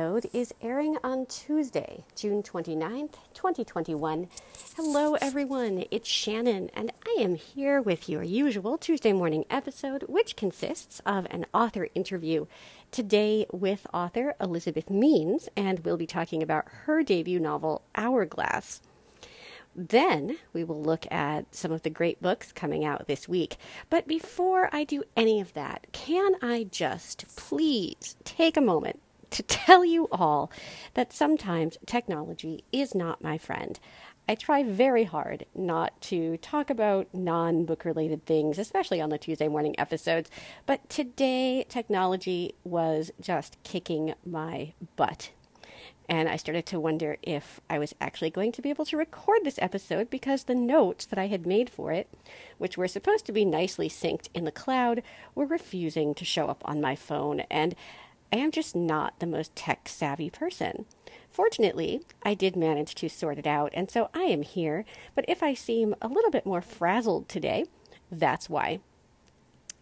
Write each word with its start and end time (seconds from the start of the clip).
Episode 0.00 0.30
is 0.32 0.54
airing 0.62 0.96
on 1.04 1.26
Tuesday, 1.26 2.04
June 2.16 2.42
29th, 2.42 3.16
2021. 3.34 4.28
Hello, 4.74 5.14
everyone. 5.16 5.84
It's 5.90 6.08
Shannon, 6.08 6.70
and 6.72 6.90
I 7.06 7.20
am 7.20 7.34
here 7.34 7.82
with 7.82 8.08
your 8.08 8.22
usual 8.22 8.78
Tuesday 8.78 9.12
morning 9.12 9.44
episode, 9.50 10.04
which 10.08 10.36
consists 10.36 11.02
of 11.04 11.26
an 11.28 11.44
author 11.52 11.88
interview. 11.94 12.46
Today, 12.90 13.44
with 13.52 13.86
author 13.92 14.34
Elizabeth 14.40 14.88
Means, 14.88 15.50
and 15.54 15.80
we'll 15.80 15.98
be 15.98 16.06
talking 16.06 16.42
about 16.42 16.64
her 16.86 17.02
debut 17.02 17.38
novel, 17.38 17.82
Hourglass. 17.94 18.80
Then 19.76 20.38
we 20.54 20.64
will 20.64 20.80
look 20.80 21.06
at 21.12 21.54
some 21.54 21.72
of 21.72 21.82
the 21.82 21.90
great 21.90 22.22
books 22.22 22.52
coming 22.52 22.86
out 22.86 23.06
this 23.06 23.28
week. 23.28 23.58
But 23.90 24.08
before 24.08 24.70
I 24.72 24.84
do 24.84 25.04
any 25.14 25.42
of 25.42 25.52
that, 25.52 25.88
can 25.92 26.36
I 26.40 26.68
just 26.70 27.26
please 27.36 28.16
take 28.24 28.56
a 28.56 28.62
moment 28.62 28.98
to 29.30 29.42
tell 29.42 29.84
you 29.84 30.08
all 30.12 30.50
that 30.94 31.12
sometimes 31.12 31.78
technology 31.86 32.64
is 32.72 32.94
not 32.94 33.22
my 33.22 33.38
friend. 33.38 33.78
I 34.28 34.36
try 34.36 34.62
very 34.62 35.04
hard 35.04 35.44
not 35.56 36.00
to 36.02 36.36
talk 36.36 36.70
about 36.70 37.08
non 37.12 37.64
book 37.64 37.84
related 37.84 38.26
things, 38.26 38.58
especially 38.58 39.00
on 39.00 39.10
the 39.10 39.18
Tuesday 39.18 39.48
morning 39.48 39.74
episodes, 39.76 40.30
but 40.66 40.88
today 40.88 41.64
technology 41.68 42.54
was 42.62 43.10
just 43.20 43.56
kicking 43.64 44.14
my 44.24 44.72
butt. 44.94 45.30
And 46.08 46.28
I 46.28 46.36
started 46.36 46.66
to 46.66 46.80
wonder 46.80 47.16
if 47.22 47.60
I 47.70 47.78
was 47.78 47.94
actually 48.00 48.30
going 48.30 48.50
to 48.52 48.62
be 48.62 48.70
able 48.70 48.84
to 48.86 48.96
record 48.96 49.40
this 49.44 49.60
episode 49.62 50.10
because 50.10 50.44
the 50.44 50.56
notes 50.56 51.06
that 51.06 51.20
I 51.20 51.28
had 51.28 51.46
made 51.46 51.70
for 51.70 51.92
it, 51.92 52.08
which 52.58 52.76
were 52.76 52.88
supposed 52.88 53.26
to 53.26 53.32
be 53.32 53.44
nicely 53.44 53.88
synced 53.88 54.28
in 54.34 54.44
the 54.44 54.50
cloud, 54.50 55.04
were 55.36 55.46
refusing 55.46 56.14
to 56.14 56.24
show 56.24 56.46
up 56.46 56.62
on 56.64 56.80
my 56.80 56.96
phone. 56.96 57.40
And 57.48 57.76
I 58.32 58.36
am 58.36 58.50
just 58.50 58.76
not 58.76 59.18
the 59.18 59.26
most 59.26 59.54
tech 59.56 59.88
savvy 59.88 60.30
person. 60.30 60.86
Fortunately, 61.30 62.02
I 62.22 62.34
did 62.34 62.56
manage 62.56 62.94
to 62.96 63.08
sort 63.08 63.38
it 63.38 63.46
out, 63.46 63.70
and 63.74 63.90
so 63.90 64.08
I 64.14 64.22
am 64.22 64.42
here. 64.42 64.84
But 65.14 65.24
if 65.28 65.42
I 65.42 65.54
seem 65.54 65.94
a 66.00 66.08
little 66.08 66.30
bit 66.30 66.46
more 66.46 66.62
frazzled 66.62 67.28
today, 67.28 67.64
that's 68.10 68.48
why. 68.48 68.80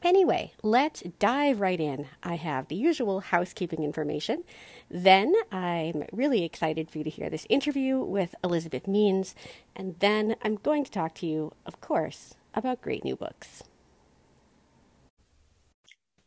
Anyway, 0.02 0.52
let's 0.62 1.02
dive 1.18 1.60
right 1.60 1.80
in. 1.80 2.06
I 2.22 2.36
have 2.36 2.68
the 2.68 2.76
usual 2.76 3.20
housekeeping 3.20 3.82
information. 3.82 4.44
Then 4.88 5.34
I'm 5.50 6.04
really 6.12 6.44
excited 6.44 6.88
for 6.88 6.98
you 6.98 7.04
to 7.04 7.10
hear 7.10 7.28
this 7.28 7.46
interview 7.50 7.98
with 7.98 8.34
Elizabeth 8.44 8.86
Means. 8.86 9.34
And 9.74 9.96
then 9.98 10.36
I'm 10.42 10.54
going 10.54 10.84
to 10.84 10.90
talk 10.90 11.14
to 11.16 11.26
you, 11.26 11.52
of 11.66 11.80
course, 11.80 12.34
about 12.54 12.80
great 12.80 13.04
new 13.04 13.16
books. 13.16 13.64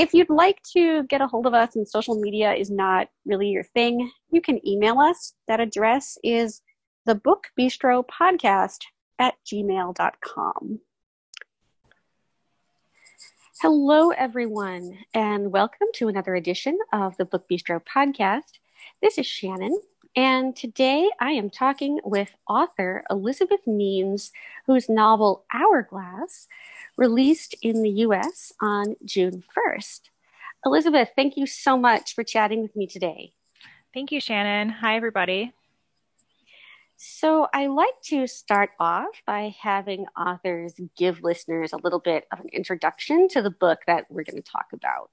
If 0.00 0.14
you'd 0.14 0.30
like 0.30 0.62
to 0.72 1.02
get 1.08 1.20
a 1.20 1.26
hold 1.26 1.44
of 1.44 1.52
us 1.52 1.76
and 1.76 1.86
social 1.86 2.18
media 2.18 2.54
is 2.54 2.70
not 2.70 3.08
really 3.26 3.48
your 3.50 3.64
thing, 3.64 4.10
you 4.30 4.40
can 4.40 4.66
email 4.66 4.98
us. 4.98 5.34
That 5.46 5.60
address 5.60 6.16
is 6.24 6.62
the 7.04 7.14
Book 7.14 7.48
Bistro 7.58 8.02
Podcast 8.08 8.78
at 9.18 9.34
gmail.com. 9.44 10.80
Hello, 13.60 14.08
everyone, 14.12 15.00
and 15.12 15.52
welcome 15.52 15.88
to 15.96 16.08
another 16.08 16.34
edition 16.34 16.78
of 16.94 17.18
the 17.18 17.26
Book 17.26 17.44
Bistro 17.46 17.82
Podcast. 17.84 18.58
This 19.02 19.18
is 19.18 19.26
Shannon, 19.26 19.78
and 20.16 20.56
today 20.56 21.10
I 21.20 21.32
am 21.32 21.50
talking 21.50 22.00
with 22.04 22.30
author 22.48 23.04
Elizabeth 23.10 23.66
Means, 23.66 24.32
whose 24.66 24.88
novel 24.88 25.44
Hourglass 25.52 26.48
released 27.00 27.56
in 27.62 27.82
the 27.82 27.90
US 28.06 28.52
on 28.60 28.94
June 29.04 29.42
1st. 29.56 30.00
Elizabeth, 30.66 31.08
thank 31.16 31.38
you 31.38 31.46
so 31.46 31.78
much 31.78 32.14
for 32.14 32.22
chatting 32.22 32.60
with 32.60 32.76
me 32.76 32.86
today. 32.86 33.32
Thank 33.94 34.12
you, 34.12 34.20
Shannon. 34.20 34.68
Hi, 34.68 34.96
everybody. 34.96 35.52
So, 36.98 37.48
I 37.54 37.68
like 37.68 37.98
to 38.04 38.26
start 38.26 38.72
off 38.78 39.22
by 39.26 39.56
having 39.58 40.04
authors 40.18 40.74
give 40.98 41.22
listeners 41.22 41.72
a 41.72 41.78
little 41.78 41.98
bit 41.98 42.26
of 42.30 42.40
an 42.40 42.50
introduction 42.52 43.26
to 43.28 43.40
the 43.40 43.50
book 43.50 43.78
that 43.86 44.04
we're 44.10 44.22
going 44.22 44.42
to 44.42 44.42
talk 44.42 44.66
about. 44.74 45.10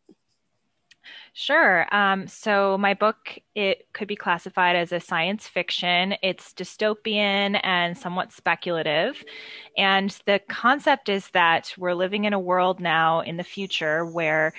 Sure. 1.34 1.94
Um, 1.94 2.28
so 2.28 2.78
my 2.80 2.96
book 2.96 3.38
it 3.54 3.88
could 3.94 4.08
be 4.08 4.16
classified 4.16 4.76
as 4.76 4.92
a 4.92 5.00
science 5.00 5.48
fiction. 5.48 6.16
It's 6.24 6.54
dystopian 6.54 7.60
and 7.64 7.96
somewhat 7.96 8.32
speculative, 8.32 9.24
and 9.78 10.10
the 10.26 10.42
concept 10.50 11.10
is 11.10 11.30
that 11.30 11.74
we're 11.78 11.94
living 11.94 12.26
in 12.26 12.34
a 12.34 12.40
world 12.40 12.80
now 12.80 13.20
in 13.22 13.38
the 13.38 13.44
future 13.44 14.04
where 14.06 14.54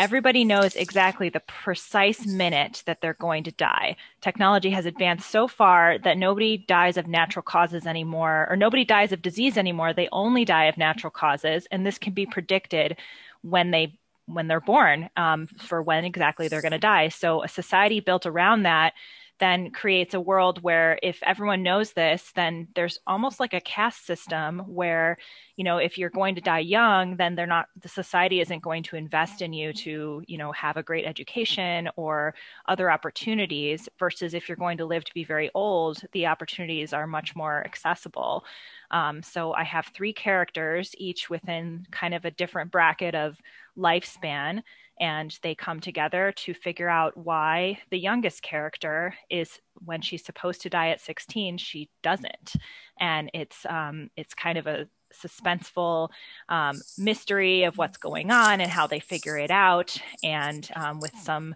everybody 0.00 0.44
knows 0.44 0.76
exactly 0.76 1.28
the 1.28 1.40
precise 1.40 2.26
minute 2.26 2.82
that 2.86 3.02
they're 3.02 3.14
going 3.14 3.44
to 3.44 3.52
die. 3.52 3.96
Technology 4.22 4.70
has 4.70 4.86
advanced 4.86 5.30
so 5.30 5.46
far 5.46 5.98
that 5.98 6.16
nobody 6.16 6.56
dies 6.56 6.96
of 6.96 7.06
natural 7.06 7.42
causes 7.42 7.86
anymore, 7.86 8.46
or 8.48 8.56
nobody 8.56 8.84
dies 8.84 9.12
of 9.12 9.20
disease 9.20 9.58
anymore. 9.58 9.92
They 9.92 10.08
only 10.10 10.44
die 10.44 10.64
of 10.64 10.78
natural 10.78 11.10
causes, 11.10 11.66
and 11.70 11.84
this 11.84 11.98
can 11.98 12.14
be 12.14 12.26
predicted 12.26 12.96
when 13.42 13.70
they 13.70 13.98
when 14.32 14.48
they're 14.48 14.60
born 14.60 15.10
um, 15.16 15.46
for 15.58 15.82
when 15.82 16.04
exactly 16.04 16.48
they're 16.48 16.62
going 16.62 16.72
to 16.72 16.78
die. 16.78 17.08
So 17.08 17.42
a 17.42 17.48
society 17.48 18.00
built 18.00 18.26
around 18.26 18.62
that 18.62 18.92
then 19.40 19.70
creates 19.70 20.12
a 20.14 20.20
world 20.20 20.62
where 20.62 20.98
if 21.02 21.18
everyone 21.22 21.62
knows 21.62 21.94
this, 21.94 22.30
then 22.36 22.68
there's 22.74 22.98
almost 23.06 23.40
like 23.40 23.54
a 23.54 23.60
caste 23.60 24.06
system 24.06 24.58
where, 24.66 25.16
you 25.56 25.64
know, 25.64 25.78
if 25.78 25.96
you're 25.96 26.10
going 26.10 26.34
to 26.34 26.42
die 26.42 26.58
young, 26.58 27.16
then 27.16 27.34
they're 27.34 27.46
not, 27.46 27.66
the 27.80 27.88
society 27.88 28.40
isn't 28.40 28.62
going 28.62 28.82
to 28.82 28.96
invest 28.96 29.40
in 29.40 29.54
you 29.54 29.72
to, 29.72 30.22
you 30.26 30.36
know, 30.36 30.52
have 30.52 30.76
a 30.76 30.82
great 30.82 31.06
education 31.06 31.88
or 31.96 32.34
other 32.68 32.90
opportunities 32.90 33.88
versus 33.98 34.34
if 34.34 34.46
you're 34.46 34.56
going 34.56 34.76
to 34.76 34.84
live 34.84 35.04
to 35.04 35.14
be 35.14 35.24
very 35.24 35.50
old, 35.54 36.02
the 36.12 36.26
opportunities 36.26 36.92
are 36.92 37.06
much 37.06 37.34
more 37.34 37.64
accessible. 37.64 38.44
Um, 38.90 39.22
so 39.22 39.54
I 39.54 39.64
have 39.64 39.86
three 39.86 40.12
characters, 40.12 40.94
each 40.98 41.30
within 41.30 41.86
kind 41.90 42.12
of 42.12 42.26
a 42.26 42.30
different 42.30 42.70
bracket 42.70 43.14
of 43.14 43.38
lifespan, 43.76 44.62
and 45.00 45.38
they 45.42 45.54
come 45.54 45.80
together 45.80 46.32
to 46.36 46.52
figure 46.52 46.88
out 46.88 47.16
why 47.16 47.78
the 47.90 47.98
youngest 47.98 48.42
character 48.42 49.14
is 49.30 49.58
when 49.84 50.02
she's 50.02 50.24
supposed 50.24 50.60
to 50.62 50.70
die 50.70 50.90
at 50.90 51.00
16, 51.00 51.58
she 51.58 51.88
doesn't, 52.02 52.54
and 52.98 53.30
it's 53.34 53.64
um, 53.66 54.10
it's 54.16 54.34
kind 54.34 54.58
of 54.58 54.66
a 54.66 54.86
suspenseful 55.12 56.08
um, 56.48 56.80
mystery 56.96 57.64
of 57.64 57.78
what's 57.78 57.96
going 57.96 58.30
on 58.30 58.60
and 58.60 58.70
how 58.70 58.86
they 58.86 59.00
figure 59.00 59.38
it 59.38 59.50
out, 59.50 59.96
and 60.22 60.70
um, 60.76 61.00
with 61.00 61.16
some 61.16 61.54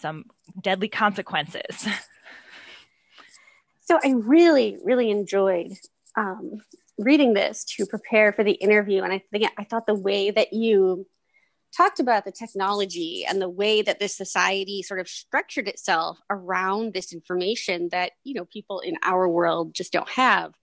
some 0.00 0.24
deadly 0.60 0.88
consequences. 0.88 1.86
So 3.90 3.98
I 4.04 4.12
really, 4.12 4.78
really 4.84 5.10
enjoyed 5.10 5.72
um, 6.16 6.62
reading 6.96 7.32
this 7.32 7.64
to 7.76 7.86
prepare 7.86 8.32
for 8.32 8.44
the 8.44 8.52
interview, 8.52 9.02
and 9.02 9.12
I 9.12 9.24
think 9.32 9.50
I 9.58 9.64
thought 9.64 9.86
the 9.86 9.96
way 9.96 10.30
that 10.30 10.52
you 10.52 11.08
talked 11.76 12.00
about 12.00 12.24
the 12.24 12.32
technology 12.32 13.24
and 13.28 13.40
the 13.40 13.48
way 13.48 13.82
that 13.82 14.00
this 14.00 14.16
society 14.16 14.82
sort 14.82 15.00
of 15.00 15.08
structured 15.08 15.68
itself 15.68 16.18
around 16.28 16.92
this 16.92 17.12
information 17.12 17.88
that 17.90 18.12
you 18.24 18.34
know 18.34 18.44
people 18.44 18.80
in 18.80 18.96
our 19.02 19.28
world 19.28 19.74
just 19.74 19.92
don't 19.92 20.08
have 20.10 20.54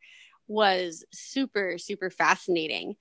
was 0.47 1.03
super 1.11 1.77
super 1.77 2.09
fascinating. 2.09 2.95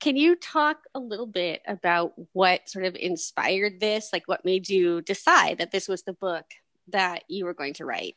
Can 0.00 0.16
you 0.16 0.36
talk 0.36 0.78
a 0.94 1.00
little 1.00 1.26
bit 1.26 1.60
about 1.66 2.12
what 2.32 2.68
sort 2.68 2.84
of 2.84 2.94
inspired 2.94 3.80
this? 3.80 4.10
Like 4.12 4.24
what 4.26 4.44
made 4.44 4.68
you 4.68 5.02
decide 5.02 5.58
that 5.58 5.72
this 5.72 5.88
was 5.88 6.02
the 6.02 6.12
book 6.12 6.44
that 6.88 7.24
you 7.28 7.44
were 7.44 7.54
going 7.54 7.74
to 7.74 7.84
write 7.84 8.16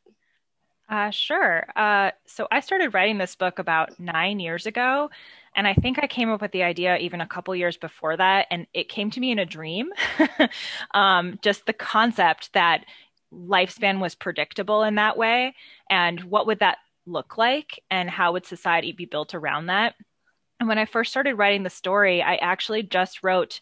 Uh, 0.92 1.10
sure. 1.10 1.66
Uh, 1.76 2.12
so 2.28 2.48
I 2.52 2.60
started 2.60 2.94
writing 2.94 3.18
this 3.18 3.36
book 3.36 3.60
about 3.60 3.98
nine 4.00 4.40
years 4.42 4.68
ago. 4.68 5.10
And 5.56 5.68
I 5.68 5.74
think 5.74 6.00
I 6.02 6.08
came 6.08 6.30
up 6.30 6.42
with 6.42 6.52
the 6.52 6.64
idea 6.64 6.98
even 6.98 7.22
a 7.22 7.28
couple 7.28 7.56
years 7.56 7.78
before 7.78 8.18
that. 8.18 8.48
And 8.52 8.68
it 8.74 8.90
came 8.90 9.10
to 9.12 9.20
me 9.22 9.32
in 9.32 9.40
a 9.40 9.46
dream. 9.46 9.90
um, 10.94 11.40
just 11.42 11.66
the 11.66 11.74
concept 11.74 12.54
that 12.54 12.86
lifespan 13.34 14.02
was 14.02 14.16
predictable 14.16 14.84
in 14.84 14.96
that 14.96 15.18
way. 15.18 15.56
And 15.90 16.22
what 16.26 16.48
would 16.48 16.60
that 16.60 16.80
look 17.06 17.38
like? 17.38 17.82
And 17.90 18.10
how 18.10 18.34
would 18.34 18.46
society 18.46 18.92
be 18.92 19.06
built 19.06 19.34
around 19.34 19.68
that? 19.68 19.96
And 20.60 20.70
when 20.70 20.78
I 20.78 20.86
first 20.86 21.12
started 21.12 21.36
writing 21.36 21.64
the 21.64 21.70
story, 21.70 22.22
I 22.22 22.36
actually 22.36 22.84
just 22.84 23.24
wrote 23.24 23.60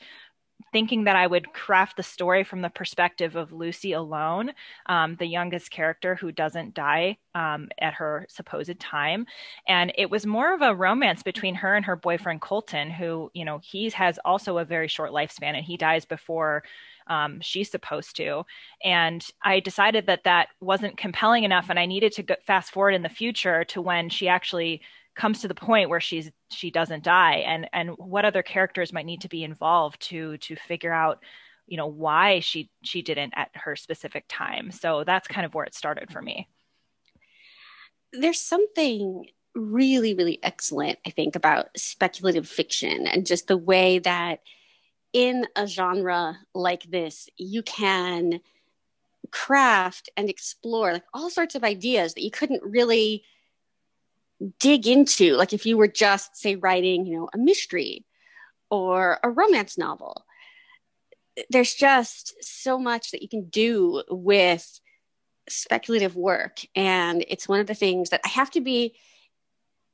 thinking 0.71 1.05
that 1.05 1.15
I 1.15 1.27
would 1.27 1.53
craft 1.53 1.97
the 1.97 2.03
story 2.03 2.43
from 2.43 2.61
the 2.61 2.69
perspective 2.69 3.35
of 3.35 3.51
Lucy 3.51 3.93
alone, 3.93 4.51
um, 4.85 5.15
the 5.15 5.25
youngest 5.25 5.71
character 5.71 6.15
who 6.15 6.31
doesn't 6.31 6.73
die 6.73 7.17
um, 7.33 7.69
at 7.79 7.93
her 7.93 8.25
supposed 8.29 8.79
time. 8.79 9.25
And 9.67 9.91
it 9.97 10.09
was 10.09 10.25
more 10.25 10.53
of 10.53 10.61
a 10.61 10.75
romance 10.75 11.23
between 11.23 11.55
her 11.55 11.75
and 11.75 11.85
her 11.85 11.95
boyfriend 11.95 12.41
Colton, 12.41 12.91
who, 12.91 13.31
you 13.33 13.45
know, 13.45 13.59
he 13.63 13.89
has 13.91 14.19
also 14.25 14.57
a 14.57 14.65
very 14.65 14.87
short 14.87 15.11
lifespan 15.11 15.55
and 15.55 15.65
he 15.65 15.77
dies 15.77 16.05
before. 16.05 16.63
Um, 17.07 17.39
she's 17.41 17.71
supposed 17.71 18.15
to. 18.17 18.43
And 18.83 19.25
I 19.43 19.61
decided 19.61 20.05
that 20.05 20.25
that 20.25 20.49
wasn't 20.61 20.97
compelling 20.97 21.43
enough, 21.43 21.71
and 21.71 21.79
I 21.79 21.87
needed 21.87 22.11
to 22.13 22.23
go- 22.23 22.35
fast 22.45 22.71
forward 22.71 22.93
in 22.93 23.01
the 23.01 23.09
future 23.09 23.63
to 23.65 23.81
when 23.81 24.09
she 24.09 24.27
actually 24.27 24.81
comes 25.15 25.41
to 25.41 25.47
the 25.47 25.55
point 25.55 25.89
where 25.89 25.99
she's 25.99 26.31
she 26.51 26.71
doesn't 26.71 27.03
die. 27.03 27.43
And 27.47 27.69
and 27.73 27.91
what 27.91 28.25
other 28.25 28.43
characters 28.43 28.93
might 28.93 29.05
need 29.05 29.21
to 29.21 29.29
be 29.29 29.43
involved 29.43 30.01
to 30.09 30.37
to 30.37 30.55
figure 30.55 30.93
out 30.93 31.23
you 31.67 31.77
know 31.77 31.87
why 31.87 32.39
she 32.39 32.69
she 32.83 33.01
didn't 33.01 33.33
at 33.35 33.49
her 33.53 33.75
specific 33.75 34.25
time. 34.27 34.71
So 34.71 35.03
that's 35.03 35.27
kind 35.27 35.45
of 35.45 35.53
where 35.53 35.65
it 35.65 35.75
started 35.75 36.11
for 36.11 36.21
me. 36.21 36.47
There's 38.11 38.39
something 38.39 39.25
really 39.55 40.13
really 40.13 40.39
excellent 40.43 40.99
i 41.05 41.09
think 41.09 41.35
about 41.35 41.67
speculative 41.75 42.47
fiction 42.47 43.07
and 43.07 43.25
just 43.25 43.47
the 43.47 43.57
way 43.57 43.99
that 43.99 44.41
in 45.11 45.45
a 45.55 45.65
genre 45.65 46.37
like 46.53 46.83
this 46.83 47.29
you 47.37 47.63
can 47.63 48.39
craft 49.31 50.09
and 50.15 50.29
explore 50.29 50.93
like 50.93 51.03
all 51.13 51.29
sorts 51.29 51.55
of 51.55 51.63
ideas 51.63 52.13
that 52.13 52.23
you 52.23 52.31
couldn't 52.31 52.63
really 52.63 53.23
dig 54.59 54.87
into 54.87 55.35
like 55.35 55.53
if 55.53 55.65
you 55.65 55.77
were 55.77 55.87
just 55.87 56.35
say 56.37 56.55
writing 56.55 57.05
you 57.05 57.17
know 57.17 57.29
a 57.33 57.37
mystery 57.37 58.05
or 58.69 59.19
a 59.23 59.29
romance 59.29 59.77
novel 59.77 60.25
there's 61.49 61.73
just 61.73 62.35
so 62.41 62.77
much 62.77 63.11
that 63.11 63.21
you 63.21 63.29
can 63.29 63.45
do 63.49 64.03
with 64.09 64.79
speculative 65.49 66.15
work. 66.15 66.59
And 66.75 67.23
it's 67.27 67.47
one 67.47 67.59
of 67.59 67.67
the 67.67 67.75
things 67.75 68.09
that 68.09 68.21
i 68.25 68.29
have 68.29 68.51
to 68.51 68.61
be 68.61 68.95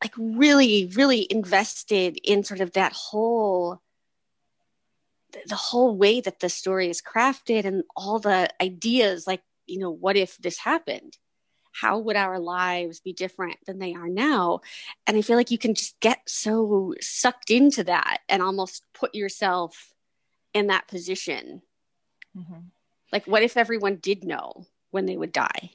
like 0.04 0.14
really 0.18 0.92
really 0.96 1.26
invested 1.30 2.20
in 2.24 2.44
sort 2.44 2.60
of 2.60 2.74
that 2.74 2.92
whole 2.92 3.82
the 5.48 5.56
whole 5.56 5.96
way 5.96 6.22
that 6.22 6.40
the 6.40 6.50
story 6.50 6.90
is 6.90 7.02
crafted 7.02 7.66
and 7.66 7.84
all 7.96 8.20
the 8.20 8.50
ideas 8.62 9.26
like 9.26 9.42
you 9.66 9.80
know 9.80 9.90
what 9.90 10.18
if 10.18 10.38
this 10.38 10.58
happened 10.58 11.18
how 11.80 12.00
would 12.00 12.16
our 12.16 12.40
lives 12.40 13.02
be 13.02 13.12
different 13.12 13.58
than 13.66 13.80
they 13.80 13.94
are 13.94 14.08
now? 14.08 14.62
And 15.06 15.18
I 15.18 15.22
feel 15.22 15.36
like 15.36 15.52
you 15.52 15.58
can 15.58 15.76
just 15.76 16.00
get 16.00 16.20
so 16.26 16.94
sucked 17.02 17.52
into 17.52 17.84
that 17.84 18.20
and 18.30 18.42
almost 18.42 18.84
put 18.94 19.14
yourself 19.14 19.94
in 20.54 20.68
that 20.68 20.88
position. 20.88 21.62
Mm-hmm. 22.38 22.60
Like, 23.12 23.28
what 23.28 23.44
if 23.44 23.58
everyone 23.58 23.98
did 23.98 24.24
know 24.24 24.66
when 24.92 25.06
they 25.06 25.18
would 25.18 25.34
die? 25.34 25.72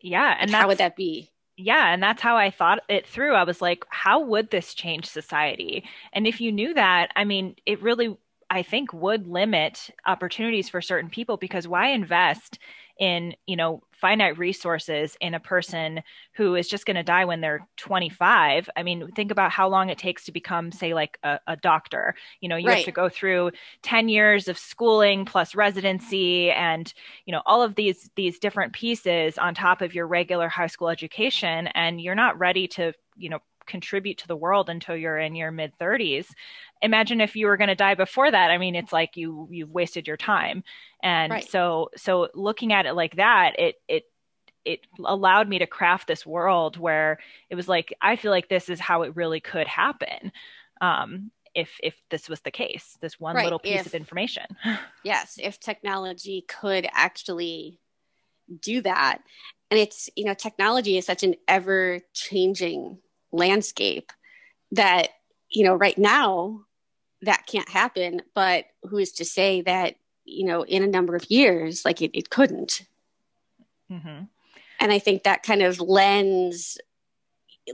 Yeah. 0.00 0.34
And 0.38 0.50
like, 0.50 0.60
how 0.60 0.68
would 0.68 0.78
that 0.78 0.96
be? 0.96 1.30
Yeah, 1.56 1.92
and 1.92 2.02
that's 2.02 2.20
how 2.22 2.36
I 2.36 2.50
thought 2.50 2.82
it 2.88 3.06
through. 3.06 3.34
I 3.34 3.44
was 3.44 3.62
like, 3.62 3.84
how 3.88 4.20
would 4.20 4.50
this 4.50 4.74
change 4.74 5.06
society? 5.06 5.84
And 6.12 6.26
if 6.26 6.40
you 6.40 6.50
knew 6.50 6.74
that, 6.74 7.12
I 7.14 7.24
mean, 7.24 7.54
it 7.64 7.80
really 7.80 8.16
I 8.50 8.62
think 8.62 8.92
would 8.92 9.26
limit 9.26 9.90
opportunities 10.06 10.68
for 10.68 10.80
certain 10.80 11.10
people 11.10 11.36
because 11.36 11.68
why 11.68 11.88
invest 11.88 12.58
in 12.98 13.34
you 13.46 13.56
know 13.56 13.82
finite 13.90 14.38
resources 14.38 15.16
in 15.20 15.34
a 15.34 15.40
person 15.40 16.00
who 16.34 16.54
is 16.54 16.68
just 16.68 16.86
going 16.86 16.96
to 16.96 17.02
die 17.02 17.24
when 17.24 17.40
they're 17.40 17.66
25 17.76 18.70
i 18.76 18.82
mean 18.82 19.10
think 19.12 19.30
about 19.30 19.50
how 19.50 19.68
long 19.68 19.88
it 19.88 19.98
takes 19.98 20.24
to 20.24 20.32
become 20.32 20.70
say 20.70 20.94
like 20.94 21.18
a, 21.24 21.40
a 21.46 21.56
doctor 21.56 22.14
you 22.40 22.48
know 22.48 22.56
you 22.56 22.68
right. 22.68 22.76
have 22.76 22.84
to 22.84 22.92
go 22.92 23.08
through 23.08 23.50
10 23.82 24.08
years 24.08 24.46
of 24.46 24.58
schooling 24.58 25.24
plus 25.24 25.54
residency 25.54 26.50
and 26.52 26.94
you 27.24 27.32
know 27.32 27.42
all 27.46 27.62
of 27.62 27.74
these 27.74 28.10
these 28.14 28.38
different 28.38 28.72
pieces 28.72 29.38
on 29.38 29.54
top 29.54 29.82
of 29.82 29.94
your 29.94 30.06
regular 30.06 30.48
high 30.48 30.66
school 30.66 30.88
education 30.88 31.66
and 31.68 32.00
you're 32.00 32.14
not 32.14 32.38
ready 32.38 32.68
to 32.68 32.92
you 33.16 33.28
know 33.28 33.40
contribute 33.66 34.18
to 34.18 34.28
the 34.28 34.36
world 34.36 34.68
until 34.68 34.96
you're 34.96 35.18
in 35.18 35.34
your 35.34 35.50
mid 35.50 35.72
30s 35.78 36.26
imagine 36.82 37.20
if 37.20 37.34
you 37.34 37.46
were 37.46 37.56
going 37.56 37.68
to 37.68 37.74
die 37.74 37.94
before 37.94 38.30
that. 38.30 38.50
I 38.50 38.58
mean 38.58 38.74
it's 38.74 38.92
like 38.92 39.16
you 39.16 39.48
you've 39.50 39.70
wasted 39.70 40.06
your 40.06 40.18
time. 40.18 40.62
And 41.02 41.32
right. 41.32 41.50
so 41.50 41.90
so 41.96 42.28
looking 42.34 42.72
at 42.72 42.86
it 42.86 42.92
like 42.92 43.16
that 43.16 43.58
it 43.58 43.76
it 43.88 44.04
it 44.64 44.80
allowed 45.04 45.48
me 45.48 45.58
to 45.58 45.66
craft 45.66 46.06
this 46.06 46.24
world 46.24 46.78
where 46.78 47.18
it 47.50 47.54
was 47.54 47.68
like 47.68 47.92
i 48.00 48.16
feel 48.16 48.30
like 48.30 48.48
this 48.48 48.70
is 48.70 48.80
how 48.80 49.02
it 49.02 49.14
really 49.14 49.38
could 49.38 49.66
happen 49.66 50.32
um 50.80 51.30
if 51.54 51.78
if 51.82 51.94
this 52.10 52.30
was 52.30 52.40
the 52.40 52.50
case 52.50 52.96
this 53.02 53.20
one 53.20 53.36
right. 53.36 53.44
little 53.44 53.58
piece 53.58 53.80
if, 53.80 53.86
of 53.86 53.94
information. 53.94 54.44
Yes. 55.04 55.38
If 55.42 55.60
technology 55.60 56.44
could 56.48 56.88
actually 56.92 57.78
do 58.60 58.80
that. 58.82 59.18
And 59.70 59.78
it's 59.78 60.08
you 60.16 60.24
know 60.24 60.34
technology 60.34 60.96
is 60.96 61.06
such 61.06 61.22
an 61.22 61.34
ever 61.48 62.00
changing 62.12 62.98
landscape 63.34 64.12
that 64.72 65.08
you 65.50 65.64
know 65.64 65.74
right 65.74 65.98
now 65.98 66.60
that 67.22 67.46
can't 67.46 67.68
happen 67.68 68.22
but 68.34 68.66
who 68.84 68.98
is 68.98 69.12
to 69.12 69.24
say 69.24 69.60
that 69.62 69.96
you 70.24 70.44
know 70.44 70.62
in 70.62 70.82
a 70.82 70.88
number 70.88 71.14
of 71.14 71.30
years 71.30 71.84
like 71.84 72.02
it, 72.02 72.16
it 72.16 72.30
couldn't. 72.30 72.82
Mm-hmm. 73.90 74.24
and 74.80 74.92
i 74.92 74.98
think 74.98 75.24
that 75.24 75.42
kind 75.42 75.62
of 75.62 75.78
lends 75.78 76.78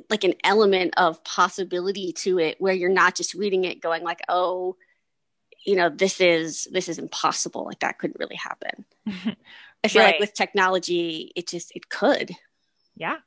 like 0.08 0.24
an 0.24 0.34
element 0.42 0.92
of 0.96 1.22
possibility 1.22 2.12
to 2.12 2.38
it 2.38 2.60
where 2.60 2.74
you're 2.74 2.88
not 2.88 3.14
just 3.14 3.32
reading 3.34 3.64
it 3.64 3.80
going 3.80 4.02
like 4.02 4.20
oh 4.28 4.76
you 5.64 5.76
know 5.76 5.88
this 5.88 6.20
is 6.20 6.68
this 6.72 6.88
is 6.88 6.98
impossible. 6.98 7.64
Like 7.64 7.80
that 7.80 7.98
couldn't 7.98 8.18
really 8.18 8.36
happen. 8.36 8.84
I 9.84 9.88
feel 9.88 10.02
right. 10.02 10.12
like 10.12 10.20
with 10.20 10.34
technology 10.34 11.32
it 11.36 11.48
just 11.48 11.72
it 11.74 11.88
could. 11.88 12.32
Yeah 12.96 13.18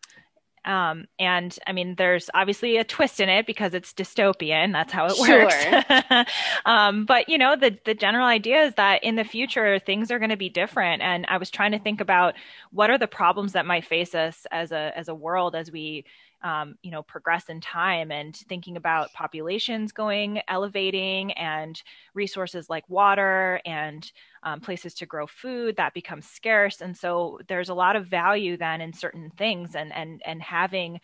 um, 0.65 1.05
and 1.19 1.57
I 1.67 1.73
mean, 1.73 1.95
there's 1.95 2.29
obviously 2.33 2.77
a 2.77 2.83
twist 2.83 3.19
in 3.19 3.29
it 3.29 3.45
because 3.45 3.73
it's 3.73 3.93
dystopian. 3.93 4.71
That's 4.71 4.93
how 4.93 5.07
it 5.07 5.15
sure. 5.15 5.45
works. 5.45 6.31
um, 6.65 7.05
but 7.05 7.27
you 7.27 7.37
know, 7.37 7.55
the 7.55 7.77
the 7.85 7.93
general 7.93 8.25
idea 8.25 8.63
is 8.63 8.73
that 8.75 9.03
in 9.03 9.15
the 9.15 9.23
future 9.23 9.79
things 9.79 10.11
are 10.11 10.19
going 10.19 10.29
to 10.29 10.37
be 10.37 10.49
different. 10.49 11.01
And 11.01 11.25
I 11.27 11.37
was 11.37 11.49
trying 11.49 11.73
to 11.73 11.79
think 11.79 11.99
about 11.99 12.35
what 12.71 12.89
are 12.89 12.97
the 12.97 13.07
problems 13.07 13.53
that 13.53 13.65
might 13.65 13.85
face 13.85 14.15
us 14.15 14.45
as 14.51 14.71
a 14.71 14.91
as 14.95 15.09
a 15.09 15.15
world 15.15 15.55
as 15.55 15.71
we 15.71 16.05
um, 16.43 16.75
you 16.83 16.91
know 16.91 17.01
progress 17.01 17.49
in 17.49 17.61
time 17.61 18.11
and 18.11 18.35
thinking 18.35 18.77
about 18.77 19.13
populations 19.13 19.91
going 19.91 20.41
elevating 20.47 21.31
and 21.33 21.81
resources 22.13 22.69
like 22.69 22.87
water 22.89 23.61
and 23.65 24.11
um, 24.43 24.59
places 24.59 24.93
to 24.95 25.05
grow 25.05 25.25
food 25.25 25.77
that 25.77 25.93
becomes 25.93 26.27
scarce. 26.27 26.81
And 26.81 26.95
so 26.95 27.39
there's 27.47 27.69
a 27.69 27.73
lot 27.73 27.95
of 27.95 28.07
value 28.07 28.57
then 28.57 28.81
in 28.81 28.93
certain 28.93 29.31
things 29.37 29.75
and 29.75 29.93
and 29.93 30.21
and 30.25 30.41
having 30.41 30.99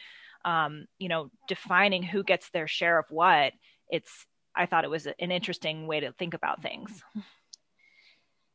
um, 0.46 0.86
you 0.98 1.10
know 1.10 1.32
defining 1.48 2.04
who 2.04 2.24
gets 2.24 2.50
their 2.50 2.68
share 2.68 3.00
of 3.00 3.06
what. 3.10 3.54
It's 3.90 4.26
i 4.56 4.66
thought 4.66 4.84
it 4.84 4.90
was 4.90 5.06
an 5.06 5.32
interesting 5.32 5.88
way 5.88 6.00
to 6.00 6.12
think 6.14 6.34
about 6.34 6.62
things. 6.62 7.04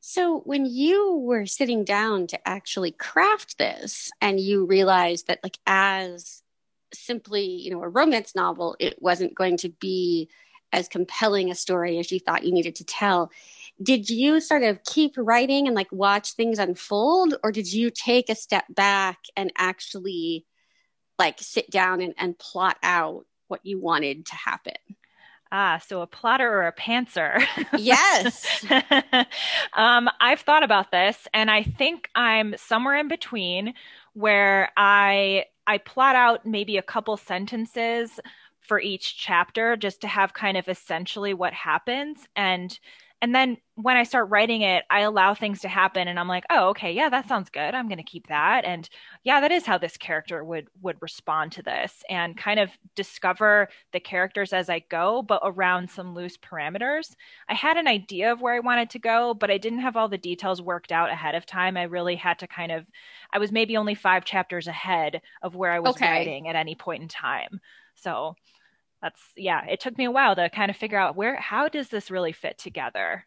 So, 0.07 0.41
when 0.41 0.67
you 0.67 1.17
were 1.17 1.47
sitting 1.47 1.83
down 1.83 2.27
to 2.27 2.39
actually 2.47 2.91
craft 2.91 3.57
this 3.57 4.11
and 4.21 4.39
you 4.39 4.67
realized 4.67 5.29
that, 5.29 5.41
like, 5.43 5.59
as 5.67 6.43
simply, 6.99 7.45
you 7.45 7.71
know, 7.71 7.83
a 7.83 7.89
romance 7.89 8.35
novel, 8.35 8.77
it 8.79 9.01
wasn't 9.01 9.35
going 9.35 9.57
to 9.59 9.69
be 9.69 10.29
as 10.73 10.89
compelling 10.89 11.51
a 11.51 11.55
story 11.55 11.99
as 11.99 12.11
you 12.11 12.19
thought 12.19 12.45
you 12.45 12.53
needed 12.53 12.75
to 12.77 12.85
tell. 12.85 13.31
Did 13.83 14.11
you 14.11 14.41
sort 14.41 14.65
of 14.65 14.83
keep 14.85 15.15
writing 15.17 15.67
and 15.67 15.77
like 15.77 15.91
watch 15.93 16.33
things 16.33 16.59
unfold, 16.59 17.35
or 17.43 17.53
did 17.53 17.73
you 17.73 17.91
take 17.91 18.29
a 18.29 18.35
step 18.35 18.65
back 18.69 19.19
and 19.37 19.53
actually 19.57 20.45
like 21.19 21.37
sit 21.39 21.71
down 21.71 22.01
and, 22.01 22.15
and 22.19 22.39
plot 22.39 22.77
out 22.83 23.25
what 23.47 23.61
you 23.65 23.81
wanted 23.81 24.27
to 24.27 24.35
happen? 24.35 24.75
Ah, 25.53 25.81
so 25.87 26.01
a 26.01 26.07
plotter 26.09 26.53
or 26.53 26.67
a 26.67 26.73
pantser? 26.73 27.45
Yes. 27.79 28.65
um, 29.75 30.11
I've 30.21 30.41
thought 30.41 30.65
about 30.65 30.91
this, 30.91 31.29
and 31.33 31.49
I 31.49 31.63
think 31.63 32.09
I'm 32.17 32.57
somewhere 32.57 32.97
in 32.97 33.07
between 33.07 33.75
where 34.15 34.71
I 34.77 35.45
I 35.67 35.79
plot 35.79 36.17
out 36.17 36.45
maybe 36.47 36.77
a 36.77 36.83
couple 36.83 37.17
sentences 37.17 38.21
for 38.61 38.81
each 38.81 39.19
chapter 39.19 39.77
just 39.77 40.01
to 40.01 40.09
have 40.09 40.35
kind 40.35 40.57
of 40.57 40.69
essentially 40.69 41.35
what 41.35 41.53
happens. 41.53 42.27
And 42.35 42.79
and 43.25 43.35
then 43.35 43.57
when 43.77 43.97
I 43.97 44.03
start 44.03 44.29
writing 44.29 44.61
it, 44.61 44.85
I 44.91 45.01
allow 45.01 45.33
things 45.33 45.61
to 45.61 45.69
happen 45.69 46.09
and 46.09 46.21
I'm 46.21 46.29
like, 46.29 46.45
oh, 46.51 46.69
okay, 46.69 46.93
yeah, 46.93 47.09
that 47.09 47.27
sounds 47.27 47.49
good. 47.49 47.75
I'm 47.75 47.89
going 47.89 47.97
to 47.97 48.05
keep 48.05 48.27
that. 48.27 48.67
And 48.67 48.87
yeah, 49.23 49.41
that 49.41 49.51
is 49.51 49.65
how 49.65 49.79
this 49.79 49.97
character 49.97 50.45
would 50.45 50.69
would 50.83 51.01
respond 51.01 51.53
to 51.53 51.63
this 51.63 52.03
and 52.11 52.37
kind 52.37 52.61
of 52.61 52.69
discover 52.95 53.71
the 53.95 53.99
characters 53.99 54.53
as 54.53 54.69
I 54.69 54.81
go, 54.91 55.23
but 55.23 55.41
around 55.43 55.89
some 55.89 56.15
loose 56.15 56.37
parameters. 56.37 57.15
I 57.49 57.55
had 57.55 57.79
an 57.79 57.89
idea 57.89 58.31
of 58.31 58.43
where 58.43 58.53
I 58.53 58.61
wanted 58.61 58.91
to 58.91 58.99
go, 58.99 59.33
but 59.33 59.51
I 59.51 59.57
didn't 59.57 59.81
have 59.81 59.97
all 59.97 60.11
the 60.11 60.19
details 60.19 60.61
worked 60.61 60.93
out 60.93 61.09
ahead 61.11 61.35
of 61.35 61.47
time. 61.47 61.79
I 61.79 61.85
really 61.85 62.17
had 62.17 62.39
to 62.41 62.47
kind 62.47 62.73
of 62.73 62.85
I 63.33 63.39
was 63.39 63.51
maybe 63.51 63.79
only 63.79 63.95
5 63.95 64.27
chapters 64.27 64.67
ahead 64.67 65.23
of 65.43 65.55
where 65.55 65.73
I 65.73 65.81
was 65.81 65.93
okay. 65.93 66.11
writing 66.11 66.49
at 66.49 66.57
any 66.57 66.75
point 66.75 67.01
in 67.01 67.09
time. 67.09 67.59
So 67.95 68.37
that's 69.05 69.21
yeah 69.37 69.63
it 69.67 69.81
took 69.81 69.99
me 69.99 70.07
a 70.07 70.11
while 70.11 70.35
to 70.35 70.49
kind 70.49 70.71
of 70.71 70.77
figure 70.79 70.99
out 70.99 71.15
where 71.15 71.37
how 71.37 71.69
does 71.69 71.89
this 71.89 72.11
really 72.11 72.33
fit 72.33 72.57
together? 72.57 73.27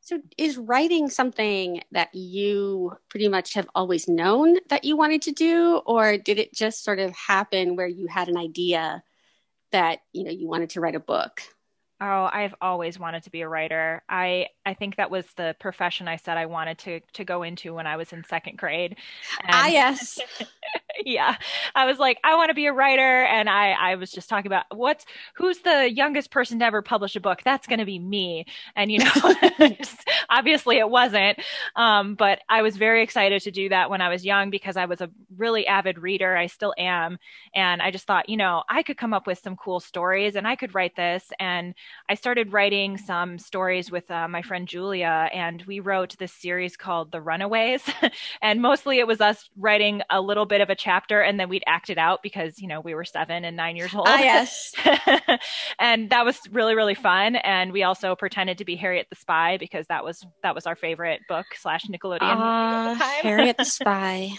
So 0.00 0.20
is 0.36 0.58
writing 0.58 1.08
something 1.08 1.80
that 1.92 2.12
you 2.12 2.92
pretty 3.08 3.28
much 3.28 3.54
have 3.54 3.68
always 3.74 4.08
known 4.08 4.56
that 4.68 4.84
you 4.84 4.96
wanted 4.96 5.22
to 5.22 5.32
do 5.32 5.80
or 5.86 6.18
did 6.18 6.38
it 6.38 6.52
just 6.52 6.82
sort 6.82 6.98
of 6.98 7.14
happen 7.14 7.76
where 7.76 7.86
you 7.86 8.08
had 8.08 8.28
an 8.28 8.36
idea 8.36 9.02
that 9.70 10.00
you 10.12 10.24
know 10.24 10.30
you 10.32 10.48
wanted 10.48 10.70
to 10.70 10.80
write 10.80 10.96
a 10.96 11.00
book 11.00 11.40
Oh, 12.00 12.28
I've 12.30 12.54
always 12.60 12.98
wanted 12.98 13.22
to 13.22 13.30
be 13.30 13.42
a 13.42 13.48
writer. 13.48 14.02
I 14.08 14.48
I 14.66 14.74
think 14.74 14.96
that 14.96 15.12
was 15.12 15.26
the 15.36 15.54
profession 15.60 16.08
I 16.08 16.16
said 16.16 16.36
I 16.36 16.46
wanted 16.46 16.78
to 16.78 17.00
to 17.14 17.24
go 17.24 17.44
into 17.44 17.72
when 17.72 17.86
I 17.86 17.96
was 17.96 18.12
in 18.12 18.24
second 18.24 18.58
grade. 18.58 18.96
And, 19.40 19.50
ah, 19.52 19.66
yes. 19.68 20.18
yeah, 21.04 21.36
I 21.74 21.86
was 21.86 21.98
like, 21.98 22.18
I 22.24 22.34
want 22.34 22.48
to 22.50 22.54
be 22.54 22.66
a 22.66 22.72
writer, 22.72 23.22
and 23.22 23.48
I 23.48 23.72
I 23.72 23.94
was 23.94 24.10
just 24.10 24.28
talking 24.28 24.48
about 24.48 24.64
what's 24.74 25.04
who's 25.36 25.60
the 25.60 25.88
youngest 25.90 26.32
person 26.32 26.58
to 26.58 26.64
ever 26.64 26.82
publish 26.82 27.14
a 27.14 27.20
book. 27.20 27.42
That's 27.44 27.68
going 27.68 27.78
to 27.78 27.84
be 27.84 28.00
me. 28.00 28.46
And 28.74 28.90
you 28.90 28.98
know, 28.98 29.34
obviously 30.30 30.78
it 30.78 30.90
wasn't. 30.90 31.38
Um, 31.76 32.16
but 32.16 32.40
I 32.48 32.62
was 32.62 32.76
very 32.76 33.04
excited 33.04 33.42
to 33.42 33.52
do 33.52 33.68
that 33.68 33.88
when 33.88 34.00
I 34.00 34.08
was 34.08 34.24
young 34.24 34.50
because 34.50 34.76
I 34.76 34.86
was 34.86 35.00
a 35.00 35.10
really 35.36 35.66
avid 35.66 36.00
reader. 36.00 36.36
I 36.36 36.48
still 36.48 36.74
am, 36.76 37.18
and 37.54 37.80
I 37.80 37.92
just 37.92 38.06
thought, 38.06 38.28
you 38.28 38.36
know, 38.36 38.64
I 38.68 38.82
could 38.82 38.96
come 38.96 39.14
up 39.14 39.28
with 39.28 39.38
some 39.38 39.56
cool 39.56 39.78
stories, 39.78 40.34
and 40.34 40.46
I 40.46 40.56
could 40.56 40.74
write 40.74 40.96
this 40.96 41.24
and 41.38 41.74
I 42.08 42.14
started 42.14 42.52
writing 42.52 42.98
some 42.98 43.38
stories 43.38 43.90
with 43.90 44.10
uh, 44.10 44.28
my 44.28 44.42
friend 44.42 44.68
Julia, 44.68 45.30
and 45.32 45.62
we 45.62 45.80
wrote 45.80 46.16
this 46.18 46.32
series 46.32 46.76
called 46.76 47.10
The 47.10 47.20
Runaways. 47.20 47.82
and 48.42 48.60
mostly 48.60 48.98
it 48.98 49.06
was 49.06 49.22
us 49.22 49.48
writing 49.56 50.02
a 50.10 50.20
little 50.20 50.44
bit 50.44 50.60
of 50.60 50.68
a 50.68 50.74
chapter, 50.74 51.22
and 51.22 51.40
then 51.40 51.48
we'd 51.48 51.64
act 51.66 51.88
it 51.88 51.96
out 51.96 52.22
because 52.22 52.60
you 52.60 52.68
know 52.68 52.80
we 52.80 52.94
were 52.94 53.04
seven 53.04 53.44
and 53.44 53.56
nine 53.56 53.76
years 53.76 53.94
old. 53.94 54.06
Ah, 54.06 54.18
yes. 54.18 54.72
and 55.78 56.10
that 56.10 56.26
was 56.26 56.38
really 56.50 56.74
really 56.74 56.94
fun. 56.94 57.36
And 57.36 57.72
we 57.72 57.82
also 57.82 58.14
pretended 58.14 58.58
to 58.58 58.64
be 58.64 58.76
Harriet 58.76 59.06
the 59.08 59.16
Spy 59.16 59.56
because 59.56 59.86
that 59.86 60.04
was 60.04 60.26
that 60.42 60.54
was 60.54 60.66
our 60.66 60.76
favorite 60.76 61.22
book 61.26 61.46
slash 61.54 61.84
Nickelodeon. 61.86 62.20
Uh, 62.20 62.94
Harriet 63.22 63.56
the 63.56 63.64
Spy. 63.64 64.30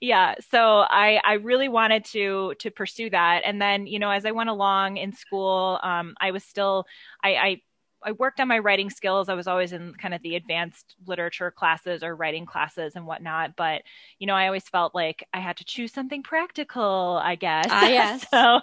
yeah. 0.00 0.34
So 0.50 0.60
I 0.60 1.20
I 1.24 1.34
really 1.34 1.68
wanted 1.68 2.04
to 2.06 2.54
to 2.58 2.70
pursue 2.70 3.08
that, 3.08 3.42
and 3.46 3.60
then 3.60 3.86
you 3.86 3.98
know 3.98 4.10
as 4.10 4.26
I 4.26 4.32
went 4.32 4.50
along 4.50 4.98
in 4.98 5.14
school, 5.14 5.80
um, 5.82 6.14
I 6.20 6.30
was 6.30 6.44
still 6.44 6.85
I, 7.22 7.34
I 7.34 7.60
I 8.06 8.12
worked 8.12 8.40
on 8.40 8.48
my 8.48 8.58
writing 8.58 8.88
skills. 8.88 9.28
I 9.28 9.34
was 9.34 9.48
always 9.48 9.72
in 9.72 9.94
kind 9.94 10.14
of 10.14 10.22
the 10.22 10.36
advanced 10.36 10.94
literature 11.06 11.50
classes 11.50 12.04
or 12.04 12.14
writing 12.14 12.46
classes 12.46 12.92
and 12.94 13.06
whatnot. 13.06 13.56
But, 13.56 13.82
you 14.18 14.26
know, 14.26 14.34
I 14.34 14.46
always 14.46 14.68
felt 14.68 14.94
like 14.94 15.26
I 15.34 15.40
had 15.40 15.56
to 15.56 15.64
choose 15.64 15.92
something 15.92 16.22
practical, 16.22 17.20
I 17.22 17.34
guess. 17.34 17.66
Ah, 17.68 17.88
yes. 17.88 18.26
so, 18.30 18.60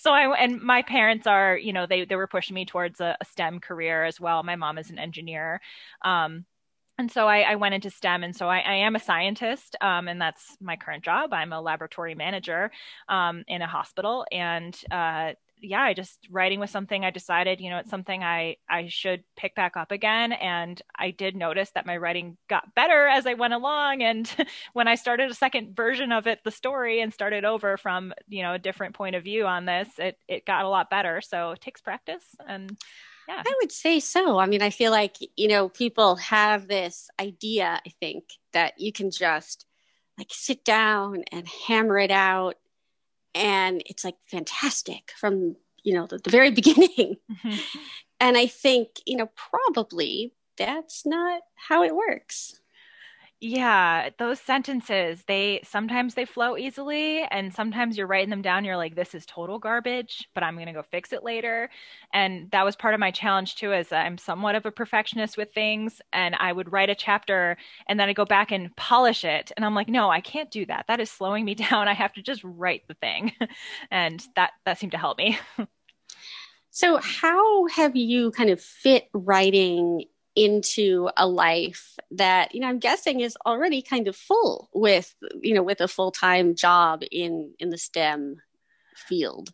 so 0.00 0.12
I, 0.12 0.34
and 0.38 0.62
my 0.62 0.82
parents 0.82 1.26
are, 1.26 1.56
you 1.56 1.72
know, 1.72 1.86
they, 1.86 2.04
they 2.06 2.16
were 2.16 2.26
pushing 2.26 2.54
me 2.54 2.64
towards 2.64 3.00
a, 3.00 3.16
a 3.20 3.24
STEM 3.26 3.60
career 3.60 4.04
as 4.04 4.20
well. 4.20 4.42
My 4.42 4.56
mom 4.56 4.78
is 4.78 4.90
an 4.90 4.98
engineer. 4.98 5.60
Um, 6.02 6.46
and 6.98 7.10
so 7.10 7.26
I, 7.26 7.40
I, 7.40 7.54
went 7.56 7.74
into 7.74 7.90
STEM, 7.90 8.22
and 8.22 8.36
so 8.36 8.48
I, 8.48 8.58
I 8.58 8.74
am 8.74 8.94
a 8.94 9.00
scientist, 9.00 9.76
um, 9.80 10.08
and 10.08 10.20
that's 10.20 10.56
my 10.60 10.76
current 10.76 11.02
job. 11.02 11.32
I'm 11.32 11.52
a 11.52 11.60
laboratory 11.60 12.14
manager 12.14 12.70
um, 13.08 13.44
in 13.48 13.62
a 13.62 13.66
hospital, 13.66 14.26
and 14.30 14.78
uh, 14.90 15.32
yeah, 15.62 15.80
I 15.80 15.94
just 15.94 16.18
writing 16.30 16.60
was 16.60 16.70
something 16.70 17.04
I 17.04 17.10
decided, 17.10 17.60
you 17.60 17.70
know, 17.70 17.78
it's 17.78 17.90
something 17.90 18.22
I 18.22 18.56
I 18.68 18.88
should 18.88 19.24
pick 19.36 19.54
back 19.54 19.76
up 19.76 19.92
again. 19.92 20.32
And 20.32 20.80
I 20.96 21.10
did 21.10 21.36
notice 21.36 21.70
that 21.74 21.86
my 21.86 21.96
writing 21.96 22.36
got 22.48 22.74
better 22.74 23.06
as 23.06 23.26
I 23.26 23.34
went 23.34 23.54
along. 23.54 24.02
And 24.02 24.30
when 24.72 24.88
I 24.88 24.96
started 24.96 25.30
a 25.30 25.34
second 25.34 25.76
version 25.76 26.12
of 26.12 26.26
it, 26.26 26.40
the 26.44 26.50
story, 26.50 27.00
and 27.00 27.12
started 27.12 27.44
over 27.44 27.76
from 27.76 28.12
you 28.28 28.42
know 28.42 28.54
a 28.54 28.58
different 28.58 28.94
point 28.94 29.16
of 29.16 29.24
view 29.24 29.46
on 29.46 29.64
this, 29.64 29.88
it 29.98 30.18
it 30.28 30.44
got 30.44 30.64
a 30.64 30.68
lot 30.68 30.90
better. 30.90 31.20
So 31.20 31.52
it 31.52 31.60
takes 31.60 31.80
practice 31.80 32.24
and. 32.46 32.76
Yeah. 33.28 33.40
I 33.46 33.54
would 33.62 33.70
say 33.70 34.00
so. 34.00 34.40
I 34.40 34.46
mean, 34.46 34.62
I 34.62 34.70
feel 34.70 34.90
like, 34.90 35.16
you 35.36 35.46
know, 35.46 35.68
people 35.68 36.16
have 36.16 36.66
this 36.66 37.08
idea, 37.20 37.80
I 37.86 37.90
think, 38.00 38.24
that 38.52 38.80
you 38.80 38.92
can 38.92 39.12
just 39.12 39.64
like 40.18 40.26
sit 40.30 40.64
down 40.64 41.22
and 41.30 41.46
hammer 41.46 41.98
it 41.98 42.10
out 42.10 42.56
and 43.34 43.82
it's 43.86 44.04
like 44.04 44.16
fantastic 44.30 45.12
from 45.16 45.56
you 45.82 45.94
know 45.94 46.06
the, 46.06 46.18
the 46.18 46.30
very 46.30 46.50
beginning 46.60 47.16
mm-hmm. 47.30 47.56
and 48.20 48.36
i 48.36 48.46
think 48.46 48.88
you 49.06 49.16
know 49.16 49.30
probably 49.36 50.32
that's 50.58 51.06
not 51.06 51.42
how 51.54 51.82
it 51.82 51.94
works 51.94 52.60
yeah 53.44 54.08
those 54.18 54.40
sentences 54.40 55.24
they 55.26 55.60
sometimes 55.64 56.14
they 56.14 56.24
flow 56.24 56.56
easily 56.56 57.22
and 57.24 57.52
sometimes 57.52 57.98
you're 57.98 58.06
writing 58.06 58.30
them 58.30 58.40
down 58.40 58.64
you're 58.64 58.76
like 58.76 58.94
this 58.94 59.16
is 59.16 59.26
total 59.26 59.58
garbage 59.58 60.28
but 60.32 60.44
i'm 60.44 60.54
going 60.54 60.68
to 60.68 60.72
go 60.72 60.82
fix 60.82 61.12
it 61.12 61.24
later. 61.24 61.68
And 62.14 62.50
that 62.52 62.64
was 62.64 62.76
part 62.76 62.94
of 62.94 63.00
my 63.00 63.10
challenge 63.10 63.56
too 63.56 63.72
as 63.72 63.90
i'm 63.90 64.16
somewhat 64.16 64.54
of 64.54 64.64
a 64.64 64.70
perfectionist 64.70 65.36
with 65.36 65.52
things 65.52 66.00
and 66.12 66.36
i 66.38 66.52
would 66.52 66.70
write 66.72 66.88
a 66.88 66.94
chapter 66.94 67.56
and 67.88 67.98
then 67.98 68.08
i 68.08 68.12
go 68.12 68.24
back 68.24 68.52
and 68.52 68.74
polish 68.76 69.24
it 69.24 69.50
and 69.56 69.66
i'm 69.66 69.74
like 69.74 69.88
no 69.88 70.08
i 70.08 70.20
can't 70.20 70.50
do 70.52 70.64
that. 70.66 70.84
That 70.86 71.00
is 71.00 71.10
slowing 71.10 71.44
me 71.44 71.54
down. 71.66 71.88
I 71.88 71.94
have 71.94 72.12
to 72.14 72.22
just 72.22 72.42
write 72.44 72.86
the 72.88 72.94
thing. 72.94 73.32
And 73.90 74.24
that 74.36 74.52
that 74.64 74.78
seemed 74.78 74.92
to 74.92 74.98
help 74.98 75.18
me. 75.18 75.38
So 76.74 76.96
how 77.02 77.66
have 77.66 77.96
you 77.96 78.30
kind 78.30 78.48
of 78.48 78.58
fit 78.58 79.08
writing 79.12 80.04
into 80.34 81.10
a 81.16 81.26
life 81.26 81.98
that 82.10 82.54
you 82.54 82.60
know 82.60 82.68
i'm 82.68 82.78
guessing 82.78 83.20
is 83.20 83.36
already 83.44 83.82
kind 83.82 84.08
of 84.08 84.16
full 84.16 84.70
with 84.72 85.14
you 85.40 85.54
know 85.54 85.62
with 85.62 85.80
a 85.80 85.88
full-time 85.88 86.54
job 86.54 87.02
in 87.10 87.52
in 87.58 87.70
the 87.70 87.78
stem 87.78 88.36
field. 88.94 89.52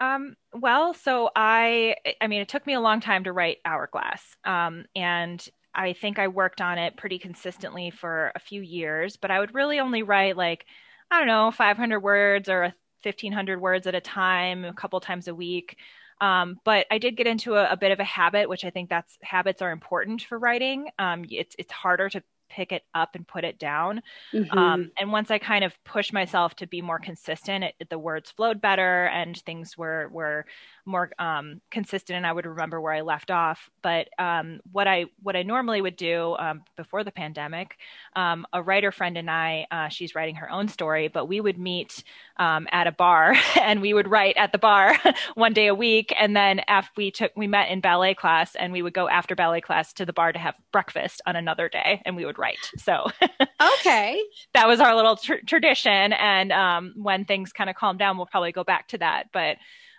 Um, 0.00 0.34
well 0.54 0.94
so 0.94 1.30
i 1.36 1.94
i 2.20 2.26
mean 2.26 2.40
it 2.40 2.48
took 2.48 2.66
me 2.66 2.74
a 2.74 2.80
long 2.80 3.00
time 3.00 3.24
to 3.24 3.32
write 3.32 3.58
hourglass. 3.64 4.22
Um, 4.44 4.86
and 4.96 5.46
i 5.74 5.92
think 5.92 6.18
i 6.18 6.28
worked 6.28 6.60
on 6.60 6.78
it 6.78 6.96
pretty 6.96 7.18
consistently 7.18 7.90
for 7.90 8.32
a 8.34 8.40
few 8.40 8.62
years 8.62 9.16
but 9.16 9.30
i 9.30 9.38
would 9.38 9.54
really 9.54 9.78
only 9.78 10.02
write 10.02 10.36
like 10.36 10.66
i 11.10 11.18
don't 11.18 11.28
know 11.28 11.52
500 11.52 12.00
words 12.00 12.48
or 12.48 12.62
1500 13.02 13.60
words 13.60 13.86
at 13.86 13.94
a 13.94 14.00
time 14.00 14.64
a 14.64 14.74
couple 14.74 14.98
times 15.00 15.28
a 15.28 15.34
week 15.34 15.76
um, 16.20 16.58
but 16.64 16.86
I 16.90 16.98
did 16.98 17.16
get 17.16 17.26
into 17.26 17.54
a, 17.54 17.70
a, 17.70 17.76
bit 17.76 17.92
of 17.92 18.00
a 18.00 18.04
habit, 18.04 18.48
which 18.48 18.64
I 18.64 18.70
think 18.70 18.90
that's 18.90 19.16
habits 19.22 19.62
are 19.62 19.70
important 19.70 20.22
for 20.22 20.38
writing. 20.38 20.88
Um, 20.98 21.24
it's 21.30 21.56
it's 21.58 21.72
harder 21.72 22.08
to 22.10 22.22
pick 22.50 22.72
it 22.72 22.82
up 22.94 23.14
and 23.14 23.26
put 23.26 23.44
it 23.44 23.58
down. 23.58 24.02
Mm-hmm. 24.34 24.58
Um, 24.58 24.90
and 24.98 25.12
once 25.12 25.30
I 25.30 25.38
kind 25.38 25.64
of 25.64 25.72
pushed 25.84 26.12
myself 26.12 26.54
to 26.56 26.66
be 26.66 26.82
more 26.82 26.98
consistent, 26.98 27.64
it, 27.64 27.88
the 27.88 27.98
words 27.98 28.30
flowed 28.30 28.60
better 28.60 29.06
and 29.06 29.36
things 29.36 29.78
were 29.78 30.08
were 30.12 30.44
more 30.90 31.10
um, 31.18 31.60
consistent 31.70 32.16
and 32.16 32.26
I 32.26 32.32
would 32.32 32.46
remember 32.46 32.80
where 32.80 32.92
I 32.92 33.00
left 33.00 33.30
off. 33.30 33.70
But 33.82 34.08
um, 34.18 34.60
what 34.72 34.86
I 34.86 35.06
what 35.22 35.36
I 35.36 35.42
normally 35.42 35.80
would 35.80 35.96
do 35.96 36.36
um, 36.38 36.62
before 36.76 37.04
the 37.04 37.12
pandemic, 37.12 37.76
um, 38.16 38.46
a 38.52 38.62
writer 38.62 38.92
friend 38.92 39.16
and 39.16 39.30
I, 39.30 39.66
uh, 39.70 39.88
she's 39.88 40.14
writing 40.14 40.36
her 40.36 40.50
own 40.50 40.68
story, 40.68 41.08
but 41.08 41.26
we 41.26 41.40
would 41.40 41.58
meet 41.58 42.02
um, 42.36 42.66
at 42.72 42.86
a 42.86 42.92
bar 42.92 43.36
and 43.60 43.80
we 43.80 43.94
would 43.94 44.08
write 44.08 44.36
at 44.36 44.52
the 44.52 44.58
bar 44.58 44.96
one 45.34 45.52
day 45.52 45.68
a 45.68 45.74
week. 45.74 46.12
And 46.18 46.36
then 46.36 46.60
after 46.68 46.92
we 46.96 47.10
took 47.10 47.32
we 47.36 47.46
met 47.46 47.70
in 47.70 47.80
ballet 47.80 48.14
class 48.14 48.54
and 48.54 48.72
we 48.72 48.82
would 48.82 48.94
go 48.94 49.08
after 49.08 49.34
ballet 49.34 49.60
class 49.60 49.92
to 49.94 50.04
the 50.04 50.12
bar 50.12 50.32
to 50.32 50.38
have 50.38 50.54
breakfast 50.72 51.22
on 51.26 51.36
another 51.36 51.68
day 51.68 52.02
and 52.04 52.16
we 52.16 52.24
would 52.24 52.38
write. 52.38 52.70
So 52.76 53.06
okay, 53.78 54.20
that 54.54 54.66
was 54.66 54.80
our 54.80 54.94
little 54.94 55.16
tr- 55.16 55.44
tradition. 55.46 56.12
And 56.12 56.52
um, 56.52 56.94
when 56.96 57.24
things 57.24 57.52
kind 57.52 57.70
of 57.70 57.76
calm 57.76 57.96
down, 57.96 58.16
we'll 58.16 58.26
probably 58.26 58.52
go 58.52 58.64
back 58.64 58.88
to 58.88 58.98
that. 58.98 59.26
But 59.32 59.56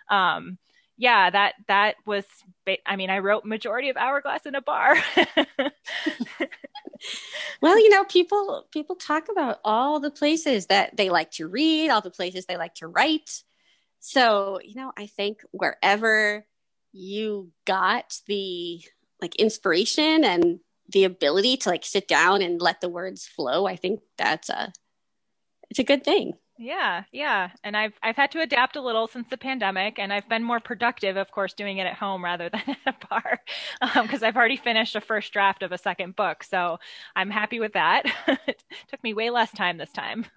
um, 0.08 0.58
yeah, 1.02 1.30
that 1.30 1.54
that 1.66 1.96
was. 2.06 2.24
I 2.86 2.94
mean, 2.94 3.10
I 3.10 3.18
wrote 3.18 3.44
majority 3.44 3.88
of 3.90 3.96
Hourglass 3.96 4.46
in 4.46 4.54
a 4.54 4.62
bar. 4.62 4.96
well, 7.60 7.76
you 7.76 7.90
know, 7.90 8.04
people 8.04 8.68
people 8.70 8.94
talk 8.94 9.26
about 9.28 9.58
all 9.64 9.98
the 9.98 10.12
places 10.12 10.66
that 10.66 10.96
they 10.96 11.10
like 11.10 11.32
to 11.32 11.48
read, 11.48 11.90
all 11.90 12.02
the 12.02 12.12
places 12.12 12.46
they 12.46 12.56
like 12.56 12.74
to 12.74 12.86
write. 12.86 13.42
So, 13.98 14.60
you 14.62 14.76
know, 14.76 14.92
I 14.96 15.06
think 15.06 15.40
wherever 15.50 16.46
you 16.92 17.50
got 17.66 18.20
the 18.28 18.80
like 19.20 19.34
inspiration 19.34 20.22
and 20.22 20.60
the 20.88 21.02
ability 21.02 21.56
to 21.56 21.68
like 21.68 21.84
sit 21.84 22.06
down 22.06 22.42
and 22.42 22.62
let 22.62 22.80
the 22.80 22.88
words 22.88 23.26
flow, 23.26 23.66
I 23.66 23.74
think 23.74 24.02
that's 24.16 24.48
a 24.48 24.72
it's 25.68 25.80
a 25.80 25.84
good 25.84 26.04
thing 26.04 26.34
Yeah, 26.62 27.02
yeah. 27.10 27.50
And 27.64 27.76
I've 27.76 27.94
I've 28.04 28.14
had 28.14 28.30
to 28.32 28.40
adapt 28.40 28.76
a 28.76 28.80
little 28.80 29.08
since 29.08 29.28
the 29.28 29.36
pandemic 29.36 29.98
and 29.98 30.12
I've 30.12 30.28
been 30.28 30.44
more 30.44 30.60
productive 30.60 31.16
of 31.16 31.28
course 31.32 31.54
doing 31.54 31.78
it 31.78 31.86
at 31.88 31.94
home 31.94 32.22
rather 32.22 32.48
than 32.52 32.62
at 32.68 32.78
a 32.86 33.06
bar 33.08 33.40
because 33.80 34.22
um, 34.22 34.28
I've 34.28 34.36
already 34.36 34.56
finished 34.56 34.94
a 34.94 35.00
first 35.00 35.32
draft 35.32 35.64
of 35.64 35.72
a 35.72 35.78
second 35.78 36.14
book. 36.14 36.44
So 36.44 36.78
I'm 37.16 37.30
happy 37.30 37.58
with 37.58 37.72
that. 37.72 38.04
it 38.46 38.62
took 38.88 39.02
me 39.02 39.12
way 39.12 39.30
less 39.30 39.50
time 39.50 39.76
this 39.76 39.92
time. 39.92 40.24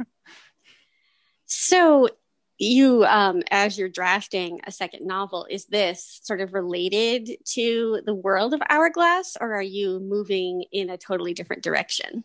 So 1.48 2.10
you 2.58 3.06
um, 3.06 3.44
as 3.52 3.78
you're 3.78 3.88
drafting 3.88 4.62
a 4.66 4.72
second 4.72 5.06
novel 5.06 5.46
is 5.48 5.66
this 5.66 6.22
sort 6.24 6.42
of 6.42 6.56
related 6.56 7.30
to 7.54 8.02
the 8.04 8.16
world 8.16 8.56
of 8.56 8.64
hourglass 8.68 9.38
or 9.40 9.54
are 9.54 9.62
you 9.62 10.00
moving 10.00 10.64
in 10.72 10.90
a 10.90 10.98
totally 10.98 11.36
different 11.36 11.62
direction 11.62 12.24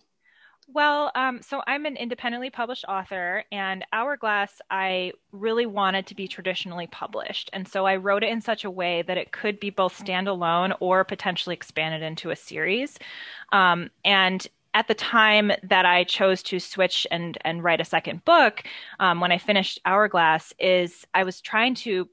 well 0.72 1.10
um, 1.14 1.40
so 1.42 1.62
i'm 1.66 1.86
an 1.86 1.96
independently 1.96 2.50
published 2.50 2.84
author 2.88 3.44
and 3.52 3.84
hourglass 3.92 4.60
i 4.70 5.12
really 5.32 5.66
wanted 5.66 6.06
to 6.06 6.14
be 6.14 6.26
traditionally 6.26 6.86
published. 6.88 7.50
And 7.52 7.66
so 7.66 7.86
i 7.86 7.96
wrote 7.96 8.24
it 8.24 8.30
in 8.30 8.40
such 8.40 8.64
a 8.64 8.70
way 8.70 9.02
that 9.02 9.16
it 9.16 9.32
could 9.32 9.60
be 9.60 9.70
both 9.70 9.98
standalone 9.98 10.74
or 10.80 11.04
potentially 11.04 11.54
expanded 11.54 12.02
into 12.02 12.30
a 12.30 12.36
series. 12.36 12.98
Um, 13.52 13.90
and 14.04 14.46
at 14.74 14.86
the 14.86 14.94
time 14.94 15.50
that 15.64 15.84
I 15.84 16.04
chose 16.04 16.42
to 16.44 16.60
switch 16.60 17.06
and 17.10 17.36
and 17.44 17.62
write 17.64 17.80
a 17.80 17.84
second 17.84 18.24
book, 18.24 18.62
um, 19.00 19.20
when 19.20 19.32
I 19.32 19.38
finished 19.38 19.80
Hourglass, 19.84 20.54
is 20.58 21.06
I 21.12 21.24
was 21.24 21.40
trying 21.40 21.74
to 21.76 22.08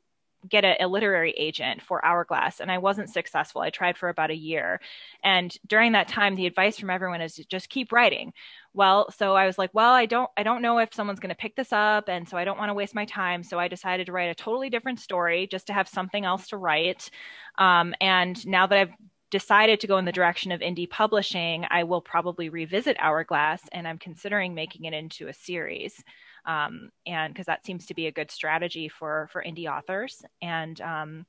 get 0.49 0.65
a, 0.65 0.83
a, 0.83 0.87
literary 0.87 1.31
agent 1.31 1.81
for 1.81 2.03
Hourglass, 2.05 2.59
and 2.59 2.71
I 2.71 2.77
wasn't 2.77 3.09
successful. 3.09 3.61
I 3.61 3.69
tried 3.69 3.97
for 3.97 4.09
about 4.09 4.31
a 4.31 4.35
year, 4.35 4.79
and 5.23 5.55
during 5.65 5.93
that 5.93 6.07
time, 6.07 6.35
the 6.35 6.45
advice 6.45 6.77
from 6.77 6.89
everyone 6.89 7.21
is 7.21 7.35
just 7.35 7.69
keep 7.69 7.91
writing. 7.91 8.33
Well, 8.73 9.11
so 9.11 9.35
I 9.35 9.45
was 9.45 9.57
like, 9.57 9.71
well, 9.73 9.93
I 9.93 10.05
don't, 10.05 10.29
I 10.37 10.43
don't 10.43 10.61
know 10.61 10.79
if 10.79 10.93
someone's 10.93 11.19
going 11.19 11.29
to 11.29 11.35
pick 11.35 11.55
this 11.55 11.73
up, 11.73 12.09
and 12.09 12.27
so 12.27 12.37
I 12.37 12.45
don't 12.45 12.59
want 12.59 12.69
to 12.69 12.75
waste 12.75 12.95
my 12.95 13.05
time. 13.05 13.43
So 13.43 13.59
I 13.59 13.67
decided 13.67 14.05
to 14.05 14.11
write 14.11 14.29
a 14.29 14.35
totally 14.35 14.69
different 14.69 14.99
story 14.99 15.47
just 15.47 15.67
to 15.67 15.73
have 15.73 15.87
something 15.87 16.25
else 16.25 16.49
to 16.49 16.57
write. 16.57 17.09
Um, 17.57 17.93
and 17.99 18.45
now 18.45 18.67
that 18.67 18.77
I've 18.77 18.93
decided 19.29 19.79
to 19.81 19.87
go 19.87 19.97
in 19.97 20.05
the 20.05 20.11
direction 20.11 20.51
of 20.51 20.61
indie 20.61 20.89
publishing, 20.89 21.65
I 21.69 21.83
will 21.83 22.01
probably 22.01 22.49
revisit 22.49 22.97
Hourglass 22.99 23.61
and 23.71 23.87
I'm 23.87 23.97
considering 23.97 24.53
making 24.53 24.85
it 24.85 24.93
into 24.93 25.27
a 25.27 25.33
series. 25.33 26.03
Um, 26.47 26.89
and 27.05 27.33
because 27.33 27.45
that 27.45 27.65
seems 27.65 27.85
to 27.87 27.93
be 27.93 28.07
a 28.07 28.11
good 28.11 28.31
strategy 28.31 28.89
for 28.89 29.29
for 29.31 29.43
indie 29.43 29.71
authors. 29.71 30.23
And 30.41 30.79
um, 30.81 31.25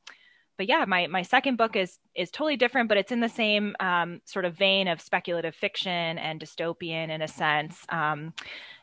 but 0.57 0.69
yeah, 0.69 0.85
my 0.87 1.07
my 1.09 1.23
second 1.23 1.57
book 1.57 1.77
is 1.77 1.99
is 2.15 2.31
totally 2.31 2.57
different, 2.57 2.89
but 2.89 2.99
it's 2.99 3.13
in 3.13 3.21
the 3.21 3.29
same 3.29 3.77
um, 3.81 4.21
sort 4.25 4.45
of 4.45 4.57
vein 4.57 4.89
of 4.89 5.01
speculative 5.01 5.55
fiction 5.55 6.19
and 6.19 6.41
dystopian 6.41 7.11
in 7.11 7.21
a 7.23 7.29
sense. 7.29 7.85
Um, 7.89 8.33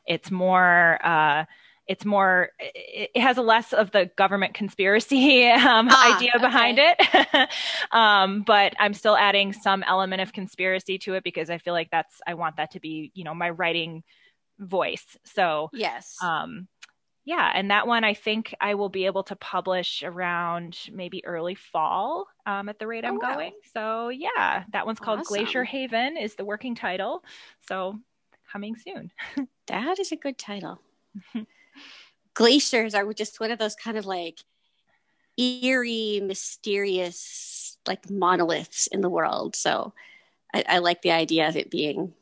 it's 0.05 0.29
more 0.29 0.99
uh, 1.03 1.45
it's 1.87 2.05
more 2.05 2.49
it 2.59 3.15
has 3.15 3.37
a 3.37 3.41
less 3.41 3.73
of 3.73 3.91
the 3.91 4.09
government 4.17 4.53
conspiracy 4.53 5.45
um, 5.49 5.87
ah, 5.89 6.15
idea 6.15 6.31
behind 6.39 6.79
okay. 6.79 6.95
it 6.99 7.49
um, 7.91 8.43
but 8.45 8.73
i'm 8.79 8.93
still 8.93 9.15
adding 9.15 9.53
some 9.53 9.83
element 9.83 10.21
of 10.21 10.33
conspiracy 10.33 10.97
to 10.97 11.13
it 11.13 11.23
because 11.23 11.49
i 11.49 11.57
feel 11.57 11.73
like 11.73 11.89
that's 11.91 12.21
i 12.25 12.33
want 12.33 12.57
that 12.57 12.71
to 12.71 12.79
be 12.79 13.11
you 13.13 13.23
know 13.23 13.33
my 13.33 13.49
writing 13.49 14.03
voice 14.59 15.17
so 15.23 15.69
yes 15.73 16.15
um, 16.23 16.67
yeah 17.25 17.51
and 17.53 17.71
that 17.71 17.87
one 17.87 18.03
i 18.03 18.13
think 18.13 18.53
i 18.61 18.75
will 18.75 18.89
be 18.89 19.05
able 19.05 19.23
to 19.23 19.35
publish 19.35 20.03
around 20.03 20.77
maybe 20.91 21.25
early 21.25 21.55
fall 21.55 22.27
um, 22.45 22.69
at 22.69 22.79
the 22.79 22.87
rate 22.87 23.05
i'm 23.05 23.15
oh, 23.15 23.19
wow. 23.21 23.33
going 23.33 23.53
so 23.73 24.09
yeah 24.09 24.63
that 24.71 24.85
one's 24.85 24.99
called 24.99 25.19
awesome. 25.19 25.37
glacier 25.37 25.63
haven 25.63 26.17
is 26.17 26.35
the 26.35 26.45
working 26.45 26.75
title 26.75 27.23
so 27.67 27.97
coming 28.51 28.75
soon 28.75 29.11
that 29.67 29.99
is 29.99 30.11
a 30.11 30.15
good 30.15 30.37
title 30.37 30.79
glaciers 32.33 32.93
are 32.93 33.11
just 33.13 33.39
one 33.39 33.51
of 33.51 33.59
those 33.59 33.75
kind 33.75 33.97
of 33.97 34.05
like 34.05 34.39
eerie, 35.37 36.21
mysterious, 36.23 37.77
like 37.87 38.09
monoliths 38.09 38.87
in 38.87 39.01
the 39.01 39.09
world. 39.09 39.55
So 39.55 39.93
I, 40.53 40.63
I 40.67 40.77
like 40.79 41.01
the 41.01 41.11
idea 41.11 41.47
of 41.47 41.55
it 41.55 41.71
being 41.71 42.13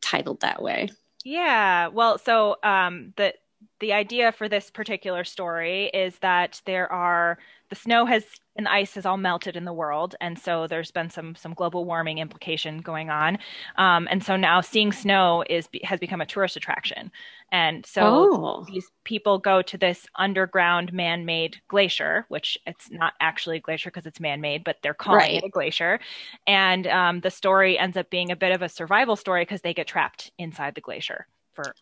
titled 0.00 0.40
that 0.40 0.62
way. 0.62 0.90
Yeah. 1.24 1.88
Well, 1.88 2.18
so 2.18 2.56
um, 2.62 3.12
the 3.16 3.34
the 3.80 3.92
idea 3.92 4.32
for 4.32 4.48
this 4.48 4.70
particular 4.70 5.24
story 5.24 5.86
is 5.94 6.18
that 6.18 6.60
there 6.66 6.90
are 6.92 7.38
the 7.68 7.76
snow 7.76 8.04
has 8.06 8.24
and 8.56 8.66
the 8.66 8.72
ice 8.72 8.94
has 8.94 9.06
all 9.06 9.16
melted 9.16 9.56
in 9.56 9.64
the 9.64 9.72
world, 9.72 10.14
and 10.20 10.38
so 10.38 10.66
there's 10.66 10.90
been 10.90 11.10
some 11.10 11.34
some 11.34 11.54
global 11.54 11.84
warming 11.84 12.18
implication 12.18 12.78
going 12.78 13.10
on, 13.10 13.38
um, 13.76 14.06
and 14.10 14.22
so 14.22 14.36
now 14.36 14.60
seeing 14.60 14.92
snow 14.92 15.44
is 15.48 15.68
has 15.84 15.98
become 15.98 16.20
a 16.20 16.26
tourist 16.26 16.56
attraction, 16.56 17.10
and 17.50 17.84
so 17.86 18.02
oh. 18.04 18.66
these 18.68 18.90
people 19.04 19.38
go 19.38 19.62
to 19.62 19.78
this 19.78 20.06
underground 20.16 20.92
man-made 20.92 21.56
glacier, 21.68 22.26
which 22.28 22.58
it's 22.66 22.90
not 22.90 23.14
actually 23.20 23.56
a 23.56 23.60
glacier 23.60 23.90
because 23.90 24.06
it's 24.06 24.20
man-made, 24.20 24.64
but 24.64 24.76
they're 24.82 24.94
calling 24.94 25.20
right. 25.20 25.42
it 25.42 25.46
a 25.46 25.50
glacier, 25.50 25.98
and 26.46 26.86
um, 26.86 27.20
the 27.20 27.30
story 27.30 27.78
ends 27.78 27.96
up 27.96 28.10
being 28.10 28.30
a 28.30 28.36
bit 28.36 28.52
of 28.52 28.62
a 28.62 28.68
survival 28.68 29.16
story 29.16 29.42
because 29.42 29.62
they 29.62 29.74
get 29.74 29.86
trapped 29.86 30.30
inside 30.38 30.74
the 30.74 30.80
glacier 30.80 31.26
for 31.54 31.74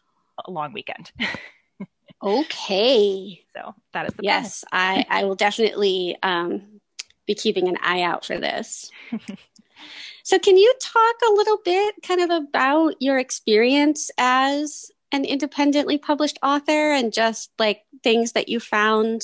a 0.47 0.51
long 0.51 0.73
weekend. 0.73 1.13
Okay. 2.23 3.43
So 3.57 3.75
that 3.93 4.07
is 4.07 4.15
the 4.15 4.23
yes. 4.23 4.65
I 4.73 5.07
I 5.09 5.25
will 5.25 5.35
definitely 5.35 6.17
um, 6.23 6.81
be 7.27 7.35
keeping 7.35 7.69
an 7.69 7.79
eye 7.83 8.03
out 8.03 8.25
for 8.25 8.39
this. 8.39 8.91
so, 10.23 10.39
can 10.39 10.57
you 10.57 10.73
talk 10.81 11.17
a 11.29 11.33
little 11.33 11.59
bit, 11.65 11.95
kind 12.03 12.21
of, 12.21 12.31
about 12.31 13.01
your 13.01 13.19
experience 13.19 14.11
as 14.19 14.91
an 15.13 15.25
independently 15.25 15.99
published 15.99 16.39
author, 16.43 16.93
and 16.93 17.13
just 17.13 17.51
like 17.59 17.83
things 18.03 18.33
that 18.33 18.49
you 18.49 18.61
found 18.61 19.23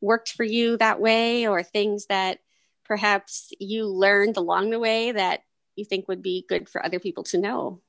worked 0.00 0.32
for 0.32 0.44
you 0.44 0.76
that 0.78 1.00
way, 1.00 1.46
or 1.46 1.62
things 1.62 2.06
that 2.06 2.40
perhaps 2.84 3.52
you 3.60 3.86
learned 3.86 4.36
along 4.36 4.70
the 4.70 4.78
way 4.80 5.12
that 5.12 5.44
you 5.76 5.84
think 5.84 6.08
would 6.08 6.22
be 6.22 6.44
good 6.48 6.68
for 6.68 6.84
other 6.84 6.98
people 6.98 7.22
to 7.24 7.38
know? 7.38 7.80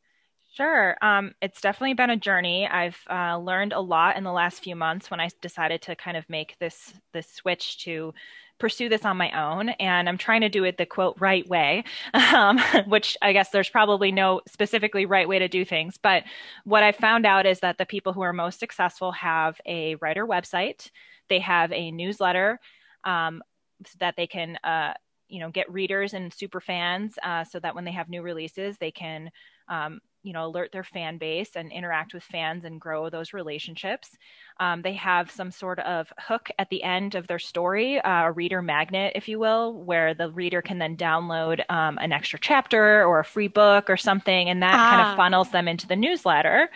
Sure. 0.56 0.96
Um, 1.02 1.34
it's 1.42 1.60
definitely 1.60 1.96
been 1.96 2.10
a 2.12 2.16
journey. 2.16 2.66
I've 2.66 2.98
uh, 3.10 3.38
learned 3.38 3.74
a 3.74 3.82
lot 3.82 4.16
in 4.16 4.24
the 4.24 4.32
last 4.32 4.64
few 4.64 4.74
months 4.74 5.12
when 5.12 5.20
I 5.20 5.30
decided 5.42 5.82
to 5.84 5.98
kind 5.98 6.16
of 6.16 6.30
make 6.30 6.56
this 6.60 6.94
this 7.12 7.30
switch 7.30 7.84
to 7.84 8.14
pursue 8.58 8.88
this 8.88 9.04
on 9.04 9.18
my 9.18 9.32
own. 9.32 9.68
And 9.68 10.08
I'm 10.08 10.18
trying 10.18 10.40
to 10.42 10.50
do 10.50 10.64
it 10.64 10.78
the 10.78 10.86
quote 10.86 11.18
right 11.20 11.46
way, 11.50 11.84
um, 12.14 12.58
which 12.88 13.18
I 13.22 13.34
guess 13.34 13.50
there's 13.50 13.68
probably 13.68 14.14
no 14.14 14.40
specifically 14.48 15.06
right 15.06 15.28
way 15.28 15.40
to 15.40 15.50
do 15.50 15.66
things. 15.66 15.98
But 16.02 16.24
what 16.64 16.84
I 16.84 16.94
found 16.94 17.26
out 17.26 17.46
is 17.46 17.60
that 17.60 17.78
the 17.78 17.86
people 17.86 18.14
who 18.14 18.22
are 18.22 18.32
most 18.32 18.58
successful 18.58 19.12
have 19.12 19.60
a 19.66 19.96
writer 19.96 20.26
website, 20.26 20.90
they 21.28 21.40
have 21.40 21.74
a 21.74 21.92
newsletter 21.92 22.62
um, 23.04 23.44
so 23.86 23.98
that 24.00 24.16
they 24.16 24.28
can. 24.28 24.58
Uh, 24.64 24.94
you 25.28 25.40
know, 25.40 25.50
get 25.50 25.70
readers 25.74 26.14
and 26.14 26.32
super 26.32 26.62
fans 26.62 27.16
uh, 27.24 27.44
so 27.44 27.60
that 27.60 27.74
when 27.74 27.84
they 27.84 27.92
have 27.92 28.10
new 28.10 28.22
releases, 28.22 28.78
they 28.78 28.92
can 28.92 29.32
um, 29.68 30.00
you 30.26 30.34
know 30.34 30.48
alert 30.48 30.72
their 30.72 30.84
fan 30.84 31.18
base 31.18 31.52
and 31.56 31.72
interact 31.72 32.14
with 32.14 32.24
fans 32.24 32.66
and 32.66 32.82
grow 32.82 33.10
those 33.10 33.32
relationships 33.32 34.18
um, 34.60 34.82
they 34.82 34.94
have 34.94 35.30
some 35.30 35.52
sort 35.52 35.80
of 35.80 36.12
hook 36.18 36.50
at 36.58 36.70
the 36.70 36.82
end 36.82 37.14
of 37.14 37.28
their 37.28 37.40
story 37.40 38.00
uh, 38.02 38.24
a 38.24 38.32
reader 38.32 38.62
magnet 38.62 39.12
if 39.16 39.28
you 39.30 39.38
will 39.38 39.74
where 39.84 40.14
the 40.16 40.32
reader 40.32 40.62
can 40.62 40.80
then 40.80 40.98
download 40.98 41.62
um, 41.70 41.98
an 42.02 42.12
extra 42.12 42.40
chapter 42.40 43.06
or 43.06 43.20
a 43.20 43.26
free 43.26 43.48
book 43.48 43.90
or 43.90 43.98
something 43.98 44.50
and 44.50 44.64
that 44.64 44.74
ah. 44.74 44.90
kind 44.90 45.02
of 45.02 45.08
ah. 45.08 45.16
funnels 45.16 45.52
them 45.52 45.68
into 45.68 45.88
the 45.88 45.96
newsletter 45.96 46.70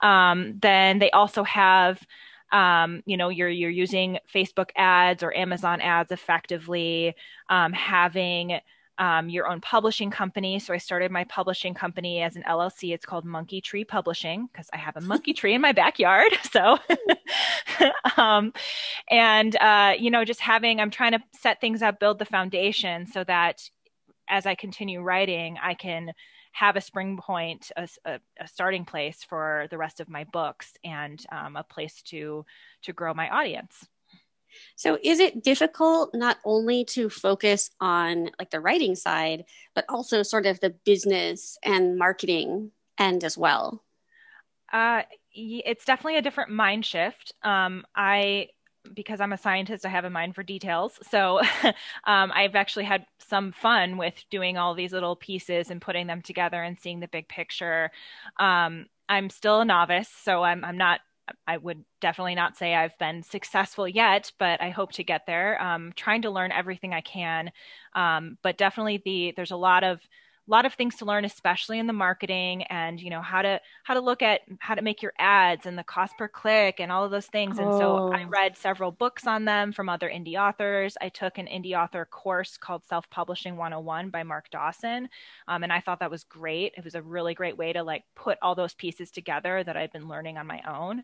um, 0.00 0.58
then 0.60 0.98
they 0.98 1.10
also 1.10 1.44
have 1.44 2.00
um, 2.52 3.02
you 3.04 3.16
know 3.16 3.28
you're 3.28 3.50
you're 3.50 3.70
using 3.70 4.18
facebook 4.32 4.70
ads 4.74 5.22
or 5.22 5.36
amazon 5.36 5.80
ads 5.82 6.10
effectively 6.12 7.14
um, 7.50 7.72
having 7.72 8.60
um, 8.98 9.28
your 9.28 9.46
own 9.46 9.60
publishing 9.60 10.10
company. 10.10 10.58
So 10.58 10.72
I 10.72 10.78
started 10.78 11.10
my 11.10 11.24
publishing 11.24 11.74
company 11.74 12.22
as 12.22 12.36
an 12.36 12.42
LLC. 12.44 12.94
It's 12.94 13.04
called 13.04 13.24
Monkey 13.24 13.60
Tree 13.60 13.84
Publishing 13.84 14.48
because 14.50 14.68
I 14.72 14.78
have 14.78 14.96
a 14.96 15.00
monkey 15.00 15.32
tree 15.32 15.54
in 15.54 15.60
my 15.60 15.72
backyard. 15.72 16.32
So, 16.56 16.78
um, 18.16 18.54
and 19.10 19.54
uh, 19.56 19.92
you 19.98 20.10
know, 20.10 20.24
just 20.24 20.40
having, 20.40 20.80
I'm 20.80 20.90
trying 20.90 21.12
to 21.12 21.18
set 21.38 21.60
things 21.60 21.82
up, 21.82 22.00
build 22.00 22.18
the 22.18 22.24
foundation 22.24 23.06
so 23.06 23.24
that 23.24 23.68
as 24.28 24.46
I 24.46 24.54
continue 24.54 25.02
writing, 25.02 25.58
I 25.62 25.74
can 25.74 26.12
have 26.52 26.76
a 26.76 26.80
spring 26.80 27.18
point, 27.18 27.70
a, 27.76 27.86
a, 28.06 28.20
a 28.40 28.48
starting 28.48 28.86
place 28.86 29.22
for 29.22 29.66
the 29.70 29.76
rest 29.76 30.00
of 30.00 30.08
my 30.08 30.24
books, 30.24 30.72
and 30.82 31.22
um, 31.30 31.56
a 31.56 31.62
place 31.62 32.00
to 32.02 32.46
to 32.82 32.92
grow 32.94 33.12
my 33.12 33.28
audience. 33.28 33.86
So 34.76 34.98
is 35.02 35.20
it 35.20 35.42
difficult 35.42 36.14
not 36.14 36.38
only 36.44 36.84
to 36.86 37.08
focus 37.08 37.70
on 37.80 38.30
like 38.38 38.50
the 38.50 38.60
writing 38.60 38.94
side, 38.94 39.44
but 39.74 39.84
also 39.88 40.22
sort 40.22 40.46
of 40.46 40.60
the 40.60 40.70
business 40.70 41.58
and 41.62 41.98
marketing 41.98 42.70
end 42.98 43.24
as 43.24 43.36
well? 43.36 43.82
Uh, 44.72 45.02
it's 45.32 45.84
definitely 45.84 46.18
a 46.18 46.22
different 46.22 46.50
mind 46.50 46.84
shift. 46.84 47.32
Um, 47.42 47.84
I 47.94 48.48
because 48.94 49.20
I'm 49.20 49.32
a 49.32 49.38
scientist, 49.38 49.84
I 49.84 49.88
have 49.88 50.04
a 50.04 50.10
mind 50.10 50.34
for 50.34 50.42
details. 50.42 50.98
So 51.10 51.40
um, 52.04 52.32
I've 52.32 52.54
actually 52.54 52.84
had 52.84 53.04
some 53.18 53.52
fun 53.52 53.96
with 53.96 54.14
doing 54.30 54.56
all 54.58 54.74
these 54.74 54.92
little 54.92 55.16
pieces 55.16 55.70
and 55.70 55.80
putting 55.80 56.06
them 56.06 56.22
together 56.22 56.62
and 56.62 56.78
seeing 56.78 57.00
the 57.00 57.08
big 57.08 57.28
picture. 57.28 57.90
Um, 58.38 58.86
I'm 59.08 59.30
still 59.30 59.60
a 59.60 59.64
novice, 59.64 60.08
so 60.22 60.42
I'm 60.42 60.64
I'm 60.64 60.78
not 60.78 61.00
I 61.46 61.56
would 61.56 61.84
definitely 62.00 62.34
not 62.36 62.56
say 62.56 62.74
I've 62.74 62.96
been 62.98 63.22
successful 63.22 63.88
yet, 63.88 64.32
but 64.38 64.62
I 64.62 64.70
hope 64.70 64.92
to 64.92 65.04
get 65.04 65.26
there. 65.26 65.60
Um, 65.60 65.92
trying 65.96 66.22
to 66.22 66.30
learn 66.30 66.52
everything 66.52 66.94
I 66.94 67.00
can, 67.00 67.50
um, 67.94 68.38
but 68.42 68.56
definitely 68.58 69.02
the 69.04 69.32
there's 69.36 69.50
a 69.50 69.56
lot 69.56 69.84
of 69.84 70.00
a 70.46 70.50
lot 70.50 70.64
of 70.64 70.74
things 70.74 70.96
to 70.96 71.04
learn 71.04 71.24
especially 71.24 71.78
in 71.78 71.86
the 71.86 71.92
marketing 71.92 72.62
and 72.64 73.00
you 73.00 73.10
know 73.10 73.20
how 73.20 73.42
to 73.42 73.60
how 73.82 73.94
to 73.94 74.00
look 74.00 74.22
at 74.22 74.42
how 74.60 74.74
to 74.74 74.82
make 74.82 75.02
your 75.02 75.12
ads 75.18 75.66
and 75.66 75.76
the 75.76 75.82
cost 75.82 76.16
per 76.16 76.28
click 76.28 76.78
and 76.78 76.92
all 76.92 77.04
of 77.04 77.10
those 77.10 77.26
things. 77.26 77.58
And 77.58 77.72
so 77.72 78.12
i 78.12 78.22
oh. 78.22 78.28
read 78.28 78.56
several 78.56 78.90
books 78.90 79.26
on 79.26 79.44
them 79.44 79.72
from 79.72 79.88
other 79.88 80.08
indie 80.08 80.36
authors. 80.36 80.96
I 81.00 81.08
took 81.08 81.38
an 81.38 81.46
indie 81.46 81.76
author 81.76 82.04
course 82.04 82.56
called 82.56 82.84
self-publishing 82.86 83.56
101 83.56 84.10
by 84.10 84.22
mark 84.22 84.50
dawson 84.50 85.08
um, 85.48 85.62
and 85.62 85.72
i 85.72 85.80
thought 85.80 86.00
that 86.00 86.10
was 86.10 86.24
great. 86.24 86.74
It 86.76 86.84
was 86.84 86.94
a 86.94 87.02
really 87.02 87.34
great 87.34 87.56
way 87.56 87.72
to 87.72 87.82
like 87.82 88.04
put 88.14 88.38
all 88.42 88.54
those 88.54 88.74
pieces 88.74 89.10
together 89.10 89.64
that 89.64 89.76
i've 89.76 89.92
been 89.92 90.08
learning 90.08 90.38
on 90.38 90.46
my 90.46 90.60
own. 90.68 91.02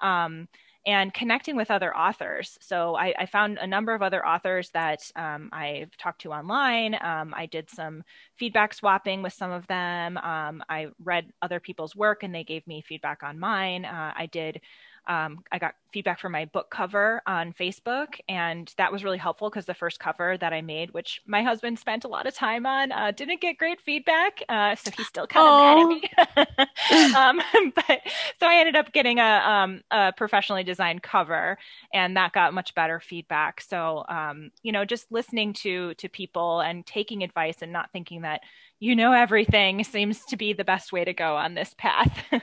Um, 0.00 0.48
and 0.88 1.12
connecting 1.12 1.54
with 1.54 1.70
other 1.70 1.94
authors. 1.94 2.56
So 2.62 2.96
I, 2.96 3.12
I 3.18 3.26
found 3.26 3.58
a 3.58 3.66
number 3.66 3.92
of 3.92 4.00
other 4.00 4.26
authors 4.26 4.70
that 4.70 5.00
um, 5.16 5.50
I've 5.52 5.94
talked 5.98 6.22
to 6.22 6.32
online. 6.32 6.96
Um, 7.02 7.34
I 7.36 7.44
did 7.44 7.68
some 7.68 8.02
feedback 8.36 8.72
swapping 8.72 9.20
with 9.20 9.34
some 9.34 9.50
of 9.50 9.66
them. 9.66 10.16
Um, 10.16 10.62
I 10.66 10.86
read 11.04 11.30
other 11.42 11.60
people's 11.60 11.94
work 11.94 12.22
and 12.22 12.34
they 12.34 12.42
gave 12.42 12.66
me 12.66 12.80
feedback 12.80 13.22
on 13.22 13.38
mine. 13.38 13.84
Uh, 13.84 14.14
I 14.16 14.30
did 14.32 14.62
um, 15.08 15.42
I 15.50 15.58
got 15.58 15.74
feedback 15.90 16.20
for 16.20 16.28
my 16.28 16.44
book 16.44 16.70
cover 16.70 17.22
on 17.26 17.54
Facebook, 17.54 18.20
and 18.28 18.72
that 18.76 18.92
was 18.92 19.02
really 19.02 19.16
helpful 19.16 19.48
because 19.48 19.64
the 19.64 19.72
first 19.72 19.98
cover 19.98 20.36
that 20.36 20.52
I 20.52 20.60
made, 20.60 20.92
which 20.92 21.22
my 21.26 21.42
husband 21.42 21.78
spent 21.78 22.04
a 22.04 22.08
lot 22.08 22.26
of 22.26 22.34
time 22.34 22.66
on, 22.66 22.92
uh, 22.92 23.10
didn't 23.12 23.40
get 23.40 23.56
great 23.56 23.80
feedback, 23.80 24.42
uh, 24.50 24.76
so 24.76 24.90
he's 24.94 25.06
still 25.06 25.26
kind 25.26 25.48
of 25.48 25.88
mad 25.88 26.36
at 26.36 26.58
me. 26.58 26.66
um, 27.16 27.40
but 27.74 28.00
so 28.40 28.46
I 28.46 28.56
ended 28.58 28.76
up 28.76 28.92
getting 28.92 29.18
a, 29.18 29.22
um, 29.22 29.82
a, 29.90 30.12
professionally 30.12 30.64
designed 30.64 31.02
cover, 31.02 31.58
and 31.92 32.16
that 32.16 32.32
got 32.32 32.54
much 32.54 32.74
better 32.74 33.00
feedback. 33.00 33.60
So 33.60 34.04
um, 34.08 34.50
you 34.62 34.72
know, 34.72 34.84
just 34.84 35.10
listening 35.10 35.52
to 35.54 35.94
to 35.94 36.08
people 36.08 36.60
and 36.60 36.84
taking 36.86 37.22
advice 37.22 37.62
and 37.62 37.72
not 37.72 37.90
thinking 37.92 38.22
that 38.22 38.40
you 38.80 38.94
know 38.94 39.12
everything 39.12 39.84
seems 39.84 40.24
to 40.26 40.36
be 40.36 40.52
the 40.52 40.64
best 40.64 40.92
way 40.92 41.04
to 41.04 41.12
go 41.12 41.36
on 41.36 41.54
this 41.54 41.74
path. 41.78 42.24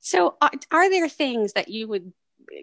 so, 0.00 0.36
are, 0.40 0.50
are, 0.70 0.90
there 0.90 1.08
things 1.08 1.52
that 1.54 1.68
you 1.68 1.88
would 1.88 2.12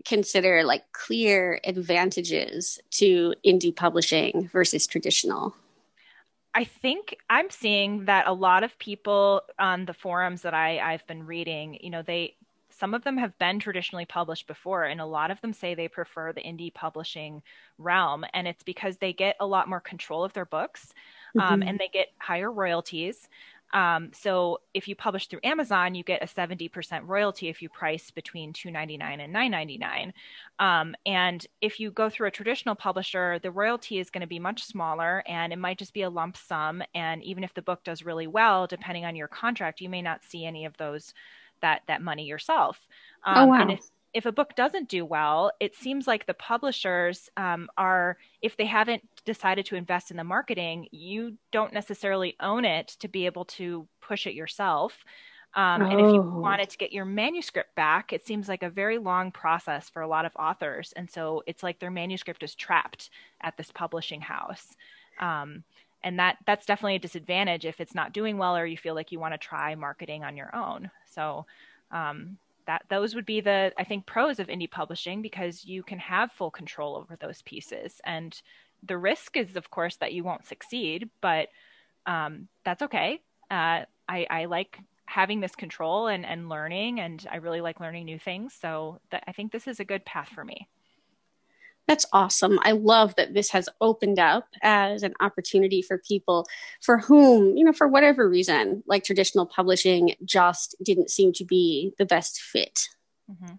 consider 0.05 0.63
like 0.63 0.91
clear 0.91 1.59
advantages 1.63 2.79
to 2.91 3.33
indie 3.45 3.75
publishing 3.75 4.49
versus 4.51 4.87
traditional? 4.87 5.55
I 6.55 6.63
think 6.63 7.15
I'm 7.29 7.49
seeing 7.49 8.05
that 8.05 8.27
a 8.27 8.33
lot 8.33 8.63
of 8.63 8.77
people 8.79 9.43
on 9.59 9.85
the 9.85 9.93
forums 9.93 10.41
that 10.41 10.53
I, 10.53 10.79
I've 10.79 11.05
been 11.05 11.25
reading, 11.25 11.77
you 11.81 11.89
know, 11.89 12.01
they 12.01 12.35
some 12.79 12.93
of 12.93 13.03
them 13.03 13.17
have 13.17 13.37
been 13.39 13.59
traditionally 13.59 14.05
published 14.05 14.47
before, 14.47 14.85
and 14.85 15.01
a 15.01 15.05
lot 15.05 15.31
of 15.31 15.41
them 15.41 15.51
say 15.51 15.75
they 15.75 15.89
prefer 15.89 16.31
the 16.31 16.41
indie 16.41 16.73
publishing 16.73 17.43
realm. 17.77 18.23
And 18.33 18.47
it's 18.47 18.63
because 18.63 18.95
they 18.97 19.11
get 19.11 19.35
a 19.41 19.45
lot 19.45 19.67
more 19.67 19.81
control 19.81 20.23
of 20.23 20.31
their 20.31 20.45
books 20.45 20.93
um, 21.37 21.59
mm-hmm. 21.59 21.69
and 21.69 21.77
they 21.77 21.89
get 21.89 22.07
higher 22.19 22.49
royalties. 22.49 23.27
Um, 23.71 24.11
so 24.13 24.61
if 24.73 24.87
you 24.87 24.95
publish 24.95 25.27
through 25.27 25.41
Amazon, 25.43 25.95
you 25.95 26.03
get 26.03 26.23
a 26.23 26.25
70% 26.25 27.01
royalty 27.05 27.49
if 27.49 27.61
you 27.61 27.69
price 27.69 28.11
between 28.11 28.53
299 28.53 29.19
and 29.19 29.33
999. 29.33 30.13
Um, 30.59 30.95
and 31.05 31.45
if 31.61 31.79
you 31.79 31.91
go 31.91 32.09
through 32.09 32.27
a 32.27 32.31
traditional 32.31 32.75
publisher, 32.75 33.39
the 33.39 33.51
royalty 33.51 33.99
is 33.99 34.09
going 34.09 34.21
to 34.21 34.27
be 34.27 34.39
much 34.39 34.63
smaller 34.63 35.23
and 35.27 35.53
it 35.53 35.59
might 35.59 35.77
just 35.77 35.93
be 35.93 36.01
a 36.01 36.09
lump 36.09 36.37
sum. 36.37 36.81
And 36.95 37.23
even 37.23 37.43
if 37.43 37.53
the 37.53 37.61
book 37.61 37.83
does 37.83 38.03
really 38.03 38.27
well, 38.27 38.67
depending 38.67 39.05
on 39.05 39.15
your 39.15 39.27
contract, 39.27 39.81
you 39.81 39.89
may 39.89 40.01
not 40.01 40.23
see 40.23 40.45
any 40.45 40.65
of 40.65 40.75
those 40.77 41.13
that 41.61 41.81
that 41.87 42.01
money 42.01 42.25
yourself. 42.25 42.79
Oh, 43.25 43.31
um, 43.31 43.37
oh 43.37 43.45
wow. 43.47 43.61
And 43.61 43.71
if, 43.71 43.81
if 44.13 44.25
a 44.25 44.31
book 44.31 44.55
doesn't 44.55 44.89
do 44.89 45.05
well, 45.05 45.51
it 45.59 45.75
seems 45.75 46.07
like 46.07 46.25
the 46.25 46.33
publishers 46.33 47.29
um, 47.37 47.69
are, 47.77 48.17
if 48.41 48.57
they 48.57 48.65
haven't 48.65 49.07
decided 49.29 49.65
to 49.67 49.75
invest 49.75 50.11
in 50.11 50.17
the 50.17 50.23
marketing, 50.23 50.87
you 50.91 51.37
don't 51.51 51.73
necessarily 51.73 52.35
own 52.39 52.65
it 52.65 52.87
to 52.99 53.07
be 53.07 53.25
able 53.27 53.45
to 53.45 53.87
push 54.01 54.25
it 54.25 54.33
yourself. 54.33 55.05
Um, 55.53 55.81
oh. 55.81 55.85
And 55.85 55.99
if 55.99 56.13
you 56.13 56.21
oh. 56.21 56.39
wanted 56.39 56.69
to 56.69 56.77
get 56.77 56.91
your 56.91 57.05
manuscript 57.05 57.75
back, 57.75 58.11
it 58.11 58.25
seems 58.25 58.47
like 58.47 58.63
a 58.63 58.69
very 58.69 58.97
long 58.97 59.31
process 59.31 59.89
for 59.89 60.01
a 60.01 60.07
lot 60.07 60.25
of 60.25 60.31
authors. 60.35 60.93
And 60.95 61.09
so 61.09 61.43
it's 61.47 61.63
like 61.63 61.79
their 61.79 61.91
manuscript 61.91 62.43
is 62.43 62.55
trapped 62.55 63.11
at 63.41 63.55
this 63.55 63.71
publishing 63.71 64.21
house. 64.21 64.75
Um, 65.19 65.63
and 66.03 66.17
that 66.17 66.37
that's 66.45 66.65
definitely 66.65 66.95
a 66.95 66.99
disadvantage 66.99 67.65
if 67.65 67.79
it's 67.79 67.95
not 67.95 68.13
doing 68.13 68.37
well 68.37 68.55
or 68.55 68.65
you 68.65 68.77
feel 68.77 68.95
like 68.95 69.11
you 69.11 69.19
want 69.19 69.33
to 69.33 69.37
try 69.37 69.75
marketing 69.75 70.23
on 70.23 70.37
your 70.37 70.55
own. 70.55 70.89
So 71.05 71.45
um, 71.91 72.37
that 72.67 72.83
those 72.89 73.15
would 73.15 73.25
be 73.25 73.41
the 73.41 73.73
I 73.77 73.83
think 73.83 74.05
pros 74.05 74.39
of 74.39 74.47
indie 74.47 74.69
publishing 74.69 75.21
because 75.21 75.65
you 75.65 75.83
can 75.83 75.99
have 75.99 76.31
full 76.31 76.51
control 76.51 76.95
over 76.95 77.15
those 77.15 77.41
pieces 77.41 77.99
and 78.05 78.39
the 78.83 78.97
risk 78.97 79.37
is 79.37 79.55
of 79.55 79.69
course 79.69 79.95
that 79.97 80.13
you 80.13 80.23
won't 80.23 80.45
succeed 80.45 81.09
but 81.21 81.49
um, 82.05 82.47
that's 82.63 82.81
okay 82.81 83.19
uh, 83.51 83.83
I, 84.07 84.27
I 84.29 84.45
like 84.45 84.79
having 85.05 85.39
this 85.39 85.55
control 85.55 86.07
and, 86.07 86.25
and 86.25 86.49
learning 86.49 86.99
and 86.99 87.25
I 87.31 87.37
really 87.37 87.61
like 87.61 87.79
learning 87.79 88.05
new 88.05 88.19
things 88.19 88.53
so 88.59 88.99
that, 89.09 89.23
I 89.27 89.31
think 89.31 89.51
this 89.51 89.67
is 89.67 89.79
a 89.79 89.85
good 89.85 90.05
path 90.05 90.29
for 90.29 90.45
me 90.45 90.67
that's 91.87 92.05
awesome. 92.13 92.59
I 92.61 92.73
love 92.73 93.15
that 93.15 93.33
this 93.33 93.49
has 93.49 93.67
opened 93.81 94.19
up 94.19 94.45
as 94.61 95.01
an 95.01 95.15
opportunity 95.21 95.81
for 95.81 95.97
people 95.97 96.45
for 96.81 96.99
whom, 96.99 97.57
you 97.57 97.65
know, 97.65 97.73
for 97.73 97.87
whatever 97.87 98.29
reason, 98.29 98.83
like 98.85 99.03
traditional 99.03 99.47
publishing 99.47 100.13
just 100.23 100.75
didn't 100.83 101.09
seem 101.09 101.33
to 101.33 101.43
be 101.43 101.95
the 101.97 102.05
best 102.05 102.41
fit. 102.41 102.87
Mm-hmm. 103.27 103.55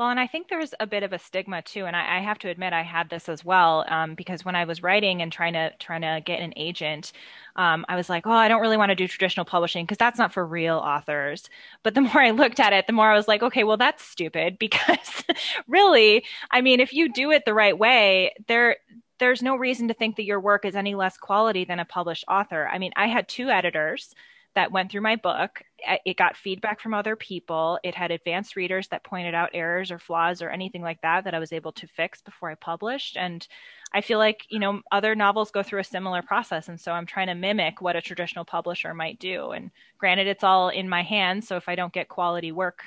Well, 0.00 0.08
and 0.08 0.18
I 0.18 0.26
think 0.26 0.48
there's 0.48 0.72
a 0.80 0.86
bit 0.86 1.02
of 1.02 1.12
a 1.12 1.18
stigma 1.18 1.60
too, 1.60 1.84
and 1.84 1.94
I, 1.94 2.16
I 2.16 2.20
have 2.20 2.38
to 2.38 2.48
admit 2.48 2.72
I 2.72 2.80
had 2.80 3.10
this 3.10 3.28
as 3.28 3.44
well 3.44 3.84
um, 3.86 4.14
because 4.14 4.46
when 4.46 4.56
I 4.56 4.64
was 4.64 4.82
writing 4.82 5.20
and 5.20 5.30
trying 5.30 5.52
to 5.52 5.74
trying 5.78 6.00
to 6.00 6.22
get 6.24 6.40
an 6.40 6.54
agent, 6.56 7.12
um, 7.56 7.84
I 7.86 7.96
was 7.96 8.08
like, 8.08 8.26
oh, 8.26 8.30
I 8.30 8.48
don't 8.48 8.62
really 8.62 8.78
want 8.78 8.88
to 8.88 8.94
do 8.94 9.06
traditional 9.06 9.44
publishing 9.44 9.84
because 9.84 9.98
that's 9.98 10.18
not 10.18 10.32
for 10.32 10.46
real 10.46 10.78
authors. 10.78 11.50
But 11.82 11.94
the 11.94 12.00
more 12.00 12.18
I 12.18 12.30
looked 12.30 12.60
at 12.60 12.72
it, 12.72 12.86
the 12.86 12.94
more 12.94 13.10
I 13.10 13.14
was 13.14 13.28
like, 13.28 13.42
okay, 13.42 13.62
well 13.62 13.76
that's 13.76 14.02
stupid 14.02 14.58
because 14.58 15.22
really, 15.68 16.24
I 16.50 16.62
mean, 16.62 16.80
if 16.80 16.94
you 16.94 17.12
do 17.12 17.30
it 17.30 17.44
the 17.44 17.52
right 17.52 17.76
way, 17.78 18.32
there 18.48 18.78
there's 19.18 19.42
no 19.42 19.54
reason 19.54 19.88
to 19.88 19.92
think 19.94 20.16
that 20.16 20.24
your 20.24 20.40
work 20.40 20.64
is 20.64 20.76
any 20.76 20.94
less 20.94 21.18
quality 21.18 21.66
than 21.66 21.78
a 21.78 21.84
published 21.84 22.24
author. 22.26 22.66
I 22.72 22.78
mean, 22.78 22.92
I 22.96 23.06
had 23.06 23.28
two 23.28 23.50
editors 23.50 24.14
that 24.54 24.72
went 24.72 24.90
through 24.90 25.00
my 25.00 25.16
book. 25.16 25.62
It 26.04 26.16
got 26.16 26.36
feedback 26.36 26.80
from 26.80 26.92
other 26.92 27.14
people. 27.14 27.78
It 27.84 27.94
had 27.94 28.10
advanced 28.10 28.56
readers 28.56 28.88
that 28.88 29.04
pointed 29.04 29.34
out 29.34 29.50
errors 29.54 29.90
or 29.90 29.98
flaws 29.98 30.42
or 30.42 30.50
anything 30.50 30.82
like 30.82 31.00
that 31.02 31.24
that 31.24 31.34
I 31.34 31.38
was 31.38 31.52
able 31.52 31.72
to 31.72 31.86
fix 31.86 32.20
before 32.20 32.50
I 32.50 32.56
published. 32.56 33.16
And 33.16 33.46
I 33.92 34.00
feel 34.00 34.18
like, 34.18 34.44
you 34.48 34.58
know, 34.58 34.82
other 34.90 35.14
novels 35.14 35.50
go 35.50 35.62
through 35.62 35.80
a 35.80 35.84
similar 35.84 36.22
process. 36.22 36.68
And 36.68 36.80
so 36.80 36.92
I'm 36.92 37.06
trying 37.06 37.28
to 37.28 37.34
mimic 37.34 37.80
what 37.80 37.96
a 37.96 38.02
traditional 38.02 38.44
publisher 38.44 38.92
might 38.92 39.20
do. 39.20 39.52
And 39.52 39.70
granted, 39.98 40.26
it's 40.26 40.44
all 40.44 40.68
in 40.68 40.88
my 40.88 41.02
hands. 41.02 41.46
So 41.46 41.56
if 41.56 41.68
I 41.68 41.76
don't 41.76 41.92
get 41.92 42.08
quality 42.08 42.50
work 42.50 42.82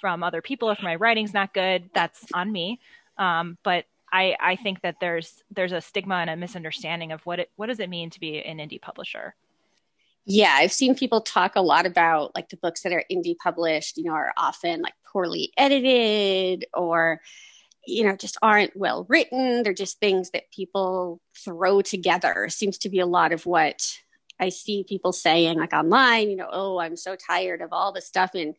from 0.00 0.22
other 0.22 0.42
people, 0.42 0.70
if 0.70 0.82
my 0.82 0.96
writing's 0.96 1.34
not 1.34 1.54
good, 1.54 1.90
that's 1.94 2.26
on 2.34 2.50
me. 2.50 2.80
Um, 3.18 3.56
but 3.62 3.84
I, 4.12 4.36
I 4.40 4.56
think 4.56 4.82
that 4.82 4.96
there's 5.00 5.42
there's 5.50 5.72
a 5.72 5.80
stigma 5.80 6.16
and 6.16 6.30
a 6.30 6.36
misunderstanding 6.36 7.10
of 7.10 7.24
what 7.26 7.40
it 7.40 7.50
what 7.56 7.66
does 7.66 7.80
it 7.80 7.90
mean 7.90 8.10
to 8.10 8.20
be 8.20 8.40
an 8.42 8.58
indie 8.58 8.80
publisher. 8.80 9.34
Yeah, 10.26 10.54
I've 10.54 10.72
seen 10.72 10.94
people 10.94 11.20
talk 11.20 11.54
a 11.54 11.60
lot 11.60 11.86
about 11.86 12.34
like 12.34 12.48
the 12.48 12.56
books 12.56 12.82
that 12.82 12.92
are 12.92 13.04
indie 13.10 13.36
published, 13.36 13.98
you 13.98 14.04
know, 14.04 14.12
are 14.12 14.32
often 14.36 14.80
like 14.80 14.94
poorly 15.12 15.52
edited 15.56 16.66
or 16.72 17.20
you 17.86 18.02
know 18.02 18.16
just 18.16 18.38
aren't 18.40 18.76
well 18.76 19.04
written. 19.08 19.62
They're 19.62 19.74
just 19.74 20.00
things 20.00 20.30
that 20.30 20.50
people 20.50 21.20
throw 21.36 21.82
together. 21.82 22.48
Seems 22.48 22.78
to 22.78 22.88
be 22.88 23.00
a 23.00 23.06
lot 23.06 23.32
of 23.32 23.44
what 23.46 23.98
i 24.40 24.48
see 24.48 24.84
people 24.84 25.12
saying 25.12 25.58
like 25.58 25.72
online 25.72 26.30
you 26.30 26.36
know 26.36 26.48
oh 26.50 26.78
i'm 26.78 26.96
so 26.96 27.16
tired 27.16 27.60
of 27.60 27.72
all 27.72 27.92
the 27.92 28.00
stuff 28.00 28.34
in 28.34 28.54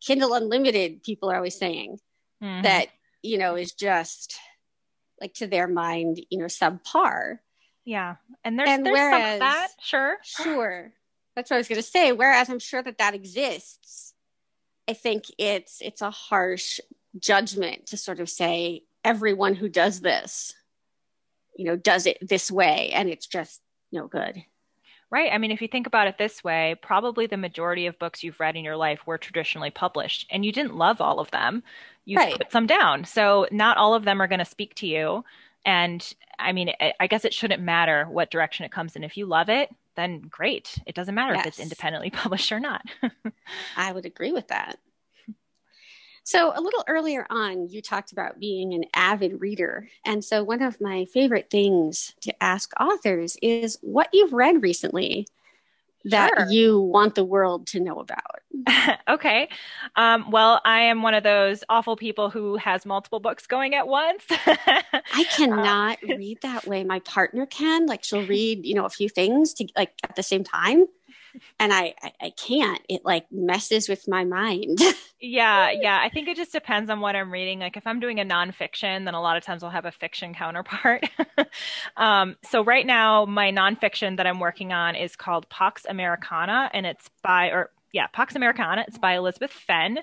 kindle 0.00 0.34
unlimited 0.34 1.02
people 1.02 1.30
are 1.30 1.36
always 1.36 1.58
saying 1.58 1.98
mm-hmm. 2.42 2.62
that 2.62 2.88
you 3.22 3.38
know 3.38 3.56
is 3.56 3.72
just 3.72 4.36
like 5.20 5.34
to 5.34 5.46
their 5.46 5.66
mind 5.68 6.20
you 6.30 6.38
know 6.38 6.46
subpar. 6.46 7.38
Yeah 7.84 8.16
and 8.44 8.58
there's, 8.58 8.68
and 8.68 8.86
there's 8.86 8.94
whereas, 8.94 9.22
some 9.22 9.32
of 9.32 9.38
that 9.40 9.68
sure. 9.80 10.16
Sure 10.22 10.92
that's 11.38 11.50
what 11.50 11.56
I 11.56 11.60
was 11.60 11.68
going 11.68 11.80
to 11.80 11.88
say. 11.88 12.12
Whereas 12.12 12.50
I'm 12.50 12.58
sure 12.58 12.82
that 12.82 12.98
that 12.98 13.14
exists, 13.14 14.12
I 14.88 14.92
think 14.92 15.24
it's 15.38 15.80
it's 15.80 16.02
a 16.02 16.10
harsh 16.10 16.80
judgment 17.18 17.86
to 17.86 17.96
sort 17.96 18.18
of 18.20 18.28
say 18.28 18.82
everyone 19.04 19.54
who 19.54 19.68
does 19.68 20.00
this, 20.00 20.52
you 21.56 21.64
know, 21.64 21.76
does 21.76 22.06
it 22.06 22.18
this 22.20 22.50
way, 22.50 22.90
and 22.92 23.08
it's 23.08 23.26
just 23.26 23.60
no 23.92 24.08
good. 24.08 24.42
Right. 25.10 25.32
I 25.32 25.38
mean, 25.38 25.52
if 25.52 25.62
you 25.62 25.68
think 25.68 25.86
about 25.86 26.06
it 26.08 26.18
this 26.18 26.44
way, 26.44 26.74
probably 26.82 27.26
the 27.26 27.38
majority 27.38 27.86
of 27.86 27.98
books 27.98 28.22
you've 28.22 28.40
read 28.40 28.56
in 28.56 28.64
your 28.64 28.76
life 28.76 29.06
were 29.06 29.16
traditionally 29.16 29.70
published, 29.70 30.26
and 30.30 30.44
you 30.44 30.52
didn't 30.52 30.76
love 30.76 31.00
all 31.00 31.20
of 31.20 31.30
them. 31.30 31.62
You 32.04 32.18
right. 32.18 32.36
put 32.36 32.50
some 32.50 32.66
down, 32.66 33.04
so 33.04 33.46
not 33.52 33.78
all 33.78 33.94
of 33.94 34.04
them 34.04 34.20
are 34.20 34.28
going 34.28 34.40
to 34.40 34.44
speak 34.44 34.74
to 34.76 34.86
you. 34.86 35.24
And 35.64 36.04
I 36.38 36.52
mean, 36.52 36.72
I 36.98 37.06
guess 37.06 37.24
it 37.24 37.34
shouldn't 37.34 37.62
matter 37.62 38.06
what 38.06 38.30
direction 38.30 38.64
it 38.64 38.72
comes 38.72 38.96
in. 38.96 39.04
If 39.04 39.16
you 39.16 39.26
love 39.26 39.48
it, 39.48 39.70
then 39.98 40.20
great. 40.20 40.78
It 40.86 40.94
doesn't 40.94 41.14
matter 41.14 41.34
yes. 41.34 41.40
if 41.40 41.46
it's 41.48 41.60
independently 41.60 42.10
published 42.12 42.52
or 42.52 42.60
not. 42.60 42.82
I 43.76 43.92
would 43.92 44.06
agree 44.06 44.32
with 44.32 44.48
that. 44.48 44.78
So, 46.24 46.52
a 46.54 46.60
little 46.60 46.84
earlier 46.86 47.26
on, 47.30 47.68
you 47.70 47.80
talked 47.80 48.12
about 48.12 48.38
being 48.38 48.74
an 48.74 48.84
avid 48.92 49.40
reader. 49.40 49.88
And 50.04 50.22
so, 50.22 50.44
one 50.44 50.60
of 50.60 50.78
my 50.78 51.06
favorite 51.06 51.48
things 51.50 52.14
to 52.20 52.42
ask 52.42 52.70
authors 52.78 53.38
is 53.40 53.78
what 53.80 54.10
you've 54.12 54.34
read 54.34 54.62
recently 54.62 55.26
that 56.04 56.32
sure. 56.36 56.50
you 56.50 56.80
want 56.80 57.14
the 57.14 57.24
world 57.24 57.66
to 57.68 57.80
know 57.80 57.98
about. 57.98 58.98
okay. 59.08 59.48
Um, 59.96 60.30
well, 60.30 60.60
I 60.64 60.82
am 60.82 61.02
one 61.02 61.14
of 61.14 61.22
those 61.22 61.64
awful 61.68 61.96
people 61.96 62.30
who 62.30 62.56
has 62.56 62.86
multiple 62.86 63.20
books 63.20 63.46
going 63.46 63.74
at 63.74 63.88
once. 63.88 64.24
I 64.30 65.24
cannot 65.30 65.98
um, 66.02 66.10
read 66.16 66.38
that 66.42 66.66
way. 66.66 66.84
My 66.84 67.00
partner 67.00 67.46
can. 67.46 67.86
Like, 67.86 68.04
she'll 68.04 68.26
read, 68.26 68.64
you 68.64 68.74
know, 68.74 68.84
a 68.84 68.90
few 68.90 69.08
things 69.08 69.54
to 69.54 69.68
like 69.76 69.92
at 70.04 70.16
the 70.16 70.22
same 70.22 70.44
time 70.44 70.86
and 71.58 71.72
I, 71.72 71.94
I, 72.02 72.12
I 72.20 72.30
can't. 72.30 72.80
It 72.88 73.04
like 73.04 73.26
messes 73.30 73.88
with 73.88 74.08
my 74.08 74.24
mind. 74.24 74.78
yeah, 75.20 75.70
yeah. 75.70 75.98
I 76.02 76.08
think 76.08 76.28
it 76.28 76.36
just 76.36 76.52
depends 76.52 76.90
on 76.90 77.00
what 77.00 77.16
I'm 77.16 77.32
reading. 77.32 77.58
Like 77.60 77.76
if 77.76 77.86
I'm 77.86 78.00
doing 78.00 78.20
a 78.20 78.24
nonfiction, 78.24 79.04
then 79.04 79.14
a 79.14 79.20
lot 79.20 79.36
of 79.36 79.44
times 79.44 79.62
I'll 79.62 79.70
have 79.70 79.84
a 79.84 79.92
fiction 79.92 80.34
counterpart. 80.34 81.04
um, 81.96 82.36
so 82.44 82.64
right 82.64 82.86
now, 82.86 83.24
my 83.24 83.50
nonfiction 83.50 84.16
that 84.16 84.26
I'm 84.26 84.40
working 84.40 84.72
on 84.72 84.94
is 84.94 85.16
called 85.16 85.48
pox 85.48 85.86
Americana, 85.88 86.70
and 86.72 86.86
it's 86.86 87.08
by 87.22 87.48
or 87.48 87.70
yeah, 87.92 88.06
Pox 88.08 88.36
Americana. 88.36 88.84
It's 88.86 88.98
by 88.98 89.16
Elizabeth 89.16 89.50
Fenn, 89.50 89.98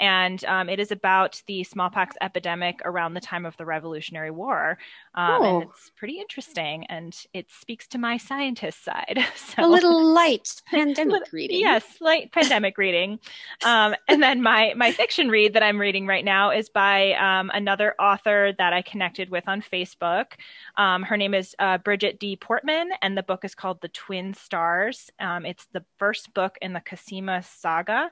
and 0.00 0.44
um, 0.44 0.68
it 0.68 0.80
is 0.80 0.90
about 0.90 1.40
the 1.46 1.62
smallpox 1.64 2.16
epidemic 2.20 2.80
around 2.84 3.14
the 3.14 3.20
time 3.20 3.46
of 3.46 3.56
the 3.56 3.64
Revolutionary 3.64 4.30
War. 4.30 4.78
Um, 5.18 5.42
oh. 5.42 5.60
And 5.60 5.68
it's 5.68 5.90
pretty 5.96 6.20
interesting, 6.20 6.86
and 6.86 7.12
it 7.34 7.50
speaks 7.50 7.88
to 7.88 7.98
my 7.98 8.18
scientist 8.18 8.84
side. 8.84 9.18
So, 9.48 9.64
a 9.64 9.66
little 9.66 10.12
light 10.12 10.62
pandemic 10.70 11.32
reading. 11.32 11.60
Yes, 11.60 11.84
light 12.00 12.32
pandemic 12.32 12.76
reading. 12.76 13.18
Um, 13.64 13.94
and 14.06 14.22
then 14.22 14.42
my 14.42 14.74
my 14.76 14.92
fiction 14.92 15.30
read 15.30 15.54
that 15.54 15.62
I'm 15.62 15.80
reading 15.80 16.06
right 16.06 16.24
now 16.24 16.50
is 16.50 16.68
by 16.68 17.14
um, 17.14 17.50
another 17.54 17.94
author 17.98 18.52
that 18.58 18.72
I 18.72 18.82
connected 18.82 19.30
with 19.30 19.48
on 19.48 19.62
Facebook. 19.62 20.32
Um, 20.76 21.02
her 21.02 21.16
name 21.16 21.34
is 21.34 21.56
uh, 21.58 21.78
Bridget 21.78 22.20
D. 22.20 22.36
Portman, 22.36 22.90
and 23.00 23.16
the 23.16 23.22
book 23.22 23.44
is 23.44 23.54
called 23.54 23.80
The 23.80 23.88
Twin 23.88 24.34
Stars. 24.34 25.10
Um, 25.18 25.46
it's 25.46 25.66
the 25.72 25.84
first 25.96 26.34
book 26.34 26.58
in 26.60 26.74
the 26.74 26.80
Cosima 26.80 27.42
saga, 27.42 28.10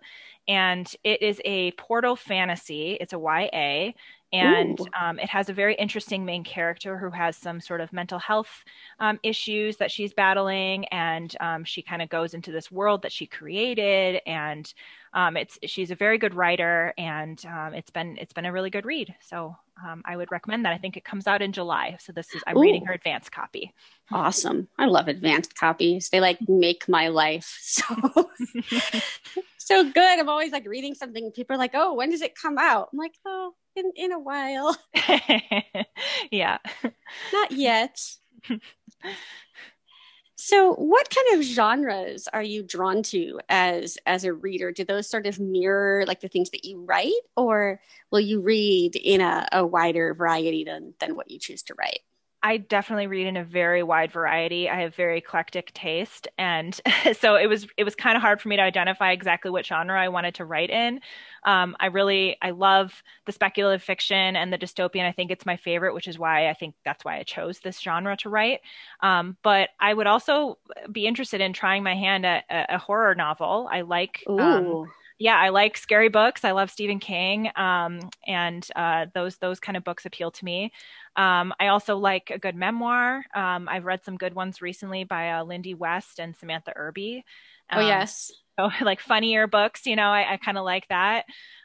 and 0.49 0.91
it 1.05 1.23
is 1.23 1.41
a 1.45 1.73
portal 1.73 2.17
fantasy. 2.17 2.97
It's 3.01 3.13
a 3.13 3.19
YA, 3.19 3.93
and 4.37 4.79
um, 5.01 5.19
it 5.19 5.29
has 5.29 5.49
a 5.49 5.53
very 5.53 5.75
interesting 5.75 6.25
main 6.25 6.45
character 6.45 6.99
who 6.99 7.11
has 7.11 7.37
some 7.37 7.61
sort 7.61 7.81
of 7.81 7.93
mental 7.93 8.19
health 8.19 8.65
um, 9.01 9.19
issues 9.23 9.77
that 9.79 9.91
she's 9.91 10.13
battling, 10.13 10.85
and 10.87 11.35
um, 11.41 11.65
she 11.65 11.83
kind 11.83 12.03
of 12.03 12.09
goes 12.09 12.35
into 12.35 12.53
this 12.53 12.71
world 12.71 13.03
that 13.03 13.13
she 13.13 13.27
created, 13.27 14.21
and 14.27 14.73
um, 15.13 15.37
it's 15.37 15.59
she's 15.65 15.91
a 15.91 15.95
very 15.95 16.19
good 16.19 16.35
writer, 16.35 16.93
and 16.99 17.45
um, 17.47 17.75
it's 17.75 17.91
been 17.91 18.17
it's 18.19 18.33
been 18.33 18.47
a 18.47 18.53
really 18.53 18.71
good 18.71 18.85
read. 18.85 19.15
So 19.21 19.57
um, 19.85 20.03
I 20.05 20.17
would 20.17 20.31
recommend 20.31 20.65
that. 20.65 20.73
I 20.73 20.79
think 20.79 20.97
it 20.97 21.05
comes 21.05 21.27
out 21.27 21.43
in 21.43 21.53
July, 21.53 21.97
so 21.99 22.13
this 22.13 22.35
is 22.35 22.43
I'm 22.47 22.57
Ooh. 22.57 22.61
reading 22.61 22.85
her 22.87 22.93
advanced 22.93 23.33
copy. 23.33 23.73
Awesome! 24.13 24.69
I 24.79 24.87
love 24.87 25.09
advanced 25.09 25.55
copies. 25.57 26.11
They 26.11 26.21
like 26.21 26.39
make 26.49 26.89
my 26.89 27.09
life 27.09 27.57
so 27.61 27.85
so 29.59 29.85
good. 29.85 30.19
I'm 30.19 30.29
always 30.29 30.53
like 30.53 30.67
reading 30.67 30.95
something. 30.95 31.31
People 31.33 31.55
are 31.57 31.59
like, 31.59 31.73
"Oh, 31.75 31.95
when 31.95 32.11
does 32.11 32.23
it 32.23 32.35
come 32.35 32.59
out?" 32.59 32.91
I'm 32.93 32.99
like, 32.99 33.15
"Oh." 33.27 33.55
In 33.77 33.93
in 33.95 34.13
a 34.13 34.19
while. 34.19 34.77
yeah. 36.31 36.59
Not 37.33 37.53
yet. 37.53 38.01
so 40.37 40.75
what 40.75 41.09
kind 41.11 41.39
of 41.39 41.45
genres 41.47 42.29
are 42.33 42.43
you 42.43 42.63
drawn 42.63 43.03
to 43.05 43.41
as 43.49 43.99
as 44.07 44.25
a 44.25 44.33
reader? 44.33 44.73
Do 44.73 44.85
those 44.85 45.09
sort 45.09 45.27
of 45.27 45.41
mirror 45.41 46.05
like 46.07 46.21
the 46.21 46.29
things 46.29 46.51
that 46.51 46.65
you 46.65 46.85
write 46.85 47.13
or 47.37 47.81
will 48.11 48.21
you 48.21 48.41
read 48.41 48.97
in 48.97 49.21
a, 49.21 49.47
a 49.53 49.67
wider 49.67 50.15
variety 50.15 50.65
than 50.65 50.95
than 51.01 51.17
what 51.17 51.31
you 51.31 51.39
choose 51.39 51.63
to 51.65 51.75
write? 51.79 52.01
I 52.43 52.59
definitely 52.59 53.07
read 53.07 53.27
in 53.27 53.37
a 53.37 53.45
very 53.45 53.83
wide 53.83 54.13
variety. 54.13 54.69
I 54.69 54.83
have 54.83 54.95
very 54.95 55.19
eclectic 55.19 55.73
taste, 55.75 56.29
and 56.39 56.79
so 57.19 57.37
it 57.37 57.47
was 57.47 57.67
it 57.77 57.85
was 57.85 57.95
kind 57.95 58.17
of 58.17 58.23
hard 58.23 58.41
for 58.41 58.49
me 58.49 58.57
to 58.57 58.63
identify 58.63 59.13
exactly 59.13 59.51
what 59.51 59.67
genre 59.67 60.01
I 60.01 60.09
wanted 60.09 60.35
to 60.37 60.45
write 60.45 60.71
in. 60.71 61.01
Um, 61.45 61.77
I 61.81 61.87
really 61.87 62.37
I 62.43 62.51
love 62.51 63.03
the 63.25 63.33
speculative 63.33 63.83
fiction 63.83 64.37
and 64.37 64.53
the 64.53 64.59
dystopian. 64.59 65.07
I 65.07 65.13
think 65.13 65.31
it's 65.31 65.47
my 65.47 65.57
favorite, 65.57 65.95
which 65.95 66.09
is 66.09 66.19
why 66.19 66.49
I 66.49 66.55
think 66.55 66.75
that's 66.85 67.05
why 67.05 67.19
I 67.19 67.23
chose 67.23 67.61
this 67.61 67.81
genre 67.81 68.17
to 68.19 68.29
write. 68.29 68.61
Um, 69.01 69.37
but 69.43 69.71
I 69.81 69.93
would 69.95 70.07
also 70.07 70.59
be 70.93 71.07
interested 71.07 71.41
in 71.41 71.53
trying 71.53 71.83
my 71.83 71.95
hand 71.95 72.27
at 72.27 72.45
a, 72.51 72.77
a 72.77 72.79
horror 72.79 73.15
novel. 73.15 73.69
I 73.71 73.81
like. 73.81 74.23
Um, 74.29 74.91
yeah, 75.19 75.37
I 75.37 75.49
like 75.49 75.79
scary 75.79 76.11
books. 76.11 76.45
I 76.45 76.51
love 76.51 76.71
Stephen 76.71 76.99
King, 76.99 77.51
um, 77.57 78.11
and 78.27 78.67
uh, 78.77 79.07
those 79.15 79.39
those 79.39 79.59
kind 79.59 79.77
of 79.77 79.85
books 79.85 80.05
appeal 80.05 80.31
to 80.31 80.45
me. 80.45 80.73
Um, 81.17 81.55
I 81.59 81.69
also 81.69 81.97
like 81.97 82.31
a 82.31 82.39
good 82.39 82.55
memoir. 82.55 83.25
Um, 83.35 83.69
I've 83.69 83.87
read 83.87 84.05
some 84.05 84.17
good 84.17 84.35
ones 84.35 84.61
recently 84.61 85.05
by 85.05 85.31
uh, 85.31 85.45
Lindy 85.45 85.75
West 85.75 86.19
and 86.21 86.37
Samantha 86.37 86.73
Irby. 86.77 87.25
oh 87.73 87.81
um, 87.81 87.87
yes, 87.87 88.31
so 88.59 88.71
like 88.83 89.01
funnier 89.01 89.47
books. 89.47 89.87
You 89.87 89.97
know, 89.97 90.09
I, 90.09 90.35
I 90.35 90.37
kind 90.37 90.59
of 90.59 90.65
like 90.65 90.87
that. 90.89 91.25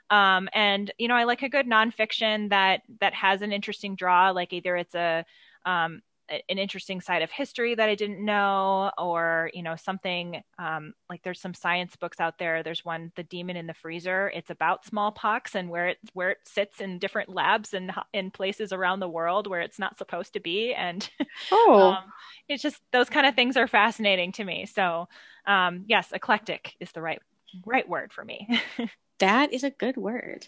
Um, 0.09 0.49
and 0.53 0.91
you 0.97 1.07
know, 1.07 1.15
I 1.15 1.25
like 1.25 1.43
a 1.43 1.49
good 1.49 1.67
nonfiction 1.67 2.49
that 2.49 2.81
that 2.99 3.13
has 3.13 3.41
an 3.41 3.51
interesting 3.51 3.95
draw. 3.95 4.31
Like 4.31 4.53
either 4.53 4.75
it's 4.75 4.95
a 4.95 5.25
um, 5.65 6.01
an 6.49 6.57
interesting 6.57 7.01
side 7.01 7.21
of 7.21 7.31
history 7.31 7.75
that 7.75 7.89
I 7.89 7.95
didn't 7.95 8.23
know, 8.23 8.91
or 8.97 9.49
you 9.53 9.63
know 9.63 9.75
something 9.75 10.41
um, 10.57 10.93
like 11.09 11.23
there's 11.23 11.41
some 11.41 11.53
science 11.53 11.95
books 11.95 12.19
out 12.19 12.37
there. 12.37 12.63
There's 12.63 12.85
one, 12.85 13.11
"The 13.15 13.23
Demon 13.23 13.57
in 13.57 13.67
the 13.67 13.73
Freezer." 13.73 14.31
It's 14.33 14.49
about 14.49 14.85
smallpox 14.85 15.55
and 15.55 15.69
where 15.69 15.89
it 15.89 15.97
where 16.13 16.31
it 16.31 16.39
sits 16.45 16.81
in 16.81 16.99
different 16.99 17.29
labs 17.29 17.73
and 17.73 17.91
in 18.13 18.31
places 18.31 18.73
around 18.73 18.99
the 18.99 19.09
world 19.09 19.47
where 19.47 19.61
it's 19.61 19.79
not 19.79 19.97
supposed 19.97 20.33
to 20.33 20.39
be, 20.39 20.73
and 20.73 21.09
oh, 21.51 21.95
um, 21.97 22.03
it's 22.47 22.63
just 22.63 22.81
those 22.91 23.09
kind 23.09 23.25
of 23.25 23.35
things 23.35 23.57
are 23.57 23.67
fascinating 23.67 24.31
to 24.33 24.43
me. 24.43 24.65
So 24.65 25.07
um, 25.45 25.85
yes, 25.87 26.11
eclectic 26.11 26.75
is 26.79 26.91
the 26.91 27.01
right 27.01 27.21
right 27.65 27.87
word 27.87 28.13
for 28.13 28.23
me. 28.23 28.47
that 29.19 29.53
is 29.53 29.63
a 29.63 29.71
good 29.71 29.97
word. 29.97 30.47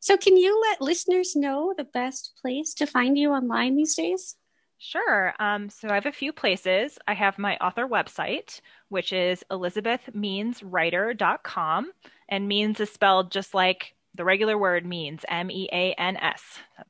So, 0.00 0.16
can 0.16 0.36
you 0.36 0.60
let 0.60 0.80
listeners 0.80 1.34
know 1.34 1.74
the 1.76 1.84
best 1.84 2.38
place 2.40 2.74
to 2.74 2.86
find 2.86 3.18
you 3.18 3.32
online 3.32 3.76
these 3.76 3.94
days? 3.94 4.36
Sure. 4.78 5.34
Um, 5.38 5.70
so 5.70 5.88
I 5.88 5.94
have 5.94 6.04
a 6.06 6.12
few 6.12 6.32
places. 6.32 6.98
I 7.08 7.14
have 7.14 7.38
my 7.38 7.56
author 7.58 7.86
website, 7.88 8.60
which 8.88 9.12
is 9.12 9.42
elizabethmeanswriter.com. 9.50 11.92
And 12.28 12.48
means 12.48 12.80
is 12.80 12.92
spelled 12.92 13.30
just 13.30 13.54
like 13.54 13.94
the 14.14 14.24
regular 14.24 14.58
word 14.58 14.84
means 14.86 15.24
M 15.28 15.50
E 15.50 15.68
A 15.72 15.92
N 15.94 16.16
S. 16.18 16.42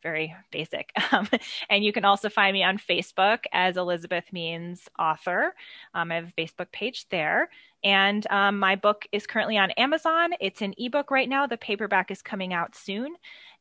Very 0.03 0.35
basic. 0.51 0.91
Um, 1.13 1.29
and 1.71 1.85
you 1.85 1.93
can 1.93 2.05
also 2.05 2.29
find 2.29 2.53
me 2.53 2.65
on 2.65 2.79
Facebook 2.79 3.45
as 3.53 3.77
Elizabeth 3.77 4.33
Means 4.33 4.89
Author. 4.99 5.55
Um, 5.95 6.11
I 6.11 6.17
have 6.17 6.33
a 6.37 6.41
Facebook 6.41 6.73
page 6.73 7.09
there. 7.11 7.49
And 7.85 8.27
um, 8.31 8.59
my 8.59 8.75
book 8.77 9.07
is 9.13 9.27
currently 9.27 9.57
on 9.57 9.71
Amazon. 9.73 10.33
It's 10.41 10.63
an 10.63 10.75
ebook 10.79 11.11
right 11.13 11.29
now. 11.29 11.47
The 11.47 11.57
paperback 11.57 12.11
is 12.11 12.23
coming 12.23 12.53
out 12.53 12.75
soon. 12.75 13.15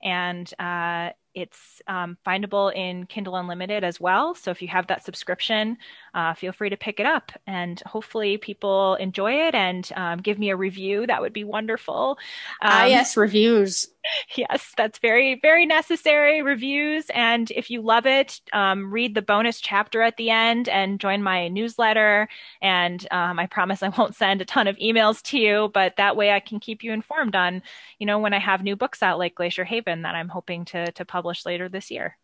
And 0.03 0.51
uh, 0.59 1.11
it's 1.35 1.81
um, 1.87 2.17
findable 2.25 2.73
in 2.73 3.05
Kindle 3.05 3.35
Unlimited 3.35 3.83
as 3.83 3.99
well. 3.99 4.33
So 4.33 4.51
if 4.51 4.61
you 4.61 4.69
have 4.69 4.87
that 4.87 5.03
subscription, 5.03 5.77
uh, 6.13 6.33
feel 6.33 6.53
free 6.53 6.69
to 6.69 6.77
pick 6.77 6.99
it 6.99 7.05
up. 7.05 7.31
And 7.45 7.81
hopefully 7.85 8.37
people 8.37 8.95
enjoy 8.95 9.33
it 9.47 9.53
and 9.53 9.89
um, 9.95 10.19
give 10.19 10.39
me 10.39 10.49
a 10.49 10.55
review. 10.55 11.05
That 11.05 11.21
would 11.21 11.33
be 11.33 11.43
wonderful. 11.43 12.17
Ah, 12.61 12.65
um, 12.65 12.81
ah, 12.83 12.85
yes, 12.85 13.17
reviews. 13.17 13.89
Yes, 14.35 14.71
that's 14.77 14.99
very, 14.99 15.39
very 15.41 15.65
necessary. 15.65 16.43
Reviews. 16.43 17.05
And 17.09 17.49
if 17.49 17.71
you 17.71 17.81
love 17.81 18.05
it, 18.05 18.39
um, 18.53 18.91
read 18.91 19.15
the 19.15 19.21
bonus 19.23 19.59
chapter 19.59 20.03
at 20.03 20.15
the 20.17 20.29
end 20.29 20.69
and 20.69 20.99
join 20.99 21.23
my 21.23 21.47
newsletter. 21.47 22.27
And 22.61 23.07
um, 23.09 23.39
I 23.39 23.47
promise 23.47 23.81
I 23.81 23.89
won't 23.89 24.13
send 24.13 24.41
a 24.41 24.45
ton 24.45 24.67
of 24.67 24.77
emails 24.77 25.23
to 25.23 25.39
you, 25.39 25.71
but 25.73 25.95
that 25.95 26.15
way 26.15 26.31
I 26.31 26.39
can 26.39 26.59
keep 26.59 26.83
you 26.83 26.91
informed 26.91 27.35
on, 27.35 27.63
you 27.97 28.05
know, 28.05 28.19
when 28.19 28.31
I 28.31 28.37
have 28.37 28.61
new 28.61 28.75
books 28.75 29.01
out 29.01 29.17
like 29.17 29.33
Glacier 29.33 29.63
Haven 29.63 30.03
that 30.03 30.13
I'm 30.13 30.29
hoping 30.29 30.65
to, 30.65 30.91
to 30.91 31.03
publish 31.03 31.24
published 31.25 31.45
later 31.47 31.67
this 31.67 31.89
year. 31.89 32.17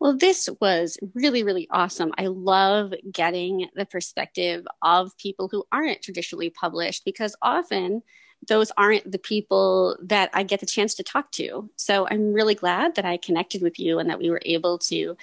Well, 0.00 0.16
this 0.18 0.48
was 0.60 0.98
really, 1.14 1.44
really 1.44 1.68
awesome. 1.70 2.12
I 2.18 2.26
love 2.26 2.92
getting 3.12 3.68
the 3.76 3.86
perspective 3.86 4.66
of 4.82 5.16
people 5.16 5.48
who 5.48 5.62
aren't 5.70 6.02
traditionally 6.02 6.50
published 6.50 7.04
because 7.04 7.36
often 7.40 8.02
those 8.48 8.72
aren't 8.76 9.08
the 9.08 9.20
people 9.20 9.96
that 10.02 10.30
I 10.34 10.42
get 10.42 10.58
the 10.58 10.66
chance 10.66 10.96
to 10.96 11.04
talk 11.04 11.30
to. 11.32 11.70
So 11.76 12.08
I'm 12.10 12.32
really 12.32 12.56
glad 12.56 12.96
that 12.96 13.04
I 13.04 13.16
connected 13.16 13.62
with 13.62 13.78
you 13.78 14.00
and 14.00 14.10
that 14.10 14.18
we 14.18 14.30
were 14.30 14.42
able 14.44 14.78
to 14.90 15.16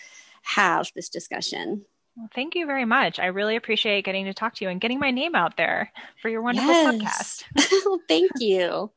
have 0.43 0.89
this 0.95 1.09
discussion. 1.09 1.83
Well, 2.15 2.29
thank 2.33 2.55
you 2.55 2.65
very 2.65 2.85
much. 2.85 3.19
I 3.19 3.25
really 3.25 3.57
appreciate 3.57 4.05
getting 4.05 4.23
to 4.23 4.33
talk 4.33 4.55
to 4.55 4.63
you 4.63 4.71
and 4.71 4.79
getting 4.79 4.99
my 4.99 5.11
name 5.11 5.35
out 5.35 5.57
there 5.57 5.91
for 6.21 6.29
your 6.29 6.41
wonderful 6.41 6.93
yes. 6.93 7.43
podcast. 7.57 7.71
well, 7.85 7.99
thank 8.07 8.31
you. 8.39 8.91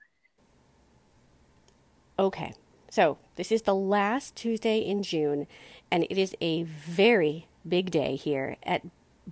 Okay. 2.21 2.55
So, 2.93 3.17
this 3.37 3.51
is 3.51 3.63
the 3.63 3.75
last 3.75 4.37
Tuesday 4.37 4.81
in 4.81 5.03
June, 5.03 5.47
and 5.91 6.05
it 6.05 6.19
is 6.19 6.37
a 6.43 6.65
very 6.65 7.47
big 7.67 7.91
day 7.91 8.17
here 8.17 8.59
at 8.65 8.83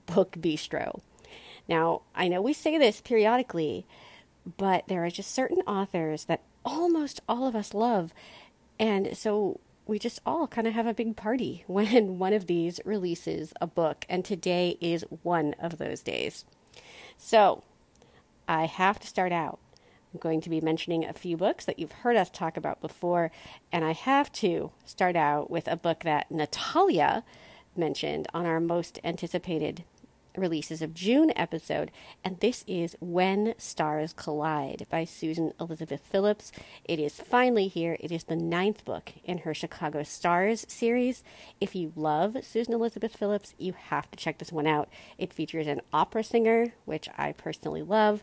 Book 0.07 0.33
Bistro. 0.41 1.03
Now, 1.69 2.01
I 2.15 2.29
know 2.29 2.41
we 2.41 2.55
say 2.55 2.79
this 2.79 3.03
periodically, 3.03 3.85
but 4.57 4.89
there 4.89 5.05
are 5.05 5.11
just 5.11 5.33
certain 5.33 5.61
authors 5.67 6.25
that 6.25 6.41
almost 6.65 7.21
all 7.29 7.47
of 7.47 7.55
us 7.55 7.75
love. 7.75 8.15
And 8.79 9.15
so 9.15 9.61
we 9.87 9.99
just 9.99 10.23
all 10.25 10.47
kind 10.47 10.67
of 10.67 10.73
have 10.73 10.87
a 10.87 10.95
big 10.95 11.15
party 11.15 11.65
when 11.67 12.19
one 12.19 12.33
of 12.33 12.47
these 12.47 12.81
releases 12.87 13.53
a 13.61 13.67
book. 13.67 14.07
And 14.09 14.25
today 14.25 14.79
is 14.81 15.05
one 15.23 15.55
of 15.61 15.77
those 15.77 16.01
days. 16.01 16.47
So 17.19 17.63
I 18.49 18.65
have 18.65 18.99
to 19.01 19.07
start 19.07 19.33
out. 19.33 19.59
I'm 20.13 20.21
going 20.21 20.41
to 20.41 20.51
be 20.51 20.61
mentioning 20.61 21.05
a 21.05 21.13
few 21.13 21.37
books 21.37 21.65
that 21.65 21.79
you've 21.79 21.93
heard 21.93 22.17
us 22.17 22.31
talk 22.31 22.57
about 22.57 22.81
before. 22.81 23.31
And 23.71 23.85
I 23.85 23.93
have 23.93 24.33
to 24.33 24.73
start 24.85 25.15
out 25.15 25.51
with 25.51 25.69
a 25.69 25.77
book 25.77 26.01
that 26.05 26.31
Natalia 26.31 27.23
mentioned 27.77 28.27
on 28.35 28.47
our 28.47 28.61
most 28.61 28.99
anticipated 29.05 29.85
releases 30.37 30.83
of 30.83 30.95
June 30.95 31.33
episode, 31.37 31.91
and 32.25 32.41
this 32.41 32.65
is 32.67 32.97
When 33.01 33.55
Stars 33.59 34.13
Collide 34.13 34.87
by 34.91 35.05
Susan 35.05 35.53
Elizabeth 35.61 36.03
Phillips. 36.05 36.53
It 36.85 36.99
is 36.99 37.21
finally 37.21 37.69
here. 37.69 37.97
It 38.01 38.13
is 38.13 38.25
the 38.25 38.37
ninth 38.37 38.85
book 38.85 39.13
in 39.25 39.39
her 39.39 39.55
Chicago 39.55 40.03
Stars 40.03 40.65
series. 40.69 41.23
If 41.61 41.75
you 41.75 41.93
love 41.97 42.37
Susan 42.43 42.75
Elizabeth 42.75 43.17
Phillips, 43.17 43.55
you 43.59 43.73
have 43.73 44.11
to 44.11 44.19
check 44.19 44.39
this 44.39 44.53
one 44.53 44.67
out. 44.67 44.89
It 45.19 45.33
features 45.33 45.67
an 45.67 45.81
opera 45.93 46.25
singer, 46.25 46.75
which 46.85 47.09
I 47.17 47.33
personally 47.33 47.83
love, 47.83 48.23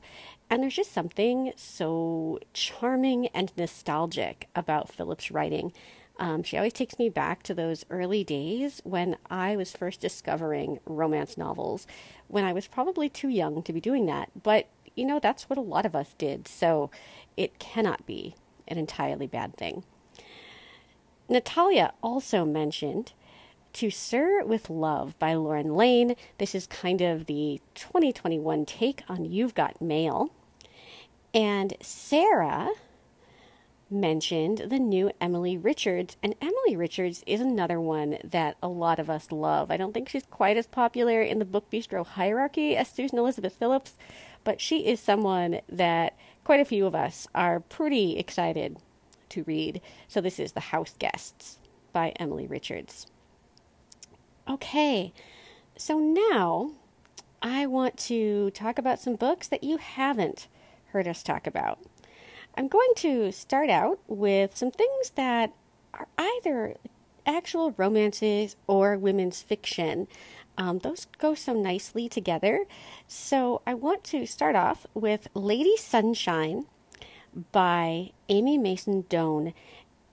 and 0.49 0.63
there's 0.63 0.75
just 0.75 0.93
something 0.93 1.51
so 1.55 2.39
charming 2.53 3.27
and 3.27 3.51
nostalgic 3.57 4.47
about 4.55 4.89
Phillips' 4.89 5.31
writing. 5.31 5.73
Um, 6.19 6.43
she 6.43 6.57
always 6.57 6.73
takes 6.73 6.97
me 6.97 7.09
back 7.09 7.43
to 7.43 7.53
those 7.53 7.85
early 7.89 8.23
days 8.23 8.81
when 8.83 9.17
I 9.29 9.55
was 9.55 9.71
first 9.71 9.99
discovering 9.99 10.79
romance 10.85 11.37
novels, 11.37 11.85
when 12.27 12.43
I 12.43 12.53
was 12.53 12.67
probably 12.67 13.07
too 13.07 13.29
young 13.29 13.61
to 13.63 13.73
be 13.73 13.79
doing 13.79 14.07
that. 14.07 14.29
But, 14.41 14.67
you 14.95 15.05
know, 15.05 15.19
that's 15.19 15.49
what 15.49 15.59
a 15.59 15.61
lot 15.61 15.85
of 15.85 15.95
us 15.95 16.15
did, 16.17 16.47
so 16.47 16.89
it 17.35 17.59
cannot 17.59 18.05
be 18.05 18.35
an 18.67 18.77
entirely 18.77 19.27
bad 19.27 19.55
thing. 19.55 19.83
Natalia 21.29 21.93
also 22.01 22.45
mentioned 22.45 23.11
To 23.73 23.91
Sir 23.91 24.43
with 24.43 24.69
Love 24.69 25.17
by 25.19 25.35
Lauren 25.35 25.75
Layne. 25.75 26.15
This 26.37 26.55
is 26.55 26.65
kind 26.67 27.01
of 27.01 27.27
the 27.27 27.61
2021 27.75 28.65
take 28.65 29.03
on 29.07 29.25
You've 29.25 29.53
Got 29.53 29.81
Mail. 29.81 30.31
And 31.33 31.75
Sarah 31.81 32.69
mentioned 33.89 34.65
the 34.67 34.79
new 34.79 35.11
Emilie 35.21 35.57
Richards, 35.57 36.17
and 36.21 36.35
Emilie 36.41 36.75
Richards 36.75 37.23
is 37.25 37.41
another 37.41 37.79
one 37.79 38.17
that 38.23 38.57
a 38.61 38.67
lot 38.67 38.99
of 38.99 39.09
us 39.09 39.31
love. 39.31 39.71
I 39.71 39.77
don't 39.77 39.93
think 39.93 40.09
she's 40.09 40.25
quite 40.29 40.57
as 40.57 40.67
popular 40.67 41.21
in 41.21 41.39
the 41.39 41.45
Book 41.45 41.69
Bistro 41.71 42.05
hierarchy 42.05 42.75
as 42.75 42.89
Susan 42.89 43.17
Elizabeth 43.17 43.53
Phillips, 43.53 43.95
but 44.43 44.61
she 44.61 44.85
is 44.87 44.99
someone 44.99 45.61
that 45.69 46.17
quite 46.43 46.59
a 46.59 46.65
few 46.65 46.85
of 46.85 46.95
us 46.95 47.27
are 47.33 47.59
pretty 47.59 48.17
excited 48.17 48.77
to 49.29 49.43
read. 49.43 49.81
So 50.07 50.21
this 50.21 50.39
is 50.39 50.53
The 50.53 50.59
House 50.59 50.95
Guests 50.99 51.59
by 51.93 52.13
Emilie 52.19 52.47
Richards. 52.47 53.07
Okay, 54.49 55.13
so 55.77 55.99
now 55.99 56.71
I 57.41 57.65
want 57.65 57.97
to 57.97 58.51
talk 58.51 58.77
about 58.77 58.99
some 58.99 59.15
books 59.15 59.47
that 59.47 59.63
you 59.63 59.77
haven't 59.77 60.47
heard 60.91 61.07
us 61.07 61.21
talk 61.21 61.45
about. 61.45 61.79
I'm 62.57 62.67
going 62.67 62.89
to 62.97 63.31
start 63.31 63.69
out 63.69 63.99
with 64.07 64.57
some 64.57 64.71
things 64.71 65.11
that 65.11 65.53
are 65.93 66.07
either 66.17 66.75
actual 67.23 67.75
romances 67.77 68.55
or 68.65 68.97
women's 68.97 69.43
fiction. 69.43 70.07
Um, 70.57 70.79
those 70.79 71.05
go 71.19 71.35
so 71.35 71.53
nicely 71.53 72.09
together. 72.09 72.65
So 73.07 73.61
I 73.67 73.75
want 73.75 74.03
to 74.05 74.25
start 74.25 74.55
off 74.55 74.87
with 74.95 75.27
Lady 75.35 75.77
Sunshine 75.77 76.65
by 77.51 78.09
Amy 78.27 78.57
Mason 78.57 79.05
Doan. 79.07 79.53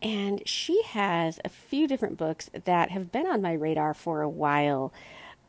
And 0.02 0.46
she 0.46 0.82
has 0.82 1.40
a 1.46 1.48
few 1.48 1.88
different 1.88 2.18
books 2.18 2.50
that 2.66 2.90
have 2.90 3.10
been 3.10 3.26
on 3.26 3.40
my 3.40 3.54
radar 3.54 3.94
for 3.94 4.20
a 4.20 4.28
while. 4.28 4.92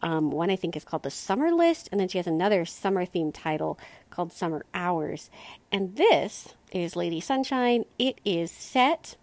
Um, 0.02 0.32
one 0.32 0.50
I 0.50 0.56
think 0.56 0.78
is 0.78 0.86
called 0.86 1.04
The 1.04 1.10
Summer 1.10 1.52
List, 1.52 1.90
and 1.92 2.00
then 2.00 2.08
she 2.08 2.20
has 2.20 2.28
another 2.28 2.64
summer 2.64 3.06
themed 3.06 3.34
title 3.34 3.78
called 4.16 4.32
Summer 4.32 4.66
Hours. 4.74 5.30
And 5.72 5.98
this 5.98 6.56
is 6.72 6.96
Lady 6.96 7.20
Sunshine. 7.20 7.84
It 8.00 8.22
is 8.24 8.50
set 8.50 9.18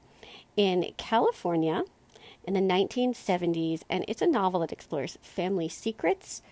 in 0.55 0.93
California 0.99 1.85
in 2.45 2.53
the 2.53 2.61
1970s, 2.61 3.83
and 3.89 4.05
it's 4.07 4.21
a 4.21 4.27
novel 4.27 4.61
that 4.61 4.73
explores 4.73 5.17
family 5.23 5.69
secrets, 5.69 6.43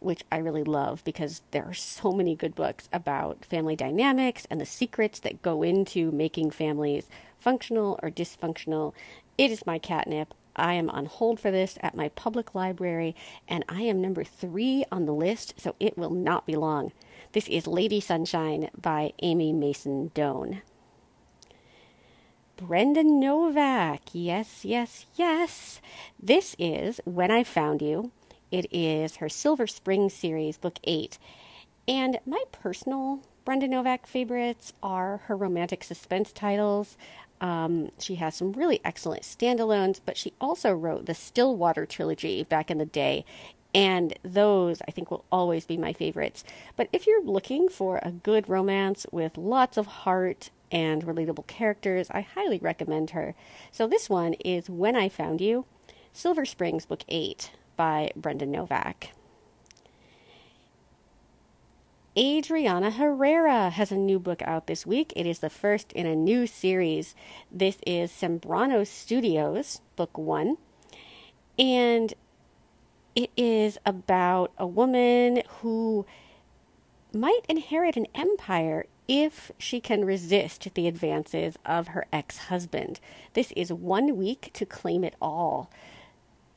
which 0.00 0.22
I 0.30 0.36
really 0.36 0.64
love 0.64 1.02
because 1.02 1.40
there 1.50 1.64
are 1.64 1.74
so 1.74 2.12
many 2.12 2.36
good 2.36 2.54
books 2.54 2.90
about 2.92 3.44
family 3.44 3.74
dynamics 3.74 4.46
and 4.50 4.60
the 4.60 4.66
secrets 4.66 5.18
that 5.20 5.40
go 5.40 5.62
into 5.62 6.10
making 6.10 6.50
families 6.50 7.08
functional 7.38 7.98
or 8.02 8.10
dysfunctional. 8.10 8.92
It 9.38 9.50
is 9.50 9.64
my 9.64 9.78
catnip. 9.78 10.34
I 10.58 10.74
am 10.74 10.90
on 10.90 11.06
hold 11.06 11.40
for 11.40 11.50
this 11.50 11.78
at 11.80 11.94
my 11.94 12.08
public 12.10 12.54
library, 12.54 13.14
and 13.46 13.64
I 13.68 13.82
am 13.82 14.00
number 14.00 14.24
three 14.24 14.84
on 14.90 15.06
the 15.06 15.14
list, 15.14 15.54
so 15.56 15.74
it 15.78 15.96
will 15.96 16.10
not 16.10 16.46
be 16.46 16.56
long. 16.56 16.92
This 17.32 17.48
is 17.48 17.66
Lady 17.66 18.00
Sunshine 18.00 18.70
by 18.80 19.12
Amy 19.22 19.52
Mason 19.52 20.10
Doan. 20.14 20.62
Brenda 22.56 23.04
Novak. 23.04 24.00
Yes, 24.12 24.64
yes, 24.64 25.06
yes. 25.14 25.80
This 26.18 26.56
is 26.58 27.00
When 27.04 27.30
I 27.30 27.44
Found 27.44 27.80
You. 27.80 28.10
It 28.50 28.66
is 28.72 29.16
her 29.16 29.28
Silver 29.28 29.66
Spring 29.66 30.08
series, 30.08 30.58
book 30.58 30.78
eight. 30.84 31.18
And 31.86 32.18
my 32.26 32.42
personal 32.50 33.22
Brenda 33.48 33.66
Novak 33.66 34.06
favorites 34.06 34.74
are 34.82 35.22
her 35.24 35.34
romantic 35.34 35.82
suspense 35.82 36.34
titles. 36.34 36.98
Um, 37.40 37.88
she 37.98 38.16
has 38.16 38.34
some 38.34 38.52
really 38.52 38.78
excellent 38.84 39.22
standalones, 39.22 40.00
but 40.04 40.18
she 40.18 40.34
also 40.38 40.74
wrote 40.74 41.06
the 41.06 41.14
Stillwater 41.14 41.86
trilogy 41.86 42.44
back 42.44 42.70
in 42.70 42.76
the 42.76 42.84
day. 42.84 43.24
And 43.74 44.18
those 44.22 44.82
I 44.86 44.90
think 44.90 45.10
will 45.10 45.24
always 45.32 45.64
be 45.64 45.78
my 45.78 45.94
favorites. 45.94 46.44
But 46.76 46.90
if 46.92 47.06
you're 47.06 47.24
looking 47.24 47.70
for 47.70 48.00
a 48.02 48.10
good 48.10 48.50
romance 48.50 49.06
with 49.10 49.38
lots 49.38 49.78
of 49.78 49.86
heart 49.86 50.50
and 50.70 51.06
relatable 51.06 51.46
characters, 51.46 52.08
I 52.10 52.20
highly 52.20 52.58
recommend 52.58 53.12
her. 53.12 53.34
So 53.72 53.86
this 53.86 54.10
one 54.10 54.34
is 54.34 54.68
When 54.68 54.94
I 54.94 55.08
Found 55.08 55.40
You, 55.40 55.64
Silver 56.12 56.44
Springs 56.44 56.84
Book 56.84 57.02
8 57.08 57.52
by 57.78 58.10
Brenda 58.14 58.44
Novak. 58.44 59.12
Adriana 62.18 62.90
Herrera 62.90 63.70
has 63.70 63.92
a 63.92 63.96
new 63.96 64.18
book 64.18 64.42
out 64.42 64.66
this 64.66 64.84
week. 64.84 65.12
It 65.14 65.24
is 65.24 65.38
the 65.38 65.48
first 65.48 65.92
in 65.92 66.04
a 66.04 66.16
new 66.16 66.48
series. 66.48 67.14
This 67.48 67.78
is 67.86 68.10
Sambrano 68.10 68.84
Studios, 68.84 69.82
book 69.94 70.18
one. 70.18 70.56
And 71.60 72.12
it 73.14 73.30
is 73.36 73.78
about 73.86 74.50
a 74.58 74.66
woman 74.66 75.42
who 75.60 76.06
might 77.14 77.42
inherit 77.48 77.96
an 77.96 78.08
empire 78.16 78.86
if 79.06 79.52
she 79.56 79.80
can 79.80 80.04
resist 80.04 80.74
the 80.74 80.88
advances 80.88 81.56
of 81.64 81.88
her 81.88 82.04
ex 82.12 82.38
husband. 82.48 82.98
This 83.34 83.52
is 83.52 83.72
one 83.72 84.16
week 84.16 84.50
to 84.54 84.66
claim 84.66 85.04
it 85.04 85.14
all. 85.22 85.70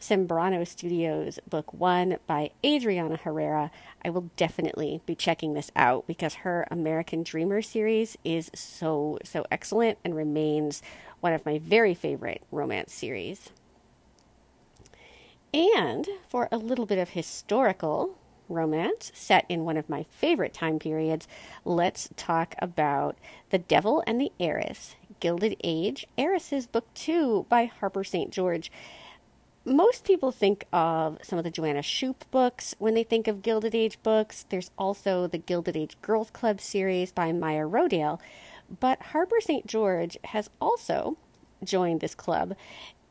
Sambrano 0.02 0.68
Studios, 0.68 1.40
Book 1.48 1.72
One 1.74 2.18
by 2.26 2.50
Adriana 2.66 3.18
Herrera. 3.18 3.70
I 4.04 4.10
will 4.10 4.32
definitely 4.36 5.00
be 5.06 5.14
checking 5.14 5.54
this 5.54 5.72
out 5.76 6.08
because 6.08 6.34
her 6.36 6.68
American 6.72 7.22
Dreamer 7.22 7.62
series 7.62 8.18
is 8.26 8.50
so, 8.56 9.20
so 9.24 9.46
excellent 9.52 10.00
and 10.04 10.16
remains 10.16 10.82
one 11.20 11.34
of 11.34 11.46
my 11.46 11.60
very 11.60 11.94
favorite 11.94 12.42
romance 12.52 12.92
series. 12.92 13.52
And 15.54 16.08
for 16.28 16.50
a 16.52 16.58
little 16.58 16.88
bit 16.88 16.98
of 16.98 17.10
historical 17.10 18.18
romance 18.50 19.12
set 19.14 19.46
in 19.50 19.66
one 19.66 19.78
of 19.78 19.88
my 19.88 20.02
favorite 20.04 20.54
time 20.54 20.80
periods, 20.80 21.28
let's 21.64 22.10
talk 22.16 22.56
about 22.58 23.18
The 23.52 23.60
Devil 23.60 24.04
and 24.08 24.20
the 24.20 24.32
Heiress, 24.40 24.96
Gilded 25.20 25.58
Age, 25.64 26.08
Heiresses 26.18 26.66
Book 26.66 26.92
2 26.96 27.46
by 27.50 27.66
Harper 27.66 28.04
St. 28.04 28.32
George 28.32 28.72
most 29.64 30.06
people 30.06 30.32
think 30.32 30.66
of 30.74 31.20
some 31.22 31.38
of 31.38 31.44
the 31.44 31.52
Joanna 31.52 31.82
Shupe 31.82 32.24
books 32.32 32.74
when 32.80 32.94
they 32.96 33.04
think 33.04 33.28
of 33.28 33.44
Gilded 33.44 33.76
Age 33.76 34.02
books. 34.02 34.46
There's 34.50 34.72
also 34.78 35.28
the 35.28 35.38
Gilded 35.38 35.78
Age 35.78 35.98
Girls 36.02 36.32
Club 36.32 36.60
series 36.60 37.12
by 37.12 37.32
Maya 37.32 37.68
Rodale. 37.68 38.20
But 38.80 39.02
Harper 39.02 39.40
St. 39.40 39.68
George 39.68 40.18
has 40.26 40.50
also 40.60 41.18
joined 41.64 42.00
this 42.00 42.16
club, 42.16 42.56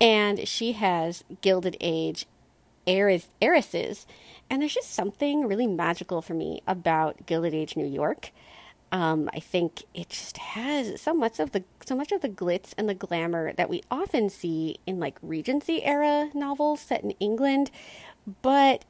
and 0.00 0.48
she 0.48 0.72
has 0.72 1.22
Gilded 1.40 1.76
Age 1.80 2.26
heiresses. 2.86 4.06
And 4.48 4.60
there's 4.60 4.74
just 4.74 4.92
something 4.92 5.46
really 5.46 5.68
magical 5.68 6.22
for 6.22 6.34
me 6.34 6.62
about 6.66 7.26
Gilded 7.26 7.54
Age 7.54 7.76
New 7.76 7.86
York. 7.86 8.32
Um, 8.92 9.30
I 9.32 9.38
think 9.38 9.84
it 9.94 10.08
just 10.08 10.38
has 10.38 11.00
so 11.00 11.14
much 11.14 11.38
of 11.38 11.52
the 11.52 11.62
so 11.86 11.94
much 11.94 12.10
of 12.10 12.22
the 12.22 12.28
glitz 12.28 12.72
and 12.76 12.88
the 12.88 12.94
glamour 12.94 13.52
that 13.52 13.70
we 13.70 13.82
often 13.90 14.28
see 14.28 14.78
in 14.84 14.98
like 14.98 15.16
Regency 15.22 15.84
era 15.84 16.30
novels 16.34 16.80
set 16.80 17.04
in 17.04 17.12
England, 17.12 17.70
but 18.42 18.84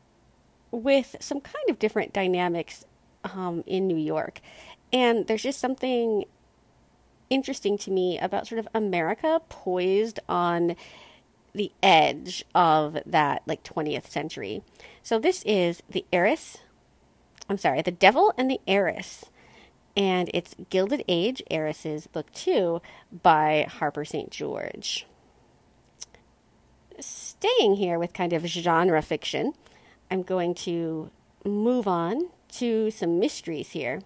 with 0.71 1.17
some 1.21 1.41
kind 1.41 1.69
of 1.69 1.79
different 1.79 2.13
dynamics 2.13 2.85
um, 3.25 3.63
in 3.67 3.87
New 3.87 3.97
York. 3.97 4.41
And 4.93 5.27
there's 5.27 5.43
just 5.43 5.61
something 5.61 6.25
interesting 7.29 7.79
to 7.79 7.91
me 7.91 8.19
about 8.19 8.47
sort 8.47 8.59
of 8.59 8.69
America 8.75 9.41
poised 9.49 10.19
on 10.29 10.77
the 11.53 11.73
edge 11.83 12.45
of 12.55 12.99
that 13.07 13.43
like 13.47 13.63
20th 13.63 14.09
century. 14.09 14.63
So 15.03 15.19
this 15.19 15.43
is 15.45 15.83
The 15.89 16.05
Heiress. 16.13 16.59
I'm 17.49 17.59
sorry, 17.59 17.83
The 17.83 17.91
Devil 17.91 18.33
and 18.37 18.51
the 18.51 18.61
Heiress. 18.67 19.25
And 19.97 20.31
it's 20.33 20.55
Gilded 20.71 21.05
Age 21.09 21.43
Heiresses, 21.51 22.07
Book 22.07 22.33
2 22.33 22.81
by 23.23 23.67
Harper 23.69 24.05
St. 24.05 24.31
George. 24.31 25.07
Staying 26.99 27.77
here 27.77 27.99
with 27.99 28.13
kind 28.13 28.33
of 28.33 28.47
genre 28.47 29.03
fiction, 29.03 29.55
I'm 30.11 30.23
going 30.23 30.55
to 30.57 31.11
move 31.45 31.89
on 31.89 32.29
to 32.53 32.91
some 32.91 33.19
mysteries 33.19 33.71
here 33.71 34.01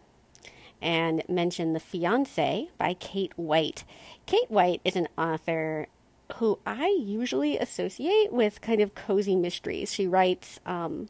and 0.80 1.22
mention 1.28 1.72
The 1.72 1.80
Fiance 1.80 2.68
by 2.78 2.94
Kate 2.94 3.32
White. 3.36 3.84
Kate 4.26 4.50
White 4.50 4.80
is 4.84 4.96
an 4.96 5.08
author 5.16 5.88
who 6.36 6.58
I 6.66 6.96
usually 7.00 7.58
associate 7.58 8.32
with 8.32 8.60
kind 8.60 8.80
of 8.80 8.94
cozy 8.94 9.36
mysteries. 9.36 9.92
She 9.92 10.06
writes 10.06 10.60
um, 10.66 11.08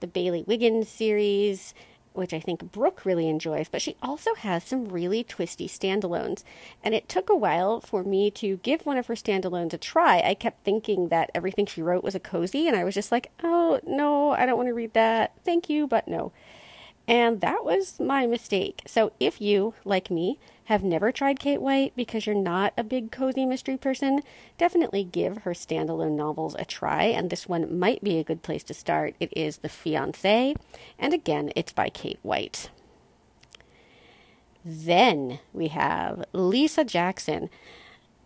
the 0.00 0.06
Bailey 0.06 0.44
Weggins 0.44 0.86
series, 0.86 1.74
which 2.18 2.34
I 2.34 2.40
think 2.40 2.70
Brooke 2.72 3.04
really 3.04 3.28
enjoys, 3.28 3.68
but 3.68 3.80
she 3.80 3.96
also 4.02 4.34
has 4.34 4.64
some 4.64 4.88
really 4.88 5.24
twisty 5.24 5.68
standalones. 5.68 6.42
And 6.82 6.94
it 6.94 7.08
took 7.08 7.30
a 7.30 7.36
while 7.36 7.80
for 7.80 8.02
me 8.02 8.30
to 8.32 8.58
give 8.58 8.84
one 8.84 8.98
of 8.98 9.06
her 9.06 9.14
standalones 9.14 9.72
a 9.72 9.78
try. 9.78 10.20
I 10.20 10.34
kept 10.34 10.64
thinking 10.64 11.08
that 11.08 11.30
everything 11.34 11.66
she 11.66 11.80
wrote 11.82 12.04
was 12.04 12.14
a 12.14 12.20
cozy, 12.20 12.66
and 12.66 12.76
I 12.76 12.84
was 12.84 12.94
just 12.94 13.12
like, 13.12 13.30
oh, 13.42 13.80
no, 13.86 14.30
I 14.30 14.44
don't 14.44 14.56
want 14.56 14.68
to 14.68 14.74
read 14.74 14.94
that. 14.94 15.32
Thank 15.44 15.70
you, 15.70 15.86
but 15.86 16.08
no. 16.08 16.32
And 17.08 17.40
that 17.40 17.64
was 17.64 17.98
my 17.98 18.26
mistake. 18.26 18.82
So 18.86 19.12
if 19.18 19.40
you, 19.40 19.72
like 19.86 20.10
me, 20.10 20.38
have 20.64 20.84
never 20.84 21.10
tried 21.10 21.40
Kate 21.40 21.62
White 21.62 21.94
because 21.96 22.26
you're 22.26 22.36
not 22.36 22.74
a 22.76 22.84
big 22.84 23.10
cozy 23.10 23.46
mystery 23.46 23.78
person, 23.78 24.20
definitely 24.58 25.04
give 25.04 25.38
her 25.38 25.52
standalone 25.52 26.12
novels 26.12 26.54
a 26.58 26.66
try. 26.66 27.04
And 27.04 27.30
this 27.30 27.48
one 27.48 27.78
might 27.78 28.04
be 28.04 28.18
a 28.18 28.24
good 28.24 28.42
place 28.42 28.62
to 28.64 28.74
start. 28.74 29.14
It 29.18 29.32
is 29.34 29.58
The 29.58 29.68
Fiancé, 29.68 30.54
and 30.98 31.14
again, 31.14 31.50
it's 31.56 31.72
by 31.72 31.88
Kate 31.88 32.18
White. 32.20 32.68
Then 34.62 35.38
we 35.54 35.68
have 35.68 36.26
Lisa 36.34 36.84
Jackson, 36.84 37.48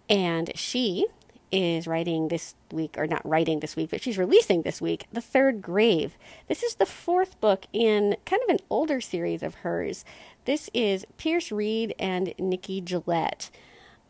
and 0.09 0.51
she 0.57 1.07
is 1.53 1.87
writing 1.87 2.29
this 2.29 2.55
week, 2.73 2.97
or 2.99 3.07
not 3.07 3.29
writing 3.29 3.61
this 3.61 3.77
week, 3.77 3.91
but 3.91 4.03
she's 4.03 4.19
releasing 4.19 4.63
this 4.63 4.81
week, 4.81 5.07
The 5.13 5.21
Third 5.21 5.63
Grave. 5.63 6.17
This 6.49 6.63
is 6.63 6.77
the 6.77 6.87
fourth 6.87 7.39
book 7.41 7.67
in 7.73 8.17
kind 8.25 8.43
of 8.43 8.49
an 8.49 8.61
older 8.71 9.01
series 9.01 9.43
of 9.43 9.57
hers. 9.57 10.05
This 10.47 10.71
is 10.73 11.07
Pierce 11.19 11.53
Reed 11.53 11.95
and 11.99 12.35
Nikki 12.39 12.81
Gillette. 12.81 13.51